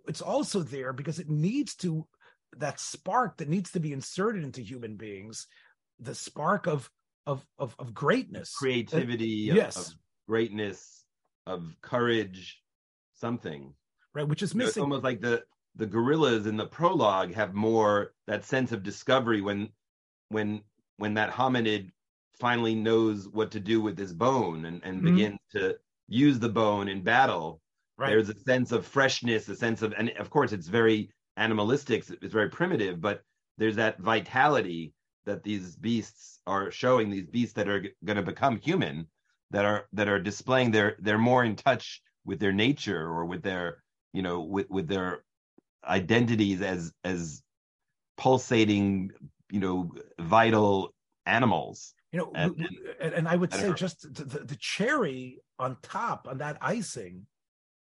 it's 0.06 0.20
also 0.20 0.60
there 0.62 0.92
because 0.92 1.18
it 1.18 1.30
needs 1.30 1.74
to 1.76 2.06
that 2.58 2.78
spark 2.80 3.38
that 3.38 3.48
needs 3.48 3.70
to 3.72 3.80
be 3.80 3.94
inserted 3.94 4.44
into 4.44 4.60
human 4.60 4.96
beings, 4.96 5.46
the 5.98 6.14
spark 6.14 6.66
of 6.66 6.90
of 7.26 7.46
of, 7.58 7.74
of 7.78 7.94
greatness, 7.94 8.54
creativity, 8.54 9.50
of, 9.50 9.56
yes. 9.56 9.76
of 9.76 9.94
greatness, 10.28 11.04
of 11.46 11.76
courage, 11.80 12.62
something. 13.12 13.74
right? 14.14 14.26
Which 14.26 14.42
is 14.42 14.52
You 14.54 14.60
know, 14.60 14.64
it's 14.66 14.70
missing. 14.76 14.82
almost 14.82 15.04
like 15.04 15.20
the 15.20 15.44
the 15.76 15.86
gorillas 15.86 16.46
in 16.46 16.56
the 16.56 16.66
prologue 16.66 17.32
have 17.34 17.54
more 17.54 18.14
that 18.26 18.44
sense 18.44 18.72
of 18.72 18.82
discovery 18.82 19.40
when 19.40 19.70
when 20.28 20.62
when 20.98 21.14
that 21.14 21.30
hominid 21.30 21.90
finally 22.38 22.74
knows 22.74 23.28
what 23.28 23.50
to 23.52 23.60
do 23.60 23.80
with 23.80 23.96
his 23.98 24.12
bone 24.12 24.64
and, 24.66 24.82
and 24.84 25.00
Mhm. 25.00 25.04
begins 25.04 25.38
to 25.52 25.76
use 26.08 26.38
the 26.38 26.48
bone 26.48 26.88
in 26.88 27.02
battle. 27.02 27.60
right. 27.98 28.08
There's 28.10 28.28
a 28.30 28.38
sense 28.40 28.72
of 28.72 28.86
freshness, 28.86 29.48
a 29.48 29.54
sense 29.56 29.80
of, 29.82 29.92
and 29.96 30.10
of 30.18 30.28
course, 30.30 30.52
it's 30.52 30.66
very 30.66 31.10
animalistic, 31.36 32.08
it's 32.10 32.32
very 32.32 32.48
primitive, 32.50 33.00
but 33.00 33.22
there's 33.58 33.76
that 33.76 33.98
vitality 34.00 34.92
that 35.24 35.42
these 35.42 35.76
beasts 35.76 36.40
are 36.46 36.70
showing. 36.70 37.10
These 37.10 37.26
beasts 37.26 37.54
that 37.54 37.68
are 37.68 37.84
going 38.04 38.16
to 38.16 38.22
become 38.22 38.58
human, 38.58 39.06
that 39.50 39.64
are 39.64 39.86
that 39.92 40.08
are 40.08 40.20
displaying 40.20 40.70
their 40.70 40.96
they're 41.00 41.18
more 41.18 41.44
in 41.44 41.56
touch 41.56 42.02
with 42.24 42.38
their 42.40 42.52
nature 42.52 43.00
or 43.02 43.24
with 43.26 43.42
their 43.42 43.82
you 44.12 44.22
know 44.22 44.40
with 44.40 44.68
with 44.70 44.88
their 44.88 45.24
identities 45.84 46.62
as 46.62 46.92
as 47.04 47.42
pulsating 48.16 49.10
you 49.50 49.60
know 49.60 49.92
vital 50.18 50.92
animals. 51.26 51.94
you 52.12 52.18
know 52.18 52.30
And- 52.34 52.68
and, 53.00 53.14
and 53.14 53.28
i 53.28 53.36
would 53.36 53.52
say 53.52 53.72
just 53.74 54.02
the, 54.14 54.24
the 54.24 54.56
cherry 54.56 55.40
on 55.58 55.76
top 55.82 56.26
on 56.28 56.38
that 56.38 56.58
icing 56.60 57.26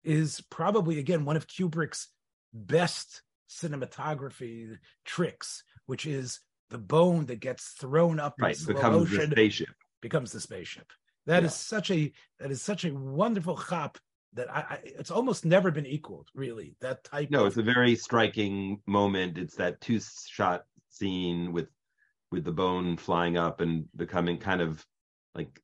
is 0.03 0.41
probably 0.49 0.99
again 0.99 1.25
one 1.25 1.35
of 1.37 1.47
kubrick's 1.47 2.07
best 2.53 3.21
cinematography 3.49 4.77
tricks 5.05 5.63
which 5.87 6.05
is 6.05 6.39
the 6.69 6.77
bone 6.77 7.25
that 7.27 7.39
gets 7.39 7.69
thrown 7.69 8.19
up 8.19 8.37
Right, 8.39 8.57
becomes 8.67 9.09
the 9.11 9.25
spaceship. 9.25 9.69
becomes 10.01 10.31
the 10.31 10.39
spaceship 10.39 10.91
That 11.25 11.43
is 11.43 11.51
Yeah. 11.51 11.57
such 11.57 11.91
a 11.91 12.11
that 12.39 12.51
is 12.51 12.61
such 12.61 12.85
a 12.85 12.93
wonderful 12.93 13.57
chop 13.57 13.97
that 14.33 14.49
I, 14.53 14.59
I 14.61 14.79
it's 14.83 15.11
almost 15.11 15.45
never 15.45 15.71
been 15.71 15.85
equaled 15.87 16.29
really 16.35 16.75
that 16.81 17.03
type 17.03 17.31
No, 17.31 17.41
of 17.41 17.47
it's 17.47 17.57
a 17.57 17.63
very 17.63 17.95
striking 17.95 18.81
moment. 18.85 19.37
It's 19.37 19.55
that 19.55 19.81
two 19.81 19.99
shot 19.99 20.65
scene 20.89 21.51
with 21.51 21.69
with 22.31 22.43
the 22.43 22.51
bone 22.51 22.95
flying 22.97 23.37
up 23.37 23.59
and 23.61 23.85
becoming 23.95 24.37
kind 24.37 24.61
of 24.61 24.85
like 25.33 25.61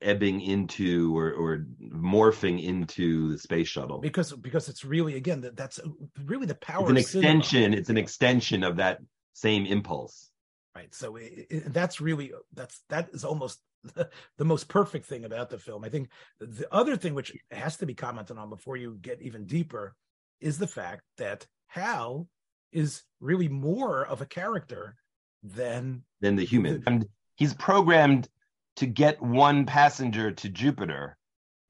ebbing 0.00 0.40
into 0.40 1.16
or 1.16 1.32
or 1.32 1.66
morphing 1.82 2.62
into 2.62 3.32
the 3.32 3.38
space 3.38 3.68
shuttle. 3.68 3.98
because 3.98 4.32
because 4.32 4.68
it's 4.68 4.84
really 4.84 5.16
again 5.16 5.40
that 5.40 5.56
that's 5.56 5.80
really 6.24 6.46
the 6.46 6.54
power 6.54 6.82
It's 6.82 6.90
an 6.90 6.96
of 6.96 7.02
cinema. 7.04 7.30
extension. 7.34 7.74
It's 7.74 7.90
an 7.90 7.98
extension 7.98 8.62
of 8.62 8.76
that 8.76 9.00
same 9.40 9.66
impulse. 9.66 10.30
right 10.74 10.94
so 10.94 11.16
it, 11.16 11.46
it, 11.50 11.72
that's 11.72 12.00
really 12.00 12.32
that's 12.54 12.82
that 12.88 13.08
is 13.12 13.24
almost 13.24 13.60
the, 13.94 14.08
the 14.38 14.44
most 14.44 14.68
perfect 14.68 15.06
thing 15.06 15.24
about 15.24 15.50
the 15.50 15.58
film 15.58 15.84
i 15.84 15.88
think 15.88 16.08
the 16.40 16.66
other 16.72 16.96
thing 16.96 17.14
which 17.14 17.32
has 17.50 17.76
to 17.76 17.86
be 17.86 17.94
commented 17.94 18.38
on 18.38 18.50
before 18.50 18.76
you 18.76 18.98
get 19.00 19.22
even 19.22 19.44
deeper 19.46 19.94
is 20.40 20.58
the 20.58 20.66
fact 20.66 21.02
that 21.16 21.46
hal 21.66 22.28
is 22.72 23.02
really 23.20 23.48
more 23.48 24.04
of 24.06 24.20
a 24.20 24.26
character 24.26 24.96
than 25.42 26.02
than 26.20 26.36
the 26.36 26.44
human. 26.44 26.82
And 26.86 27.06
he's 27.36 27.54
programmed 27.54 28.28
to 28.76 28.86
get 28.86 29.20
one 29.22 29.66
passenger 29.66 30.30
to 30.32 30.48
Jupiter. 30.48 31.16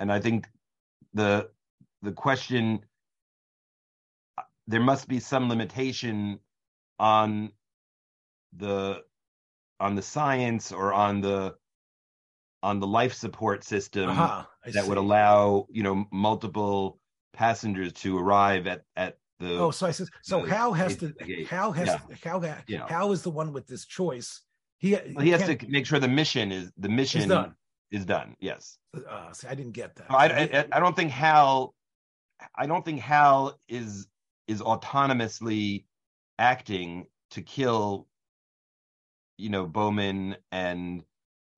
And 0.00 0.12
I 0.12 0.20
think 0.20 0.46
the 1.14 1.50
the 2.02 2.12
question 2.12 2.80
uh, 4.36 4.42
there 4.66 4.80
must 4.80 5.08
be 5.08 5.20
some 5.20 5.48
limitation 5.48 6.40
on 6.98 7.52
the 8.56 9.02
on 9.80 9.94
the 9.94 10.02
science 10.02 10.72
or 10.72 10.92
on 10.92 11.20
the 11.20 11.54
on 12.62 12.80
the 12.80 12.86
life 12.86 13.14
support 13.14 13.62
system 13.62 14.10
Uh-huh, 14.10 14.44
that 14.72 14.86
would 14.86 14.98
allow 14.98 15.66
you 15.70 15.82
know 15.82 16.06
multiple 16.12 16.98
passengers 17.32 17.92
to 17.92 18.18
arrive 18.18 18.66
at 18.66 18.82
at 18.96 19.18
the 19.38 19.56
Oh, 19.58 19.70
so 19.70 19.86
I 19.86 19.92
said, 19.92 20.08
so 20.22 20.44
the 20.44 20.50
Hal 20.52 20.72
has 20.72 20.96
to, 20.96 21.14
how 21.48 21.70
has, 21.70 21.86
Yeah. 21.86 21.98
Ha- 22.32 22.62
Yeah. 22.66 22.88
Hal 22.88 23.12
is 23.12 23.22
the 23.22 23.30
one 23.30 23.52
with 23.52 23.68
this 23.68 23.86
choice. 23.86 24.42
He, 24.78 24.94
Well, 25.14 25.24
he 25.24 25.30
has 25.30 25.42
to 25.44 25.56
make 25.68 25.86
sure 25.86 26.00
the 26.00 26.08
mission 26.08 26.50
is 26.50 26.72
the 26.76 26.88
mission 26.88 27.20
is 27.22 27.26
done. 27.28 27.54
is 27.92 28.04
done. 28.04 28.34
Yes, 28.40 28.78
Uh, 29.08 29.32
see, 29.32 29.46
I 29.46 29.54
didn't 29.54 29.72
get 29.74 29.94
that. 29.96 30.10
I, 30.10 30.26
I, 30.26 30.66
I 30.72 30.80
don't 30.80 30.96
think 30.96 31.12
Hal. 31.12 31.74
I 32.56 32.66
don't 32.66 32.84
think 32.84 32.98
Hal 33.00 33.56
is 33.68 34.08
is 34.48 34.60
autonomously 34.60 35.84
acting 36.40 37.06
to 37.30 37.42
kill, 37.42 38.07
you 39.38 39.50
know, 39.50 39.66
Bowman 39.66 40.36
and 40.52 41.04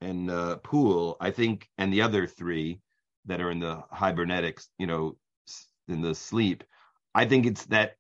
and 0.01 0.31
uh, 0.31 0.57
Poole. 0.59 1.17
I 1.21 1.31
think, 1.33 1.69
and 1.79 1.93
the 1.93 2.03
other 2.03 2.27
three 2.27 2.81
that 3.27 3.41
are 3.41 3.51
in 3.51 3.61
the 3.61 3.85
hibernetics, 3.93 4.69
you 4.79 4.87
know, 4.87 5.17
in 5.89 6.03
the 6.03 6.15
sleep. 6.15 6.65
I 7.15 7.27
think 7.27 7.47
it's 7.47 7.67
that 7.67 7.97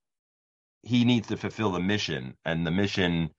he 0.82 1.04
needs 1.04 1.28
to 1.28 1.36
fulfill 1.38 1.72
the 1.72 1.80
mission, 1.80 2.36
and 2.44 2.66
the 2.66 2.70
mission, 2.70 3.30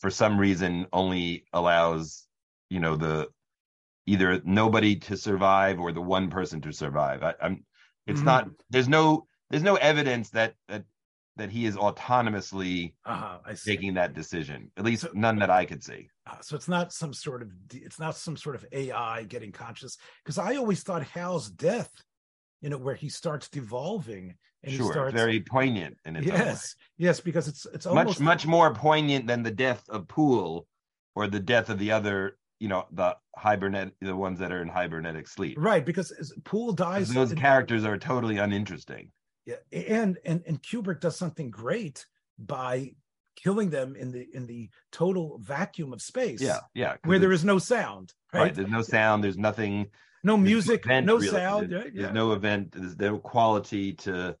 for 0.00 0.10
some 0.10 0.38
reason, 0.38 0.86
only 0.92 1.44
allows 1.52 2.26
you 2.70 2.80
know 2.80 2.96
the 2.96 3.28
either 4.06 4.40
nobody 4.44 4.96
to 4.96 5.16
survive 5.16 5.80
or 5.80 5.92
the 5.92 6.02
one 6.02 6.30
person 6.30 6.60
to 6.62 6.72
survive. 6.72 7.22
I, 7.22 7.34
I'm. 7.42 7.64
It's 8.06 8.22
Mhm. 8.22 8.24
not. 8.24 8.48
There's 8.70 8.88
no. 8.88 9.26
There's 9.50 9.62
no 9.62 9.76
evidence 9.76 10.30
that 10.30 10.54
that 10.68 10.84
that 11.36 11.50
he 11.50 11.64
is 11.66 11.76
autonomously 11.76 12.92
uh-huh, 13.04 13.38
making 13.66 13.94
that 13.94 14.14
decision. 14.14 14.70
At 14.76 14.84
least 14.84 15.02
So- 15.02 15.10
none 15.14 15.38
that 15.38 15.50
I 15.50 15.64
could 15.64 15.82
see. 15.82 16.08
Uh, 16.30 16.36
so 16.40 16.54
it's 16.56 16.68
not 16.68 16.92
some 16.92 17.12
sort 17.12 17.42
of, 17.42 17.50
it's 17.72 17.98
not 17.98 18.16
some 18.16 18.36
sort 18.36 18.54
of 18.54 18.64
AI 18.72 19.24
getting 19.24 19.50
conscious. 19.50 19.96
Because 20.24 20.38
I 20.38 20.56
always 20.56 20.82
thought 20.82 21.02
Hal's 21.02 21.50
death, 21.50 21.90
you 22.60 22.68
know, 22.68 22.78
where 22.78 22.94
he 22.94 23.08
starts 23.08 23.48
devolving 23.48 24.34
and 24.62 24.72
sure, 24.72 24.86
he 24.86 24.92
starts, 24.92 25.14
very 25.14 25.40
poignant 25.40 25.96
in 26.04 26.14
its 26.16 26.26
yes, 26.26 26.76
yes, 26.96 27.18
because 27.18 27.48
it's 27.48 27.66
it's 27.74 27.84
much 27.86 27.96
almost 27.96 28.20
much 28.20 28.46
more 28.46 28.72
poignant 28.72 29.26
than 29.26 29.42
the 29.42 29.50
death 29.50 29.82
of 29.88 30.06
Poole 30.06 30.68
or 31.16 31.26
the 31.26 31.40
death 31.40 31.68
of 31.68 31.78
the 31.78 31.90
other. 31.90 32.36
You 32.60 32.68
know, 32.68 32.86
the 32.92 33.16
hibernet, 33.36 33.90
the 34.00 34.14
ones 34.14 34.38
that 34.38 34.52
are 34.52 34.62
in 34.62 34.68
hibernetic 34.68 35.26
sleep. 35.26 35.56
right 35.58 35.84
because 35.84 36.12
as 36.12 36.32
Poole 36.44 36.72
dies. 36.72 37.12
Those 37.12 37.32
in- 37.32 37.38
characters 37.38 37.84
are 37.84 37.98
totally 37.98 38.38
uninteresting. 38.38 39.10
Yeah, 39.46 39.56
and 39.72 40.18
and 40.24 40.42
and 40.46 40.62
Kubrick 40.62 41.00
does 41.00 41.16
something 41.16 41.50
great 41.50 42.06
by 42.38 42.92
killing 43.36 43.70
them 43.70 43.96
in 43.96 44.12
the 44.12 44.26
in 44.32 44.46
the 44.46 44.70
total 44.92 45.38
vacuum 45.42 45.92
of 45.92 46.00
space. 46.00 46.40
Yeah, 46.40 46.60
yeah. 46.74 46.96
where 47.04 47.18
there 47.18 47.32
is 47.32 47.44
no 47.44 47.58
sound, 47.58 48.12
right. 48.32 48.40
right? 48.40 48.54
There's 48.54 48.70
no 48.70 48.82
sound. 48.82 49.24
There's 49.24 49.38
nothing. 49.38 49.88
no 50.22 50.36
music, 50.36 50.84
event, 50.84 51.06
no 51.06 51.16
really. 51.16 51.28
sound. 51.28 51.70
There's, 51.70 51.84
right? 51.84 51.92
there's 51.94 52.12
no 52.12 52.32
event. 52.32 52.72
There's 52.72 52.96
no 52.98 53.18
quality 53.18 53.94
to 53.94 54.36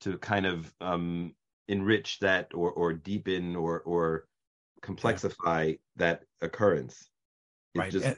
to 0.00 0.18
kind 0.18 0.46
of 0.46 0.72
um 0.80 1.34
enrich 1.68 2.18
that 2.20 2.52
or 2.54 2.70
or 2.70 2.92
deepen 2.92 3.56
or 3.56 3.80
or 3.80 4.26
complexify 4.82 5.78
that 5.96 6.22
occurrence. 6.40 7.10
It's 7.74 7.80
Right, 7.80 7.92
just 7.92 8.06
and- 8.06 8.16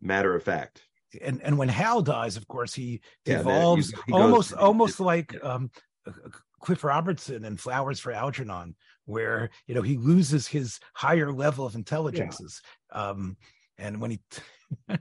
matter 0.00 0.34
of 0.34 0.42
fact. 0.42 0.82
And 1.20 1.42
and 1.42 1.58
when 1.58 1.68
Hal 1.68 2.02
dies, 2.02 2.36
of 2.36 2.46
course, 2.48 2.74
he 2.74 3.00
Yeah, 3.24 3.36
that- 3.36 3.44
devolves 3.44 3.90
he- 3.90 3.96
he 4.06 4.12
goes 4.12 4.20
almost 4.22 4.50
to 4.50 4.58
almost 4.58 5.00
like 5.00 5.44
um, 5.44 5.70
uh, 6.06 6.12
Cliff 6.60 6.84
Robertson 6.84 7.44
in 7.44 7.56
Flowers 7.56 8.00
for 8.00 8.12
Algernon, 8.12 8.76
where 9.06 9.50
you 9.66 9.74
know 9.74 9.82
he 9.82 9.96
loses 9.96 10.46
his 10.46 10.78
higher 10.94 11.32
level 11.32 11.66
of 11.66 11.74
intelligences. 11.74 12.60
Um, 12.92 13.36
and 13.78 14.00
when 14.00 14.10
he 14.12 14.20
the 14.88 14.98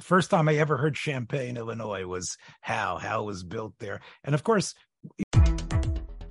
first 0.00 0.30
time 0.30 0.48
I 0.48 0.56
ever 0.56 0.76
heard 0.76 0.94
Champaign, 0.96 1.56
Illinois, 1.56 2.04
was 2.06 2.36
Hal. 2.62 2.98
Hal 2.98 3.26
was 3.26 3.44
built 3.44 3.74
there, 3.78 4.00
and 4.24 4.34
of 4.34 4.42
course. 4.44 4.74